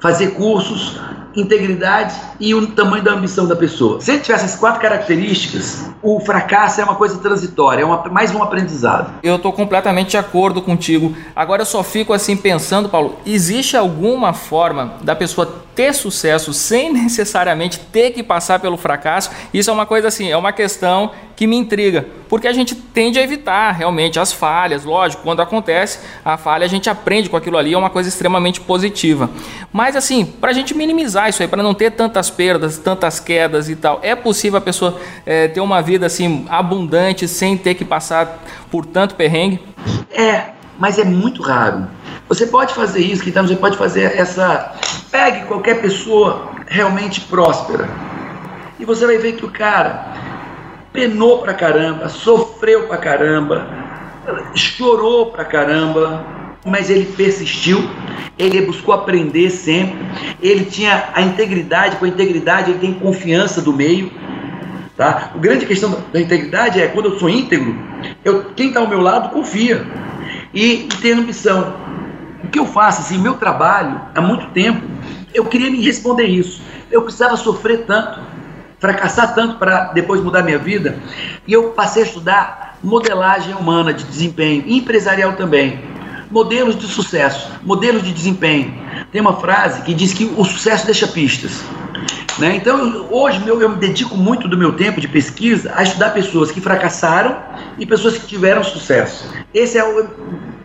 fazer 0.01 0.31
cursos, 0.31 0.99
integridade 1.37 2.15
e 2.41 2.55
o 2.55 2.67
tamanho 2.69 3.05
da 3.05 3.13
ambição 3.13 3.47
da 3.47 3.55
pessoa. 3.55 4.01
Se 4.01 4.11
ele 4.11 4.21
tivesse 4.21 4.45
essas 4.47 4.59
quatro 4.59 4.81
características, 4.81 5.91
o 6.03 6.19
fracasso 6.21 6.81
é 6.81 6.85
uma 6.85 6.95
coisa 6.95 7.19
transitória, 7.19 7.83
é 7.83 7.85
uma, 7.85 8.03
mais 8.09 8.35
um 8.35 8.43
aprendizado. 8.43 9.13
Eu 9.23 9.37
estou 9.37 9.53
completamente 9.53 10.11
de 10.11 10.17
acordo 10.17 10.63
contigo. 10.63 11.15
Agora 11.37 11.63
eu 11.63 11.67
só 11.67 11.83
fico 11.83 12.13
assim 12.13 12.37
pensando, 12.37 12.89
Paulo, 12.89 13.17
existe 13.25 13.77
alguma 13.77 14.33
forma 14.33 14.95
da 15.03 15.15
pessoa 15.15 15.61
ter 15.75 15.95
sucesso 15.95 16.53
sem 16.53 16.93
necessariamente 16.93 17.79
ter 17.79 18.11
que 18.11 18.23
passar 18.23 18.59
pelo 18.59 18.77
fracasso? 18.77 19.31
Isso 19.53 19.71
é 19.71 19.73
uma 19.73 19.87
coisa 19.87 20.09
assim, 20.09 20.31
é 20.31 20.37
uma 20.37 20.53
questão 20.53 21.13
que 21.41 21.47
me 21.47 21.57
intriga, 21.57 22.07
porque 22.29 22.47
a 22.47 22.53
gente 22.53 22.75
tende 22.75 23.19
a 23.19 23.23
evitar 23.23 23.71
realmente 23.73 24.21
as 24.21 24.31
falhas, 24.31 24.85
lógico, 24.85 25.23
quando 25.23 25.41
acontece 25.41 25.99
a 26.23 26.37
falha 26.37 26.67
a 26.67 26.69
gente 26.69 26.91
aprende 26.91 27.31
com 27.31 27.37
aquilo 27.39 27.57
ali, 27.57 27.73
é 27.73 27.79
uma 27.79 27.89
coisa 27.89 28.11
extremamente 28.11 28.61
positiva. 28.61 29.31
Mas 29.73 29.97
assim, 29.97 30.27
para 30.27 30.51
a 30.51 30.53
gente 30.53 30.77
minimizar 30.77 31.31
isso 31.31 31.41
aí, 31.41 31.49
para 31.49 31.63
não 31.63 31.73
ter 31.73 31.93
tantas 31.93 32.29
perdas, 32.29 32.77
tantas 32.77 33.19
quedas 33.19 33.71
e 33.71 33.77
tal, 33.77 34.01
é 34.03 34.15
possível 34.15 34.59
a 34.59 34.61
pessoa 34.61 35.01
é, 35.25 35.49
ter 35.49 35.63
uma 35.63 35.81
vida 35.81 36.05
assim 36.05 36.45
abundante 36.51 37.27
sem 37.27 37.57
ter 37.57 37.75
que 37.75 37.87
passar 37.87 38.45
por 38.71 38.85
tanto 38.85 39.15
perrengue? 39.15 39.61
É, 40.11 40.51
mas 40.79 40.99
é 40.99 41.05
muito 41.05 41.41
raro. 41.41 41.89
Você 42.29 42.47
pode 42.47 42.75
fazer 42.75 43.01
isso, 43.01 43.25
que 43.25 43.31
você 43.31 43.57
pode 43.57 43.79
fazer 43.79 44.15
essa. 44.15 44.75
Pegue 45.11 45.47
qualquer 45.47 45.81
pessoa 45.81 46.51
realmente 46.67 47.23
próspera. 47.23 47.89
E 48.79 48.85
você 48.85 49.07
vai 49.07 49.17
ver 49.17 49.37
que 49.37 49.47
o 49.47 49.51
cara 49.51 50.20
penou 50.93 51.39
pra 51.39 51.55
caramba, 51.55 52.09
sofreu 52.09 52.87
pra 52.87 52.97
caramba, 52.97 53.67
chorou 54.55 55.27
pra 55.27 55.45
caramba, 55.45 56.25
mas 56.65 56.91
ele 56.91 57.07
persistiu, 57.07 57.89
ele 58.39 58.63
buscou 58.63 58.95
aprender 58.95 59.51
sempre, 59.51 59.99
ele 60.43 60.65
tinha 60.65 61.11
a 61.15 61.23
integridade, 61.23 61.97
com 61.97 62.05
a 62.05 62.09
integridade 62.09 62.71
ele 62.71 62.81
tem 62.81 62.95
confiança 62.95 63.61
do 63.61 63.73
meio. 63.73 64.11
Tá? 64.97 65.31
A 65.35 65.39
grande 65.39 65.65
questão 65.65 66.05
da 66.13 66.21
integridade 66.21 66.79
é 66.79 66.87
quando 66.89 67.07
eu 67.07 67.19
sou 67.19 67.31
íntegro, 67.31 67.75
eu, 68.23 68.45
quem 68.55 68.69
está 68.69 68.81
ao 68.81 68.87
meu 68.87 69.01
lado 69.01 69.31
confia 69.31 69.87
e, 70.53 70.85
e 70.85 70.89
tem 71.01 71.13
ambição. 71.13 71.75
O 72.45 72.49
que 72.49 72.59
eu 72.59 72.67
faço, 72.67 73.01
assim, 73.01 73.19
meu 73.19 73.35
trabalho, 73.35 74.01
há 74.15 74.21
muito 74.21 74.49
tempo, 74.49 74.83
eu 75.33 75.45
queria 75.47 75.71
me 75.71 75.81
responder 75.81 76.25
isso. 76.25 76.61
Eu 76.91 77.03
precisava 77.03 77.37
sofrer 77.37 77.85
tanto, 77.87 78.21
fracassar 78.81 79.35
tanto 79.35 79.57
para 79.57 79.93
depois 79.93 80.23
mudar 80.23 80.43
minha 80.43 80.59
vida, 80.59 80.99
e 81.47 81.53
eu 81.53 81.71
passei 81.71 82.03
a 82.03 82.07
estudar 82.07 82.79
modelagem 82.83 83.55
humana 83.55 83.93
de 83.93 84.05
desempenho, 84.05 84.65
empresarial 84.67 85.35
também. 85.35 85.79
Modelos 86.31 86.77
de 86.79 86.87
sucesso, 86.87 87.51
modelos 87.63 88.03
de 88.03 88.13
desempenho. 88.13 88.73
Tem 89.13 89.21
uma 89.21 89.35
frase 89.35 89.83
que 89.83 89.93
diz 89.93 90.15
que 90.15 90.25
o 90.25 90.45
sucesso 90.45 90.87
deixa 90.87 91.07
pistas. 91.07 91.63
Né? 92.39 92.57
Então, 92.57 93.07
hoje 93.11 93.43
eu, 93.47 93.61
eu 93.61 93.69
me 93.69 93.77
dedico 93.77 94.17
muito 94.17 94.49
do 94.49 94.57
meu 94.57 94.73
tempo 94.73 95.01
de 95.01 95.09
pesquisa 95.09 95.73
a 95.75 95.83
estudar 95.83 96.11
pessoas 96.11 96.51
que 96.51 96.61
fracassaram 96.61 97.37
e 97.79 97.85
pessoas 97.85 98.17
que 98.17 98.27
tiveram 98.27 98.63
sucesso. 98.63 99.29
Esse 99.53 99.77
é 99.77 99.85
o, 99.85 100.09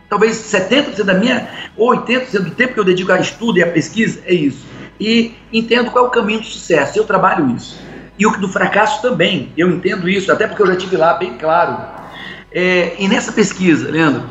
talvez 0.08 0.38
70% 0.38 1.04
da 1.04 1.16
minha, 1.16 1.50
ou 1.76 1.90
80% 1.90 2.40
do 2.40 2.52
tempo 2.52 2.76
que 2.76 2.80
eu 2.80 2.84
dedico 2.84 3.12
a 3.12 3.20
estudo 3.20 3.58
e 3.58 3.64
a 3.64 3.68
pesquisa 3.68 4.22
é 4.26 4.34
isso. 4.34 4.66
E 5.00 5.34
entendo 5.52 5.92
qual 5.92 6.06
é 6.06 6.08
o 6.08 6.12
caminho 6.12 6.40
do 6.40 6.46
sucesso. 6.46 6.98
Eu 6.98 7.04
trabalho 7.04 7.54
isso. 7.56 7.85
E 8.18 8.26
o 8.26 8.32
do 8.38 8.48
fracasso 8.48 9.02
também. 9.02 9.52
Eu 9.58 9.70
entendo 9.70 10.08
isso, 10.08 10.32
até 10.32 10.48
porque 10.48 10.62
eu 10.62 10.68
já 10.68 10.76
tive 10.76 10.98
lá 10.98 11.14
bem 11.16 11.38
claro. 11.38 11.78
É, 12.52 12.96
e 12.98 13.08
nessa 13.08 13.32
pesquisa, 13.32 13.92
Leandro, 13.92 14.24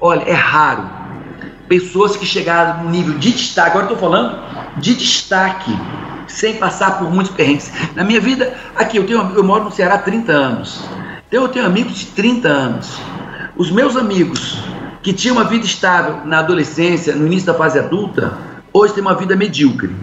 olha, 0.00 0.22
é 0.22 0.34
raro 0.34 0.98
pessoas 1.68 2.16
que 2.16 2.24
chegaram 2.24 2.84
no 2.84 2.90
nível 2.90 3.18
de 3.18 3.30
destaque, 3.30 3.70
agora 3.70 3.84
estou 3.84 3.98
falando 3.98 4.38
de 4.78 4.94
destaque, 4.94 5.70
sem 6.26 6.56
passar 6.56 6.98
por 6.98 7.12
muitos 7.12 7.32
perrengues. 7.32 7.70
Na 7.94 8.02
minha 8.02 8.20
vida, 8.20 8.54
aqui, 8.74 8.96
eu, 8.96 9.06
tenho, 9.06 9.20
eu 9.36 9.44
moro 9.44 9.64
no 9.64 9.70
Ceará 9.70 9.94
há 9.94 9.98
30 9.98 10.32
anos. 10.32 10.82
Então 11.28 11.42
eu 11.42 11.48
tenho 11.48 11.66
amigos 11.66 11.98
de 11.98 12.06
30 12.06 12.48
anos. 12.48 12.98
Os 13.56 13.70
meus 13.70 13.96
amigos 13.96 14.58
que 15.02 15.12
tinham 15.12 15.36
uma 15.36 15.44
vida 15.44 15.64
estável 15.64 16.24
na 16.24 16.38
adolescência, 16.38 17.14
no 17.14 17.26
início 17.26 17.46
da 17.46 17.54
fase 17.54 17.78
adulta, 17.78 18.32
hoje 18.72 18.94
têm 18.94 19.02
uma 19.02 19.14
vida 19.14 19.36
medíocre. 19.36 19.94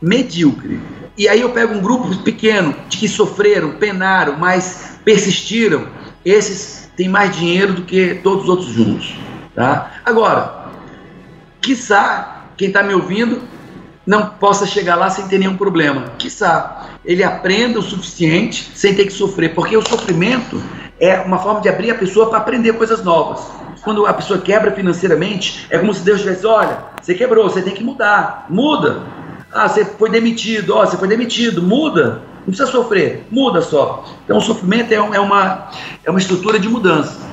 Medíocre. 0.00 0.80
E 1.16 1.28
aí 1.28 1.40
eu 1.40 1.50
pego 1.50 1.74
um 1.74 1.80
grupo 1.80 2.16
pequeno 2.22 2.74
de 2.88 2.98
que 2.98 3.08
sofreram, 3.08 3.72
penaram, 3.72 4.36
mas 4.38 4.98
persistiram. 5.04 5.86
Esses 6.24 6.90
têm 6.96 7.08
mais 7.08 7.36
dinheiro 7.36 7.74
do 7.74 7.82
que 7.82 8.14
todos 8.22 8.44
os 8.44 8.48
outros 8.48 8.68
juntos. 8.70 9.14
Tá? 9.54 9.92
Agora, 10.04 10.70
quiçá 11.60 12.46
quem 12.56 12.68
está 12.68 12.82
me 12.82 12.94
ouvindo 12.94 13.42
não 14.06 14.26
possa 14.26 14.66
chegar 14.66 14.96
lá 14.96 15.08
sem 15.08 15.26
ter 15.28 15.38
nenhum 15.38 15.56
problema. 15.56 16.04
Quiçá 16.18 16.88
ele 17.04 17.22
aprenda 17.22 17.78
o 17.78 17.82
suficiente 17.82 18.70
sem 18.74 18.94
ter 18.94 19.04
que 19.04 19.12
sofrer, 19.12 19.54
porque 19.54 19.76
o 19.76 19.86
sofrimento 19.86 20.62
é 20.98 21.20
uma 21.20 21.38
forma 21.38 21.60
de 21.60 21.68
abrir 21.68 21.90
a 21.90 21.94
pessoa 21.94 22.30
para 22.30 22.38
aprender 22.38 22.72
coisas 22.74 23.04
novas. 23.04 23.44
Quando 23.82 24.06
a 24.06 24.14
pessoa 24.14 24.40
quebra 24.40 24.72
financeiramente, 24.72 25.66
é 25.68 25.78
como 25.78 25.92
se 25.92 26.02
Deus 26.02 26.20
tivesse: 26.20 26.46
olha, 26.46 26.78
você 27.00 27.14
quebrou, 27.14 27.48
você 27.48 27.60
tem 27.60 27.74
que 27.74 27.84
mudar, 27.84 28.46
muda. 28.48 29.02
Ah, 29.54 29.68
você 29.68 29.84
foi 29.84 30.10
demitido, 30.10 30.74
ó, 30.74 30.84
você 30.84 30.96
foi 30.96 31.06
demitido, 31.06 31.62
muda. 31.62 32.22
Não 32.38 32.46
precisa 32.46 32.66
sofrer, 32.66 33.24
muda 33.30 33.62
só. 33.62 34.04
Então, 34.24 34.38
o 34.38 34.40
sofrimento 34.40 34.92
é, 34.92 34.96
é 34.96 35.20
uma, 35.20 35.70
é 36.04 36.10
uma 36.10 36.18
estrutura 36.18 36.58
de 36.58 36.68
mudança. 36.68 37.24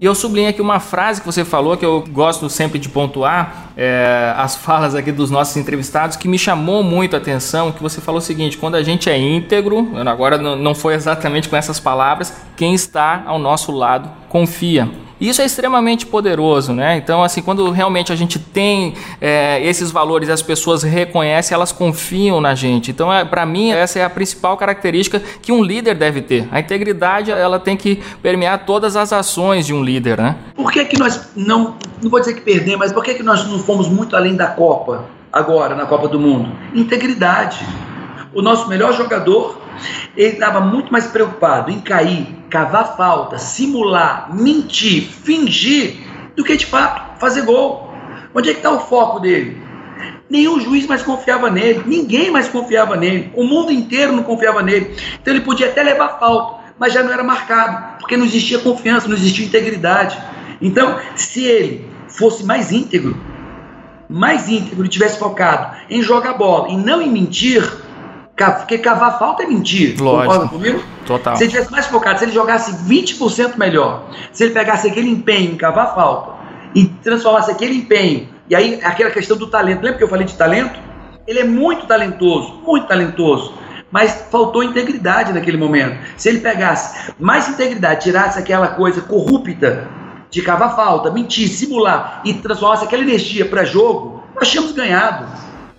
E 0.00 0.04
eu 0.04 0.14
sublinho 0.14 0.50
aqui 0.50 0.60
uma 0.60 0.78
frase 0.78 1.20
que 1.20 1.26
você 1.26 1.46
falou 1.46 1.76
que 1.76 1.84
eu 1.84 2.04
gosto 2.10 2.48
sempre 2.48 2.78
de 2.78 2.88
pontuar 2.90 3.72
é, 3.76 4.32
as 4.36 4.54
falas 4.54 4.94
aqui 4.94 5.10
dos 5.10 5.30
nossos 5.30 5.56
entrevistados 5.56 6.16
que 6.16 6.28
me 6.28 6.38
chamou 6.38 6.84
muito 6.84 7.16
a 7.16 7.18
atenção. 7.18 7.72
Que 7.72 7.82
você 7.82 8.02
falou 8.02 8.18
o 8.18 8.22
seguinte: 8.22 8.58
quando 8.58 8.74
a 8.74 8.82
gente 8.82 9.08
é 9.08 9.18
íntegro, 9.18 9.88
agora 10.06 10.36
não 10.36 10.74
foi 10.74 10.94
exatamente 10.94 11.48
com 11.48 11.56
essas 11.56 11.80
palavras, 11.80 12.32
quem 12.54 12.74
está 12.74 13.24
ao 13.26 13.38
nosso 13.38 13.72
lado 13.72 14.08
confia. 14.28 15.07
Isso 15.20 15.42
é 15.42 15.44
extremamente 15.44 16.06
poderoso, 16.06 16.72
né? 16.72 16.96
Então, 16.96 17.22
assim, 17.22 17.42
quando 17.42 17.70
realmente 17.70 18.12
a 18.12 18.16
gente 18.16 18.38
tem 18.38 18.94
é, 19.20 19.64
esses 19.64 19.90
valores, 19.90 20.28
as 20.28 20.42
pessoas 20.42 20.82
reconhecem, 20.82 21.54
elas 21.54 21.72
confiam 21.72 22.40
na 22.40 22.54
gente. 22.54 22.90
Então, 22.90 23.12
é, 23.12 23.24
para 23.24 23.44
mim, 23.44 23.72
essa 23.72 23.98
é 23.98 24.04
a 24.04 24.10
principal 24.10 24.56
característica 24.56 25.20
que 25.42 25.50
um 25.50 25.62
líder 25.62 25.94
deve 25.96 26.22
ter. 26.22 26.48
A 26.50 26.60
integridade, 26.60 27.30
ela 27.30 27.58
tem 27.58 27.76
que 27.76 28.00
permear 28.22 28.64
todas 28.64 28.96
as 28.96 29.12
ações 29.12 29.66
de 29.66 29.74
um 29.74 29.82
líder, 29.82 30.18
né? 30.18 30.36
Por 30.54 30.70
que, 30.70 30.84
que 30.84 30.98
nós 30.98 31.28
não, 31.34 31.76
não 32.02 32.10
vou 32.10 32.20
dizer 32.20 32.34
que 32.34 32.40
perdemos, 32.40 32.78
mas 32.78 32.92
por 32.92 33.02
que, 33.02 33.14
que 33.14 33.22
nós 33.22 33.44
não 33.46 33.58
fomos 33.58 33.88
muito 33.88 34.14
além 34.14 34.36
da 34.36 34.46
Copa 34.46 35.04
agora, 35.32 35.74
na 35.74 35.86
Copa 35.86 36.08
do 36.08 36.20
Mundo? 36.20 36.52
Integridade. 36.74 37.66
O 38.34 38.42
nosso 38.42 38.68
melhor 38.68 38.92
jogador 38.92 39.60
ele 40.16 40.34
estava 40.34 40.60
muito 40.60 40.90
mais 40.92 41.06
preocupado 41.06 41.70
em 41.70 41.80
cair, 41.80 42.26
cavar 42.50 42.96
falta, 42.96 43.38
simular, 43.38 44.34
mentir, 44.34 45.08
fingir, 45.08 45.96
do 46.36 46.44
que 46.44 46.56
de 46.56 46.66
fato 46.66 47.18
fazer 47.20 47.42
gol. 47.42 47.92
Onde 48.34 48.50
é 48.50 48.52
que 48.52 48.58
está 48.58 48.70
o 48.70 48.80
foco 48.80 49.20
dele? 49.20 49.62
Nenhum 50.28 50.60
juiz 50.60 50.86
mais 50.86 51.02
confiava 51.02 51.50
nele, 51.50 51.82
ninguém 51.86 52.30
mais 52.30 52.48
confiava 52.48 52.96
nele, 52.96 53.32
o 53.34 53.44
mundo 53.44 53.72
inteiro 53.72 54.12
não 54.12 54.22
confiava 54.22 54.62
nele. 54.62 54.94
Então 55.20 55.32
ele 55.32 55.42
podia 55.42 55.68
até 55.68 55.82
levar 55.82 56.18
falta, 56.18 56.72
mas 56.78 56.92
já 56.92 57.02
não 57.02 57.12
era 57.12 57.24
marcado, 57.24 57.98
porque 57.98 58.16
não 58.16 58.26
existia 58.26 58.58
confiança, 58.58 59.08
não 59.08 59.16
existia 59.16 59.46
integridade. 59.46 60.18
Então, 60.60 60.98
se 61.16 61.44
ele 61.44 61.88
fosse 62.08 62.44
mais 62.44 62.72
íntegro, 62.72 63.18
mais 64.08 64.48
íntegro 64.48 64.84
e 64.84 64.88
tivesse 64.88 65.18
focado 65.18 65.76
em 65.88 66.02
jogar 66.02 66.34
bola 66.34 66.68
e 66.68 66.76
não 66.76 67.00
em 67.00 67.10
mentir, 67.10 67.62
porque 68.46 68.78
cavar 68.78 69.18
falta 69.18 69.42
é 69.42 69.46
mentir. 69.46 70.00
Lógico. 70.00 70.32
Concorda 70.32 70.48
comigo? 70.48 70.84
Total. 71.06 71.36
Se 71.36 71.44
ele 71.44 71.50
tivesse 71.50 71.70
mais 71.70 71.86
focado, 71.86 72.18
se 72.18 72.24
ele 72.24 72.32
jogasse 72.32 72.72
20% 72.72 73.56
melhor, 73.56 74.08
se 74.32 74.44
ele 74.44 74.54
pegasse 74.54 74.88
aquele 74.88 75.10
empenho 75.10 75.52
em 75.52 75.56
cavar 75.56 75.94
falta 75.94 76.32
e 76.74 76.86
transformasse 76.86 77.50
aquele 77.50 77.74
empenho, 77.74 78.28
e 78.48 78.54
aí 78.54 78.80
aquela 78.82 79.10
questão 79.10 79.36
do 79.36 79.46
talento, 79.46 79.82
lembra 79.82 79.98
que 79.98 80.04
eu 80.04 80.08
falei 80.08 80.26
de 80.26 80.34
talento? 80.34 80.78
Ele 81.26 81.40
é 81.40 81.44
muito 81.44 81.86
talentoso, 81.86 82.62
muito 82.64 82.86
talentoso, 82.86 83.52
mas 83.90 84.26
faltou 84.30 84.62
integridade 84.62 85.32
naquele 85.32 85.56
momento. 85.56 85.98
Se 86.16 86.28
ele 86.28 86.40
pegasse 86.40 87.12
mais 87.18 87.48
integridade, 87.48 88.04
tirasse 88.04 88.38
aquela 88.38 88.68
coisa 88.68 89.00
corrupta 89.02 89.88
de 90.30 90.42
cavar 90.42 90.76
falta, 90.76 91.10
mentir, 91.10 91.48
simular 91.48 92.20
e 92.24 92.34
transformasse 92.34 92.84
aquela 92.84 93.02
energia 93.02 93.46
para 93.46 93.64
jogo, 93.64 94.22
nós 94.34 94.48
tínhamos 94.48 94.72
ganhado. 94.72 95.26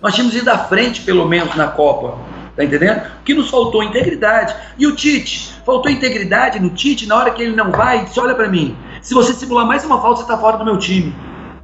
Nós 0.02 0.14
tínhamos 0.14 0.34
ido 0.34 0.50
à 0.50 0.56
frente, 0.56 1.02
pelo 1.02 1.26
menos, 1.26 1.54
na 1.56 1.68
Copa. 1.68 2.16
Tá 2.60 2.64
entendendo? 2.64 3.00
Que 3.24 3.32
nos 3.32 3.48
faltou 3.48 3.82
integridade. 3.82 4.54
E 4.76 4.86
o 4.86 4.94
Tite? 4.94 5.54
Faltou 5.64 5.90
integridade 5.90 6.60
no 6.60 6.68
Tite 6.68 7.06
na 7.06 7.16
hora 7.16 7.30
que 7.30 7.42
ele 7.42 7.56
não 7.56 7.70
vai 7.70 8.02
e 8.02 8.04
disse: 8.04 8.20
Olha 8.20 8.34
para 8.34 8.50
mim, 8.50 8.76
se 9.00 9.14
você 9.14 9.32
simular 9.32 9.66
mais 9.66 9.82
uma 9.82 9.98
falta, 9.98 10.16
você 10.16 10.22
está 10.24 10.36
fora 10.36 10.58
do 10.58 10.64
meu 10.66 10.76
time. 10.76 11.16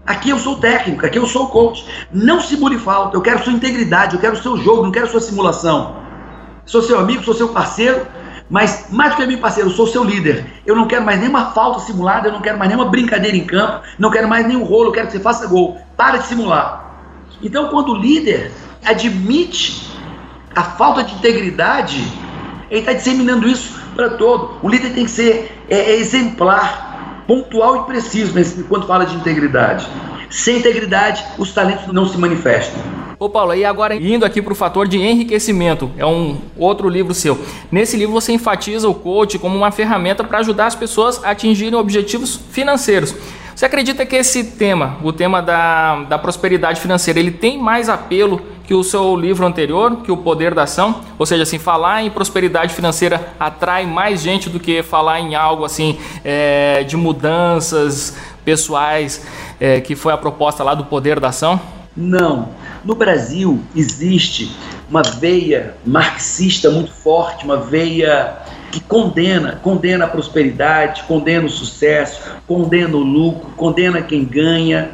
Aqui 0.06 0.30
eu 0.30 0.38
sou 0.38 0.54
o 0.54 0.58
técnico, 0.58 1.04
aqui 1.04 1.18
eu 1.18 1.26
sou 1.26 1.44
o 1.44 1.48
coach. 1.48 1.84
Não 2.10 2.40
simule 2.40 2.78
falta, 2.78 3.14
eu 3.14 3.20
quero 3.20 3.44
sua 3.44 3.52
integridade, 3.52 4.14
eu 4.14 4.20
quero 4.20 4.36
o 4.36 4.42
seu 4.42 4.56
jogo, 4.56 4.84
não 4.84 4.90
quero 4.90 5.06
sua 5.06 5.20
simulação. 5.20 5.96
Sou 6.64 6.80
seu 6.80 6.98
amigo, 6.98 7.22
sou 7.22 7.34
seu 7.34 7.50
parceiro, 7.50 8.06
mas 8.48 8.86
mais 8.90 9.10
do 9.10 9.16
que 9.16 9.22
amigo 9.22 9.42
parceiro, 9.42 9.68
eu 9.68 9.74
sou 9.74 9.86
seu 9.86 10.02
líder. 10.02 10.46
Eu 10.64 10.74
não 10.74 10.86
quero 10.86 11.04
mais 11.04 11.20
nenhuma 11.20 11.50
falta 11.50 11.80
simulada, 11.80 12.28
eu 12.28 12.32
não 12.32 12.40
quero 12.40 12.56
mais 12.56 12.70
nenhuma 12.70 12.88
brincadeira 12.88 13.36
em 13.36 13.44
campo, 13.44 13.82
não 13.98 14.10
quero 14.10 14.26
mais 14.26 14.46
nenhum 14.46 14.64
rolo, 14.64 14.86
eu 14.88 14.92
quero 14.92 15.08
que 15.08 15.12
você 15.12 15.20
faça 15.20 15.46
gol. 15.46 15.76
Para 15.94 16.16
de 16.16 16.26
simular. 16.26 16.86
Então, 17.42 17.68
quando 17.68 17.92
o 17.92 17.96
líder 17.96 18.50
admite 18.82 19.94
a 20.56 20.62
falta 20.62 21.04
de 21.04 21.14
integridade, 21.14 22.02
ele 22.70 22.80
está 22.80 22.94
disseminando 22.94 23.46
isso 23.46 23.78
para 23.94 24.10
todo. 24.10 24.56
O 24.62 24.68
líder 24.68 24.94
tem 24.94 25.04
que 25.04 25.10
ser 25.10 25.52
é, 25.68 25.76
é 25.76 25.96
exemplar, 25.96 27.24
pontual 27.26 27.82
e 27.82 27.84
preciso 27.84 28.34
nesse, 28.34 28.62
quando 28.64 28.86
fala 28.86 29.04
de 29.04 29.14
integridade. 29.14 29.86
Sem 30.30 30.56
integridade, 30.58 31.22
os 31.38 31.52
talentos 31.52 31.92
não 31.92 32.08
se 32.08 32.16
manifestam. 32.16 32.82
Ô 33.18 33.28
Paulo, 33.28 33.54
e 33.54 33.64
agora 33.64 33.94
indo 33.94 34.24
aqui 34.24 34.42
para 34.42 34.52
o 34.52 34.56
fator 34.56 34.88
de 34.88 34.98
enriquecimento, 34.98 35.90
é 35.96 36.04
um 36.04 36.38
outro 36.56 36.88
livro 36.88 37.14
seu. 37.14 37.38
Nesse 37.70 37.96
livro 37.96 38.12
você 38.12 38.32
enfatiza 38.32 38.88
o 38.88 38.94
coach 38.94 39.38
como 39.38 39.56
uma 39.56 39.70
ferramenta 39.70 40.24
para 40.24 40.38
ajudar 40.38 40.66
as 40.66 40.74
pessoas 40.74 41.22
a 41.22 41.30
atingirem 41.30 41.78
objetivos 41.78 42.40
financeiros. 42.50 43.14
Você 43.54 43.64
acredita 43.64 44.04
que 44.04 44.16
esse 44.16 44.44
tema, 44.44 44.98
o 45.02 45.14
tema 45.14 45.40
da, 45.40 46.02
da 46.02 46.18
prosperidade 46.18 46.78
financeira, 46.78 47.18
ele 47.18 47.30
tem 47.30 47.58
mais 47.58 47.88
apelo 47.88 48.42
que 48.66 48.74
o 48.74 48.82
seu 48.82 49.16
livro 49.16 49.46
anterior, 49.46 49.98
que 50.02 50.10
o 50.10 50.16
Poder 50.16 50.54
da 50.54 50.64
Ação? 50.64 51.02
Ou 51.18 51.24
seja, 51.24 51.44
assim, 51.44 51.58
falar 51.58 52.02
em 52.02 52.10
prosperidade 52.10 52.74
financeira 52.74 53.28
atrai 53.38 53.86
mais 53.86 54.20
gente 54.22 54.50
do 54.50 54.58
que 54.58 54.82
falar 54.82 55.20
em 55.20 55.34
algo 55.34 55.64
assim 55.64 55.98
é, 56.24 56.82
de 56.82 56.96
mudanças 56.96 58.16
pessoais, 58.44 59.24
é, 59.60 59.80
que 59.80 59.94
foi 59.94 60.12
a 60.12 60.16
proposta 60.16 60.64
lá 60.64 60.74
do 60.74 60.84
Poder 60.84 61.20
da 61.20 61.28
Ação? 61.28 61.60
Não. 61.96 62.50
No 62.84 62.94
Brasil 62.94 63.60
existe 63.74 64.54
uma 64.90 65.02
veia 65.02 65.74
marxista 65.84 66.70
muito 66.70 66.92
forte, 66.92 67.44
uma 67.44 67.56
veia 67.56 68.36
que 68.70 68.80
condena, 68.80 69.58
condena 69.62 70.04
a 70.04 70.08
prosperidade, 70.08 71.04
condena 71.04 71.46
o 71.46 71.50
sucesso, 71.50 72.20
condena 72.46 72.96
o 72.96 73.00
lucro, 73.00 73.50
condena 73.56 74.02
quem 74.02 74.24
ganha, 74.24 74.90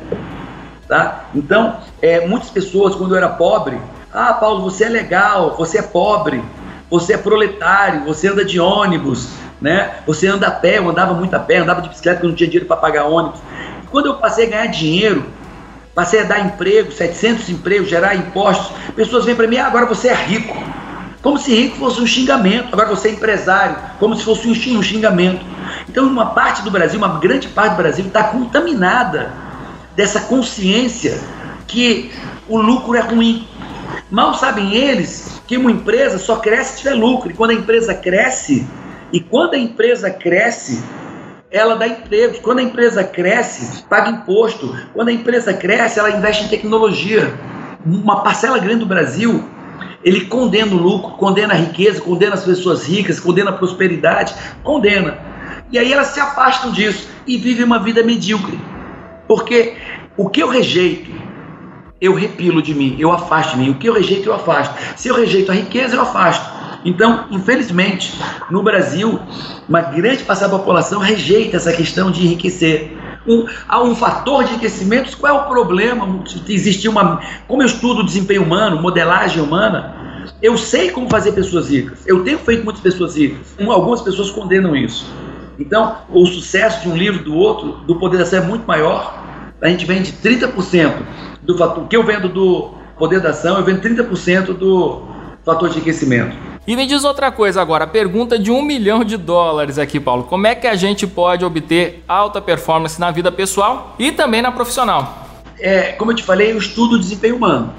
tá? 0.93 1.24
Então, 1.34 1.78
é, 2.03 2.26
muitas 2.26 2.51
pessoas 2.51 2.95
quando 2.95 3.12
eu 3.12 3.16
era 3.16 3.30
pobre, 3.30 3.80
ah, 4.12 4.34
Paulo, 4.34 4.61
você 4.61 4.84
é 4.84 4.88
legal, 4.90 5.57
você 5.57 5.78
é 5.78 5.82
pobre, 5.82 6.45
você 6.90 7.14
é 7.14 7.16
proletário, 7.16 8.05
você 8.05 8.28
anda 8.28 8.45
de 8.45 8.61
ônibus, 8.61 9.30
né? 9.59 9.90
Você 10.07 10.26
anda 10.26 10.49
a 10.49 10.51
pé, 10.51 10.76
eu 10.76 10.90
andava 10.90 11.14
muito 11.14 11.34
a 11.34 11.38
pé, 11.38 11.57
andava 11.57 11.80
de 11.80 11.88
bicicleta 11.88 12.18
porque 12.18 12.28
não 12.28 12.34
tinha 12.34 12.47
dinheiro 12.47 12.66
para 12.66 12.76
pagar 12.76 13.05
ônibus. 13.05 13.40
E 13.82 13.86
quando 13.86 14.05
eu 14.05 14.16
passei 14.16 14.49
a 14.49 14.51
ganhar 14.51 14.66
dinheiro, 14.66 15.24
passei 15.95 16.20
a 16.20 16.24
dar 16.24 16.40
emprego, 16.40 16.93
700 16.93 17.49
empregos, 17.49 17.88
gerar 17.88 18.14
impostos, 18.14 18.76
pessoas 18.95 19.24
vêm 19.24 19.34
para 19.34 19.47
mim, 19.47 19.57
ah, 19.57 19.68
agora 19.68 19.86
você 19.86 20.09
é 20.09 20.14
rico. 20.14 20.55
Como 21.22 21.38
se 21.38 21.55
rico 21.55 21.78
fosse 21.78 22.03
um 22.03 22.07
xingamento. 22.07 22.68
Agora 22.70 22.88
você 22.90 23.09
é 23.09 23.12
empresário, 23.12 23.76
como 23.99 24.14
se 24.14 24.24
fosse 24.24 24.47
um 24.47 24.82
xingamento. 24.82 25.43
Então, 25.88 26.07
uma 26.07 26.26
parte 26.26 26.61
do 26.61 26.70
Brasil, 26.70 26.99
uma 26.99 27.18
grande 27.18 27.49
parte 27.49 27.70
do 27.70 27.76
Brasil, 27.76 28.05
está 28.05 28.24
contaminada 28.24 29.41
dessa 29.97 30.20
consciência 30.22 31.18
que 31.66 32.11
o 32.49 32.59
lucro 32.59 32.95
é 32.97 33.01
ruim. 33.01 33.47
Mal 34.11 34.34
sabem 34.34 34.74
eles 34.74 35.40
que 35.47 35.57
uma 35.57 35.70
empresa 35.70 36.18
só 36.18 36.36
cresce 36.36 36.72
se 36.72 36.78
tiver 36.78 36.95
lucro. 36.95 37.30
E 37.30 37.34
quando 37.34 37.51
a 37.51 37.55
empresa 37.55 37.95
cresce, 37.95 38.66
e 39.12 39.20
quando 39.20 39.55
a 39.55 39.59
empresa 39.59 40.11
cresce, 40.11 40.82
ela 41.51 41.76
dá 41.76 41.86
emprego. 41.86 42.40
Quando 42.43 42.59
a 42.59 42.62
empresa 42.62 43.05
cresce, 43.05 43.82
paga 43.84 44.11
imposto. 44.11 44.74
Quando 44.93 45.09
a 45.09 45.12
empresa 45.12 45.53
cresce, 45.53 45.99
ela 45.99 46.11
investe 46.11 46.45
em 46.45 46.49
tecnologia. 46.49 47.32
Uma 47.84 48.22
parcela 48.22 48.59
grande 48.59 48.80
do 48.80 48.86
Brasil 48.86 49.45
ele 50.05 50.22
condena 50.22 50.74
o 50.74 50.76
lucro, 50.76 51.12
condena 51.12 51.55
a 51.55 51.57
riqueza, 51.57 52.01
condena 52.01 52.34
as 52.34 52.45
pessoas 52.45 52.86
ricas, 52.86 53.20
condena 53.20 53.51
a 53.51 53.55
prosperidade, 53.55 54.34
condena. 54.62 55.18
E 55.70 55.78
aí 55.78 55.93
elas 55.93 56.09
se 56.09 56.20
afastam 56.20 56.72
disso 56.72 57.09
e 57.26 57.36
vivem 57.38 57.64
uma 57.64 57.78
vida 57.78 58.03
medíocre. 58.03 58.59
Porque 59.33 59.76
o 60.14 60.28
que 60.28 60.43
eu 60.43 60.49
rejeito, 60.51 61.11
eu 61.99 62.12
repilo 62.12 62.61
de 62.61 62.74
mim, 62.74 62.97
eu 62.99 63.11
afasto 63.11 63.57
de 63.57 63.62
mim. 63.62 63.70
O 63.70 63.76
que 63.76 63.89
eu 63.89 63.95
rejeito, 63.95 64.28
eu 64.28 64.35
afasto. 64.35 64.74
Se 64.95 65.09
eu 65.09 65.14
rejeito 65.14 65.51
a 65.51 65.55
riqueza, 65.55 65.97
eu 65.97 66.03
afasto. 66.03 66.53
Então, 66.85 67.28
infelizmente, 67.30 68.12
no 68.51 68.62
Brasil, 68.62 69.18
uma 69.66 69.80
grande 69.80 70.22
parte 70.24 70.41
da 70.41 70.51
população 70.51 71.01
rejeita 71.01 71.57
essa 71.57 71.72
questão 71.72 72.11
de 72.11 72.26
enriquecer. 72.26 72.95
Um, 73.26 73.47
há 73.66 73.83
um 73.83 73.95
fator 73.95 74.45
de 74.45 74.51
enriquecimento, 74.51 75.16
qual 75.16 75.35
é 75.35 75.41
o 75.41 75.49
problema? 75.49 76.07
Existir 76.47 76.91
uma. 76.91 77.22
Como 77.49 77.62
eu 77.62 77.66
estudo 77.66 78.05
desempenho 78.05 78.43
humano, 78.43 78.83
modelagem 78.83 79.43
humana, 79.43 80.28
eu 80.43 80.59
sei 80.59 80.91
como 80.91 81.09
fazer 81.09 81.33
pessoas 81.33 81.70
ricas. 81.70 82.07
Eu 82.07 82.22
tenho 82.22 82.39
feito 82.39 82.64
muitas 82.64 82.83
pessoas 82.83 83.16
ricas. 83.16 83.57
Algumas 83.66 84.03
pessoas 84.03 84.30
condenam 84.30 84.76
isso. 84.76 85.11
Então, 85.59 85.99
o 86.11 86.26
sucesso 86.26 86.83
de 86.83 86.89
um 86.89 86.97
livro 86.97 87.22
do 87.22 87.35
outro, 87.35 87.85
do 87.87 87.97
Poder 87.97 88.16
da 88.16 88.24
Ação, 88.24 88.41
é 88.41 88.43
muito 88.43 88.66
maior. 88.66 89.22
A 89.63 89.69
gente 89.69 89.87
vende 89.87 90.13
30% 90.13 90.93
do 91.41 91.57
fator. 91.57 91.87
Que 91.87 91.97
eu 91.97 92.05
vendo 92.05 92.29
do 92.29 92.75
Poder 92.99 93.21
da 93.21 93.31
Ação, 93.31 93.57
eu 93.57 93.65
vendo 93.65 93.81
30% 93.81 94.53
do 94.53 95.03
fator 95.45 95.69
de 95.69 95.77
enriquecimento. 95.77 96.37
E 96.67 96.77
me 96.77 96.85
diz 96.87 97.05
outra 97.05 97.31
coisa 97.31 97.63
agora, 97.63 97.85
a 97.85 97.87
pergunta 97.87 98.39
de 98.39 98.51
um 98.51 98.63
milhão 98.63 99.05
de 99.05 99.17
dólares 99.17 99.79
aqui, 99.79 99.99
Paulo. 99.99 100.25
Como 100.25 100.47
é 100.47 100.55
que 100.55 100.67
a 100.67 100.75
gente 100.75 101.07
pode 101.07 101.45
obter 101.45 102.05
alta 102.07 102.41
performance 102.41 103.01
na 103.01 103.11
vida 103.11 103.31
pessoal 103.33 103.95
e 103.99 104.13
também 104.13 104.43
na 104.43 104.53
profissional? 104.53 105.27
É, 105.59 105.93
como 105.93 106.11
eu 106.11 106.17
te 106.17 106.25
falei, 106.25 106.53
eu 106.53 106.59
estudo 106.59 106.97
o 106.97 106.99
desempenho 106.99 107.37
humano. 107.37 107.73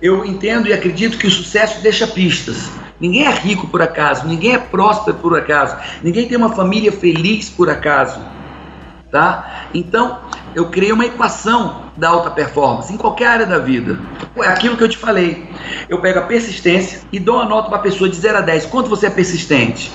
Eu 0.00 0.24
entendo 0.24 0.68
e 0.68 0.72
acredito 0.72 1.18
que 1.18 1.26
o 1.26 1.30
sucesso 1.30 1.82
deixa 1.82 2.06
pistas. 2.06 2.70
Ninguém 3.00 3.26
é 3.26 3.30
rico 3.30 3.66
por 3.68 3.82
acaso, 3.82 4.26
ninguém 4.26 4.54
é 4.54 4.58
próspero 4.58 5.16
por 5.18 5.38
acaso, 5.38 5.76
ninguém 6.02 6.26
tem 6.26 6.36
uma 6.36 6.54
família 6.54 6.90
feliz 6.90 7.48
por 7.48 7.70
acaso. 7.70 8.20
Tá? 9.10 9.68
Então, 9.72 10.18
eu 10.58 10.66
criei 10.66 10.90
uma 10.90 11.06
equação 11.06 11.84
da 11.96 12.08
alta 12.08 12.32
performance 12.32 12.92
em 12.92 12.96
qualquer 12.96 13.28
área 13.28 13.46
da 13.46 13.58
vida. 13.58 13.96
É 14.38 14.48
aquilo 14.48 14.76
que 14.76 14.82
eu 14.82 14.88
te 14.88 14.98
falei. 14.98 15.48
Eu 15.88 16.00
pego 16.00 16.18
a 16.18 16.22
persistência 16.22 17.02
e 17.12 17.20
dou 17.20 17.36
uma 17.36 17.44
nota 17.44 17.68
para 17.68 17.78
a 17.78 17.82
pessoa 17.82 18.10
de 18.10 18.16
0 18.16 18.38
a 18.38 18.40
10. 18.40 18.66
Quanto 18.66 18.90
você 18.90 19.06
é 19.06 19.10
persistente? 19.10 19.92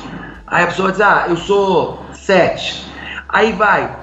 Aí 0.47 0.63
a 0.63 0.67
pessoa 0.67 0.89
diz: 0.89 1.01
Ah, 1.01 1.25
eu 1.27 1.35
sou 1.35 2.01
7. 2.13 2.85
Aí 3.27 3.51
vai. 3.51 3.93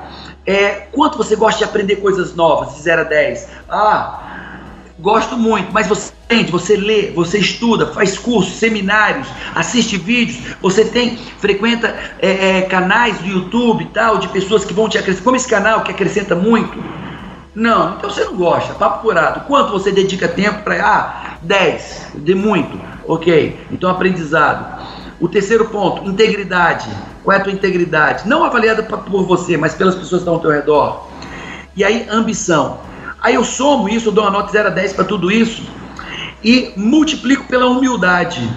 É, 0.46 0.88
quanto 0.92 1.16
você 1.16 1.34
gosta 1.34 1.58
de 1.58 1.64
aprender 1.64 1.96
coisas 1.96 2.34
novas, 2.34 2.74
de 2.74 2.82
0 2.82 3.00
a 3.00 3.04
10? 3.04 3.48
Ah, 3.66 4.30
gosto 5.01 5.36
muito, 5.36 5.72
mas 5.72 5.86
você 5.86 6.12
entende, 6.24 6.53
você 6.53 6.76
lê, 6.76 7.11
você 7.11 7.38
estuda, 7.38 7.86
faz 7.88 8.18
cursos, 8.18 8.55
seminários, 8.55 9.26
assiste 9.55 9.96
vídeos, 9.96 10.55
você 10.61 10.84
tem, 10.84 11.16
frequenta 11.16 11.96
é, 12.20 12.59
é, 12.59 12.62
canais 12.62 13.18
do 13.18 13.26
YouTube 13.26 13.84
e 13.84 13.86
tal, 13.86 14.18
de 14.18 14.28
pessoas 14.28 14.64
que 14.64 14.72
vão 14.72 14.88
te 14.88 14.98
acrescentar, 14.98 15.24
como 15.24 15.36
esse 15.36 15.48
canal 15.48 15.82
que 15.82 15.90
acrescenta 15.90 16.36
muito. 16.36 16.82
Não, 17.55 17.96
então 17.96 18.09
você 18.09 18.24
não 18.24 18.36
gosta, 18.36 18.74
papo 18.74 19.03
curado. 19.03 19.46
Quanto 19.46 19.72
você 19.72 19.90
dedica 19.90 20.28
tempo 20.28 20.62
para. 20.62 20.86
Ah, 20.86 21.30
10, 21.42 22.12
de 22.16 22.34
muito. 22.34 22.80
Ok, 23.09 23.59
então 23.72 23.90
aprendizado. 23.90 24.86
O 25.18 25.28
terceiro 25.28 25.66
ponto, 25.66 26.09
integridade. 26.09 26.88
Qual 27.24 27.36
é 27.36 27.40
a 27.40 27.42
tua 27.42 27.53
integridade? 27.53 28.28
Não 28.28 28.44
avaliada 28.44 28.82
por 28.82 29.24
você, 29.24 29.57
mas 29.57 29.74
pelas 29.74 29.94
pessoas 29.94 30.22
que 30.22 30.28
estão 30.28 30.34
ao 30.34 30.40
teu 30.40 30.51
redor. 30.51 31.09
E 31.76 31.84
aí, 31.84 32.07
ambição. 32.09 32.78
Aí 33.21 33.35
eu 33.35 33.45
somo 33.45 33.89
isso, 33.89 34.09
eu 34.09 34.12
dou 34.12 34.25
uma 34.25 34.31
nota 34.31 34.51
0 34.51 34.68
a 34.68 34.71
10 34.71 34.95
para 34.95 35.05
tudo 35.05 35.31
isso 35.31 35.62
e 36.43 36.73
multiplico 36.77 37.45
pela 37.45 37.66
humildade. 37.66 38.49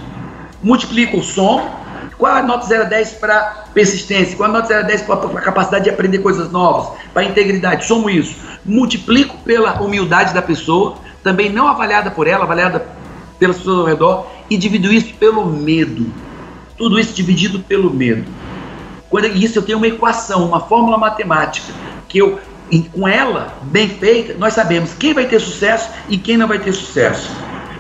Multiplico 0.61 1.18
o 1.18 1.24
som. 1.24 1.84
Qual 2.18 2.34
a 2.34 2.41
nota 2.41 2.66
0 2.66 2.84
a 2.84 2.86
10 2.86 3.14
para 3.14 3.66
persistência? 3.74 4.38
Qual 4.38 4.49
a 4.49 4.53
nota 4.53 4.68
0 4.68 4.80
a 4.82 4.84
10 4.84 5.01
para 5.01 5.41
capacidade 5.41 5.84
de 5.86 5.89
aprender 5.89 6.20
coisas 6.20 6.51
novas? 6.51 6.97
Para 7.14 7.24
integridade? 7.26 7.86
Somo 7.86 8.09
isso. 8.09 8.36
Multiplico 8.64 9.38
pela 9.39 9.82
humildade 9.82 10.34
da 10.34 10.41
pessoa, 10.41 10.95
também 11.22 11.49
não 11.49 11.68
avaliada 11.68 12.11
por 12.11 12.28
ela, 12.28 12.43
avaliada 12.43 12.86
pelas 13.38 13.57
pessoas 13.57 13.80
ao 13.80 13.86
redor, 13.86 14.28
e 14.49 14.55
divido 14.55 14.93
isso 14.93 15.14
pelo 15.16 15.45
medo. 15.45 16.05
Tudo 16.78 16.97
isso 16.97 17.14
dividido 17.14 17.59
pelo 17.59 17.89
medo. 17.89 18.32
Quando 19.09 19.28
isso 19.28 19.59
eu 19.59 19.64
tenho 19.64 19.78
uma 19.78 19.88
equação, 19.88 20.45
uma 20.45 20.61
fórmula 20.61 20.97
matemática, 20.97 21.74
que 22.07 22.20
eu 22.20 22.39
e 22.72 22.82
com 22.82 23.07
ela 23.07 23.57
bem 23.64 23.89
feita, 23.89 24.34
nós 24.36 24.53
sabemos 24.53 24.93
quem 24.93 25.14
vai 25.14 25.26
ter 25.26 25.39
sucesso 25.39 25.89
e 26.09 26.18
quem 26.18 26.38
não 26.38 26.47
vai 26.47 26.59
ter 26.59 26.74
sucesso. 26.74 27.32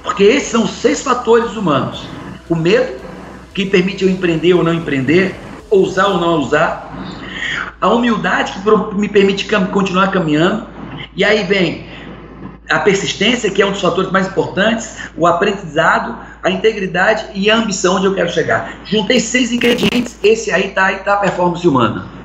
Porque 0.03 0.23
esses 0.23 0.49
são 0.49 0.63
os 0.63 0.71
seis 0.71 1.01
fatores 1.01 1.55
humanos: 1.55 2.05
o 2.49 2.55
medo, 2.55 3.01
que 3.53 3.65
permite 3.65 4.03
eu 4.03 4.09
empreender 4.09 4.53
ou 4.53 4.63
não 4.63 4.73
empreender, 4.73 5.35
ousar 5.69 6.07
ou 6.07 6.19
não 6.19 6.39
ousar, 6.39 6.91
a 7.79 7.89
humildade, 7.89 8.53
que 8.53 8.95
me 8.95 9.09
permite 9.09 9.47
continuar 9.71 10.11
caminhando, 10.11 10.67
e 11.15 11.23
aí 11.23 11.43
vem 11.43 11.85
a 12.69 12.79
persistência, 12.79 13.49
que 13.49 13.61
é 13.61 13.65
um 13.65 13.71
dos 13.71 13.81
fatores 13.81 14.11
mais 14.11 14.27
importantes, 14.27 14.97
o 15.17 15.27
aprendizado, 15.27 16.17
a 16.41 16.49
integridade 16.49 17.25
e 17.35 17.49
a 17.49 17.57
ambição 17.57 17.97
onde 17.97 18.05
eu 18.05 18.15
quero 18.15 18.29
chegar. 18.29 18.77
Juntei 18.85 19.19
seis 19.19 19.51
ingredientes, 19.51 20.17
esse 20.23 20.51
aí 20.51 20.67
está 20.67 20.85
aí 20.85 20.97
tá 20.99 21.15
a 21.15 21.17
performance 21.17 21.67
humana. 21.67 22.22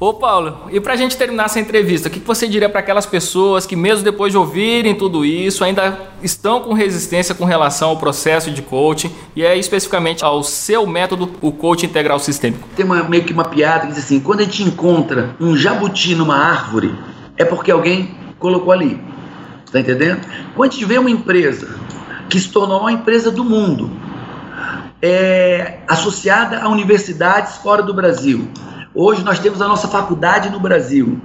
Ô 0.00 0.14
Paulo, 0.14 0.62
e 0.72 0.80
pra 0.80 0.96
gente 0.96 1.14
terminar 1.14 1.44
essa 1.44 1.60
entrevista, 1.60 2.08
o 2.08 2.10
que 2.10 2.20
você 2.20 2.48
diria 2.48 2.70
para 2.70 2.80
aquelas 2.80 3.04
pessoas 3.04 3.66
que 3.66 3.76
mesmo 3.76 4.02
depois 4.02 4.32
de 4.32 4.38
ouvirem 4.38 4.94
tudo 4.94 5.26
isso, 5.26 5.62
ainda 5.62 5.98
estão 6.22 6.62
com 6.62 6.72
resistência 6.72 7.34
com 7.34 7.44
relação 7.44 7.90
ao 7.90 7.98
processo 7.98 8.50
de 8.50 8.62
coaching 8.62 9.14
e 9.36 9.44
é 9.44 9.58
especificamente 9.58 10.24
ao 10.24 10.42
seu 10.42 10.86
método, 10.86 11.30
o 11.42 11.52
coaching 11.52 11.84
integral 11.84 12.18
sistêmico? 12.18 12.66
Tem 12.74 12.86
uma, 12.86 13.04
meio 13.04 13.24
que 13.24 13.32
uma 13.34 13.44
piada 13.44 13.80
que 13.80 13.88
diz 13.88 13.98
assim, 13.98 14.20
quando 14.20 14.40
a 14.40 14.44
gente 14.44 14.62
encontra 14.62 15.36
um 15.38 15.54
jabuti 15.54 16.14
numa 16.14 16.34
árvore, 16.34 16.94
é 17.36 17.44
porque 17.44 17.70
alguém 17.70 18.14
colocou 18.38 18.72
ali. 18.72 18.98
Tá 19.70 19.80
entendendo? 19.80 20.26
Quando 20.56 20.70
a 20.70 20.72
gente 20.72 20.86
vê 20.86 20.96
uma 20.96 21.10
empresa 21.10 21.78
que 22.30 22.40
se 22.40 22.48
tornou 22.48 22.80
uma 22.80 22.92
empresa 22.92 23.30
do 23.30 23.44
mundo, 23.44 23.90
é, 25.02 25.80
associada 25.86 26.58
a 26.60 26.70
universidades 26.70 27.58
fora 27.58 27.82
do 27.82 27.92
Brasil, 27.92 28.48
Hoje 29.02 29.24
nós 29.24 29.38
temos 29.38 29.62
a 29.62 29.66
nossa 29.66 29.88
faculdade 29.88 30.50
no 30.50 30.60
Brasil. 30.60 31.18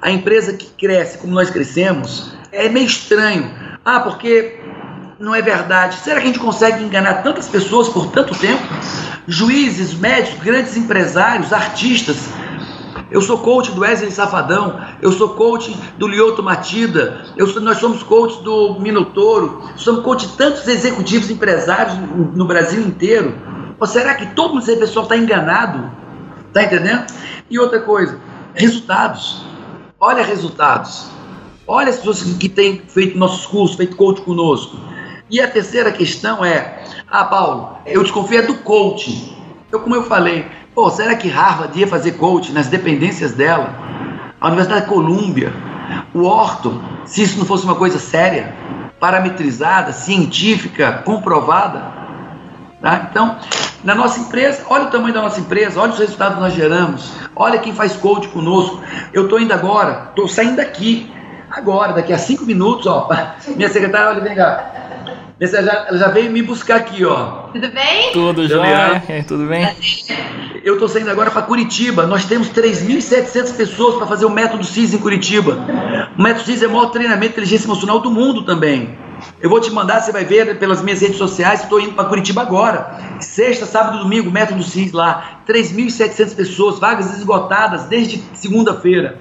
A 0.00 0.08
empresa 0.08 0.52
que 0.52 0.66
cresce 0.66 1.18
como 1.18 1.34
nós 1.34 1.50
crescemos 1.50 2.32
é 2.52 2.68
meio 2.68 2.86
estranho. 2.86 3.50
Ah, 3.84 3.98
porque 3.98 4.60
não 5.18 5.34
é 5.34 5.42
verdade. 5.42 5.96
Será 5.96 6.20
que 6.20 6.22
a 6.22 6.26
gente 6.28 6.38
consegue 6.38 6.84
enganar 6.84 7.24
tantas 7.24 7.48
pessoas 7.48 7.88
por 7.88 8.12
tanto 8.12 8.36
tempo? 8.36 8.62
Juízes, 9.26 9.94
médicos, 9.94 10.44
grandes 10.44 10.76
empresários, 10.76 11.52
artistas. 11.52 12.28
Eu 13.10 13.20
sou 13.20 13.38
coach 13.38 13.72
do 13.72 13.80
Wesley 13.80 14.12
Safadão, 14.12 14.78
eu 15.02 15.10
sou 15.10 15.30
coach 15.30 15.76
do 15.98 16.06
Lioto 16.06 16.40
Matida, 16.40 17.24
sou, 17.52 17.60
nós 17.60 17.78
somos 17.78 18.00
coach 18.04 18.40
do 18.44 18.78
Minotouro, 18.78 19.64
somos 19.74 20.04
coach 20.04 20.24
de 20.24 20.36
tantos 20.36 20.68
executivos 20.68 21.28
empresários 21.30 21.98
no, 22.32 22.44
Brasil 22.44 22.80
inteiro. 22.80 23.34
Ou 23.80 23.88
será 23.88 24.14
que 24.14 24.36
todo 24.36 24.54
mundo, 24.54 24.62
esse 24.62 24.76
pessoal 24.76 25.02
está 25.02 25.16
enganado? 25.16 25.97
Tá 26.52 26.62
entendendo? 26.62 27.06
E 27.50 27.58
outra 27.58 27.80
coisa, 27.80 28.18
resultados. 28.54 29.44
Olha 30.00 30.24
resultados. 30.24 31.10
Olha 31.66 31.90
as 31.90 31.96
pessoas 31.96 32.22
que 32.22 32.48
têm 32.48 32.82
feito 32.88 33.18
nossos 33.18 33.46
cursos, 33.46 33.76
feito 33.76 33.96
coach 33.96 34.22
conosco. 34.22 34.78
E 35.30 35.40
a 35.40 35.48
terceira 35.48 35.92
questão 35.92 36.44
é: 36.44 36.82
ah, 37.10 37.24
Paulo, 37.24 37.78
eu 37.84 38.02
desconfio 38.02 38.38
é 38.38 38.42
do 38.42 38.54
coach. 38.58 39.36
Eu, 39.70 39.80
como 39.80 39.94
eu 39.94 40.04
falei, 40.04 40.46
pô, 40.74 40.88
será 40.88 41.14
que 41.14 41.28
Harvard 41.28 41.78
ia 41.78 41.86
fazer 41.86 42.12
coach 42.12 42.52
nas 42.52 42.68
dependências 42.68 43.32
dela? 43.32 43.74
A 44.40 44.46
Universidade 44.46 44.82
de 44.82 44.88
Colômbia, 44.88 45.52
o 46.14 46.22
Orton, 46.22 46.80
se 47.04 47.22
isso 47.22 47.38
não 47.38 47.44
fosse 47.44 47.64
uma 47.64 47.74
coisa 47.74 47.98
séria, 47.98 48.54
parametrizada, 48.98 49.92
científica, 49.92 51.02
comprovada. 51.04 51.97
Tá? 52.80 53.08
Então, 53.10 53.38
na 53.82 53.94
nossa 53.94 54.20
empresa, 54.20 54.64
olha 54.68 54.84
o 54.84 54.90
tamanho 54.90 55.14
da 55.14 55.22
nossa 55.22 55.40
empresa, 55.40 55.80
olha 55.80 55.92
os 55.92 55.98
resultados 55.98 56.36
que 56.36 56.40
nós 56.40 56.54
geramos, 56.54 57.12
olha 57.34 57.58
quem 57.58 57.72
faz 57.72 57.94
coach 57.96 58.28
conosco. 58.28 58.80
Eu 59.12 59.24
estou 59.24 59.40
indo 59.40 59.52
agora, 59.52 60.08
estou 60.10 60.28
saindo 60.28 60.56
daqui, 60.56 61.12
agora, 61.50 61.92
daqui 61.92 62.12
a 62.12 62.18
cinco 62.18 62.44
minutos, 62.44 62.86
ó. 62.86 63.08
Minha 63.56 63.68
secretária, 63.68 64.10
olha, 64.10 64.20
vem 64.20 64.34
cá. 64.34 64.72
Ela 65.40 65.62
já, 65.62 65.72
ela 65.88 65.98
já 65.98 66.08
veio 66.08 66.32
me 66.32 66.42
buscar 66.42 66.76
aqui, 66.76 67.04
ó. 67.04 67.48
Tudo 67.52 67.68
bem? 67.70 68.12
Tudo 68.12 68.48
jóia? 68.48 69.02
É, 69.08 69.22
tudo 69.22 69.46
bem? 69.46 69.68
Eu 70.64 70.74
estou 70.74 70.88
saindo 70.88 71.10
agora 71.10 71.30
para 71.30 71.42
Curitiba. 71.42 72.06
Nós 72.06 72.24
temos 72.24 72.48
3.700 72.50 73.56
pessoas 73.56 73.96
para 73.96 74.06
fazer 74.06 74.26
o 74.26 74.30
método 74.30 74.64
CIS 74.64 74.94
em 74.94 74.98
Curitiba. 74.98 75.56
O 76.18 76.22
método 76.22 76.44
CIS 76.44 76.62
é 76.62 76.66
o 76.66 76.72
maior 76.72 76.86
treinamento 76.86 77.26
de 77.26 77.30
inteligência 77.30 77.66
emocional 77.66 78.00
do 78.00 78.10
mundo 78.10 78.42
também. 78.44 78.98
Eu 79.40 79.48
vou 79.48 79.60
te 79.60 79.70
mandar, 79.70 80.00
você 80.00 80.12
vai 80.12 80.24
ver 80.24 80.58
pelas 80.58 80.82
minhas 80.82 81.00
redes 81.00 81.16
sociais. 81.16 81.62
Estou 81.62 81.80
indo 81.80 81.92
para 81.92 82.04
Curitiba 82.04 82.42
agora. 82.42 82.98
Sexta, 83.20 83.66
sábado 83.66 83.98
e 83.98 84.02
domingo, 84.02 84.30
método 84.30 84.62
CIS 84.62 84.92
lá. 84.92 85.40
3.700 85.46 86.34
pessoas, 86.34 86.78
vagas 86.78 87.16
esgotadas 87.16 87.84
desde 87.84 88.22
segunda-feira. 88.34 89.18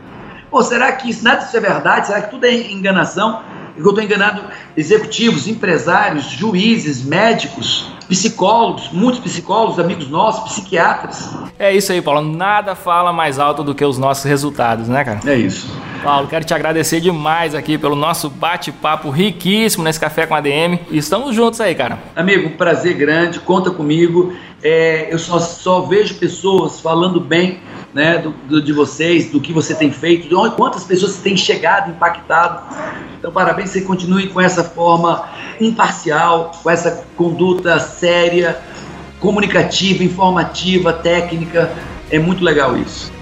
Pô, 0.49 0.63
será 0.63 0.91
que 0.93 1.09
isso, 1.09 1.23
nada 1.23 1.43
disso 1.43 1.57
é 1.57 1.59
verdade? 1.59 2.07
Será 2.07 2.21
que 2.21 2.31
tudo 2.31 2.45
é 2.45 2.53
enganação? 2.71 3.41
eu 3.77 3.89
estou 3.89 4.03
enganando 4.03 4.41
executivos, 4.75 5.47
empresários, 5.47 6.25
juízes, 6.25 7.03
médicos, 7.03 7.91
psicólogos, 8.09 8.89
muitos 8.91 9.19
psicólogos, 9.21 9.79
amigos 9.79 10.09
nossos, 10.09 10.51
psiquiatras. 10.51 11.29
É 11.59 11.73
isso 11.73 11.91
aí, 11.91 12.01
Paulo. 12.01 12.21
Nada 12.21 12.73
fala 12.73 13.13
mais 13.13 13.37
alto 13.37 13.63
do 13.63 13.75
que 13.75 13.85
os 13.85 13.97
nossos 13.97 14.25
resultados, 14.25 14.87
né, 14.87 15.03
cara? 15.03 15.19
É 15.25 15.35
isso. 15.35 15.71
Paulo, 16.03 16.27
quero 16.27 16.45
te 16.45 16.53
agradecer 16.53 17.01
demais 17.01 17.55
aqui 17.55 17.77
pelo 17.77 17.95
nosso 17.95 18.29
bate-papo 18.29 19.09
riquíssimo 19.09 19.83
nesse 19.83 19.99
Café 19.99 20.25
com 20.25 20.35
a 20.35 20.41
DM. 20.41 20.79
Estamos 20.91 21.35
juntos 21.35 21.59
aí, 21.59 21.75
cara. 21.75 21.99
Amigo, 22.15 22.51
prazer 22.51 22.93
grande, 22.95 23.39
conta 23.39 23.71
comigo. 23.71 24.33
É, 24.63 25.07
eu 25.11 25.19
só, 25.19 25.39
só 25.39 25.81
vejo 25.81 26.15
pessoas 26.15 26.79
falando 26.79 27.19
bem 27.19 27.59
né, 27.93 28.17
do, 28.17 28.31
do, 28.31 28.61
de 28.61 28.73
vocês, 28.73 29.29
do 29.29 29.39
que 29.39 29.51
você 29.51 29.73
tem 29.73 29.91
feito, 29.91 30.27
de 30.27 30.35
onde, 30.35 30.55
quantas 30.55 30.83
pessoas 30.83 31.17
têm 31.17 31.35
chegado, 31.35 31.89
impactado. 31.89 32.61
Então, 33.17 33.31
parabéns, 33.31 33.71
você 33.71 33.81
continue 33.81 34.27
com 34.27 34.39
essa 34.39 34.63
forma 34.63 35.27
imparcial, 35.59 36.51
com 36.61 36.69
essa 36.69 37.05
conduta 37.15 37.79
séria, 37.79 38.59
comunicativa, 39.19 40.03
informativa, 40.03 40.93
técnica. 40.93 41.71
É 42.09 42.19
muito 42.19 42.43
legal 42.43 42.77
isso. 42.77 43.16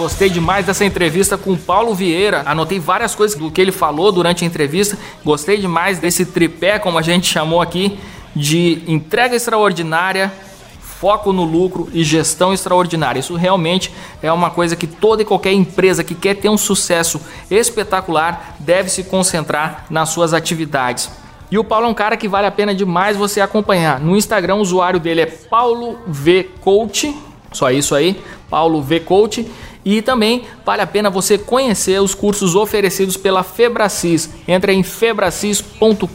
Gostei 0.00 0.30
demais 0.30 0.64
dessa 0.64 0.82
entrevista 0.82 1.36
com 1.36 1.52
o 1.52 1.58
Paulo 1.58 1.94
Vieira. 1.94 2.42
Anotei 2.46 2.78
várias 2.78 3.14
coisas 3.14 3.36
do 3.36 3.50
que 3.50 3.60
ele 3.60 3.70
falou 3.70 4.10
durante 4.10 4.42
a 4.42 4.46
entrevista. 4.46 4.96
Gostei 5.22 5.58
demais 5.58 5.98
desse 5.98 6.24
tripé, 6.24 6.78
como 6.78 6.96
a 6.96 7.02
gente 7.02 7.26
chamou 7.26 7.60
aqui, 7.60 7.98
de 8.34 8.82
entrega 8.86 9.36
extraordinária, 9.36 10.32
foco 10.80 11.34
no 11.34 11.44
lucro 11.44 11.86
e 11.92 12.02
gestão 12.02 12.54
extraordinária. 12.54 13.20
Isso 13.20 13.34
realmente 13.36 13.92
é 14.22 14.32
uma 14.32 14.48
coisa 14.48 14.74
que 14.74 14.86
toda 14.86 15.20
e 15.20 15.24
qualquer 15.26 15.52
empresa 15.52 16.02
que 16.02 16.14
quer 16.14 16.34
ter 16.34 16.48
um 16.48 16.56
sucesso 16.56 17.20
espetacular 17.50 18.56
deve 18.58 18.88
se 18.88 19.04
concentrar 19.04 19.84
nas 19.90 20.08
suas 20.08 20.32
atividades. 20.32 21.10
E 21.50 21.58
o 21.58 21.64
Paulo 21.64 21.84
é 21.84 21.88
um 21.90 21.94
cara 21.94 22.16
que 22.16 22.26
vale 22.26 22.46
a 22.46 22.50
pena 22.50 22.74
demais 22.74 23.18
você 23.18 23.38
acompanhar. 23.38 24.00
No 24.00 24.16
Instagram, 24.16 24.54
o 24.54 24.60
usuário 24.60 24.98
dele 24.98 25.20
é 25.20 25.26
Paulo 25.26 25.98
V 26.06 26.48
Coach 26.62 27.14
só 27.52 27.70
isso 27.70 27.94
aí, 27.94 28.20
Paulo 28.48 28.80
V 28.80 29.00
Coach. 29.00 29.46
E 29.84 30.02
também 30.02 30.44
vale 30.64 30.82
a 30.82 30.86
pena 30.86 31.08
você 31.08 31.38
conhecer 31.38 32.00
os 32.00 32.14
cursos 32.14 32.54
oferecidos 32.54 33.16
pela 33.16 33.42
Febracis. 33.42 34.30
Entra 34.46 34.72
em 34.72 34.82
febracis.com.br. 34.82 36.10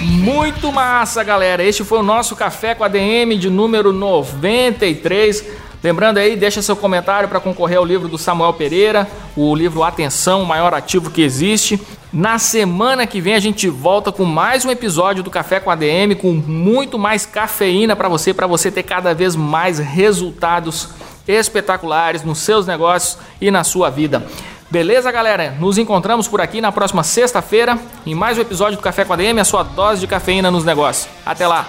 Muito 0.00 0.72
massa, 0.72 1.22
galera. 1.22 1.62
Este 1.62 1.84
foi 1.84 1.98
o 1.98 2.02
nosso 2.02 2.34
café 2.34 2.74
com 2.74 2.82
a 2.82 2.88
DM 2.88 3.36
de 3.36 3.48
número 3.48 3.92
93. 3.92 5.44
Lembrando 5.82 6.18
aí, 6.18 6.34
deixa 6.34 6.60
seu 6.62 6.74
comentário 6.74 7.28
para 7.28 7.38
concorrer 7.38 7.78
ao 7.78 7.84
livro 7.84 8.08
do 8.08 8.18
Samuel 8.18 8.52
Pereira, 8.54 9.08
o 9.36 9.54
livro 9.54 9.84
Atenção, 9.84 10.42
o 10.42 10.46
maior 10.46 10.74
ativo 10.74 11.10
que 11.10 11.22
existe. 11.22 11.80
Na 12.16 12.38
semana 12.38 13.06
que 13.06 13.20
vem 13.20 13.34
a 13.34 13.38
gente 13.38 13.68
volta 13.68 14.10
com 14.10 14.24
mais 14.24 14.64
um 14.64 14.70
episódio 14.70 15.22
do 15.22 15.30
Café 15.30 15.60
com 15.60 15.70
a 15.70 15.74
DM 15.74 16.14
com 16.14 16.32
muito 16.32 16.98
mais 16.98 17.26
cafeína 17.26 17.94
para 17.94 18.08
você, 18.08 18.32
para 18.32 18.46
você 18.46 18.70
ter 18.70 18.84
cada 18.84 19.12
vez 19.12 19.36
mais 19.36 19.78
resultados 19.78 20.88
espetaculares 21.28 22.24
nos 22.24 22.38
seus 22.38 22.66
negócios 22.66 23.18
e 23.38 23.50
na 23.50 23.62
sua 23.62 23.90
vida. 23.90 24.24
Beleza, 24.70 25.12
galera? 25.12 25.58
Nos 25.60 25.76
encontramos 25.76 26.26
por 26.26 26.40
aqui 26.40 26.58
na 26.58 26.72
próxima 26.72 27.02
sexta-feira 27.02 27.78
em 28.06 28.14
mais 28.14 28.38
um 28.38 28.40
episódio 28.40 28.78
do 28.78 28.82
Café 28.82 29.04
com 29.04 29.12
a 29.12 29.16
DM, 29.16 29.38
a 29.38 29.44
sua 29.44 29.62
dose 29.62 30.00
de 30.00 30.06
cafeína 30.06 30.50
nos 30.50 30.64
negócios. 30.64 31.06
Até 31.26 31.46
lá! 31.46 31.68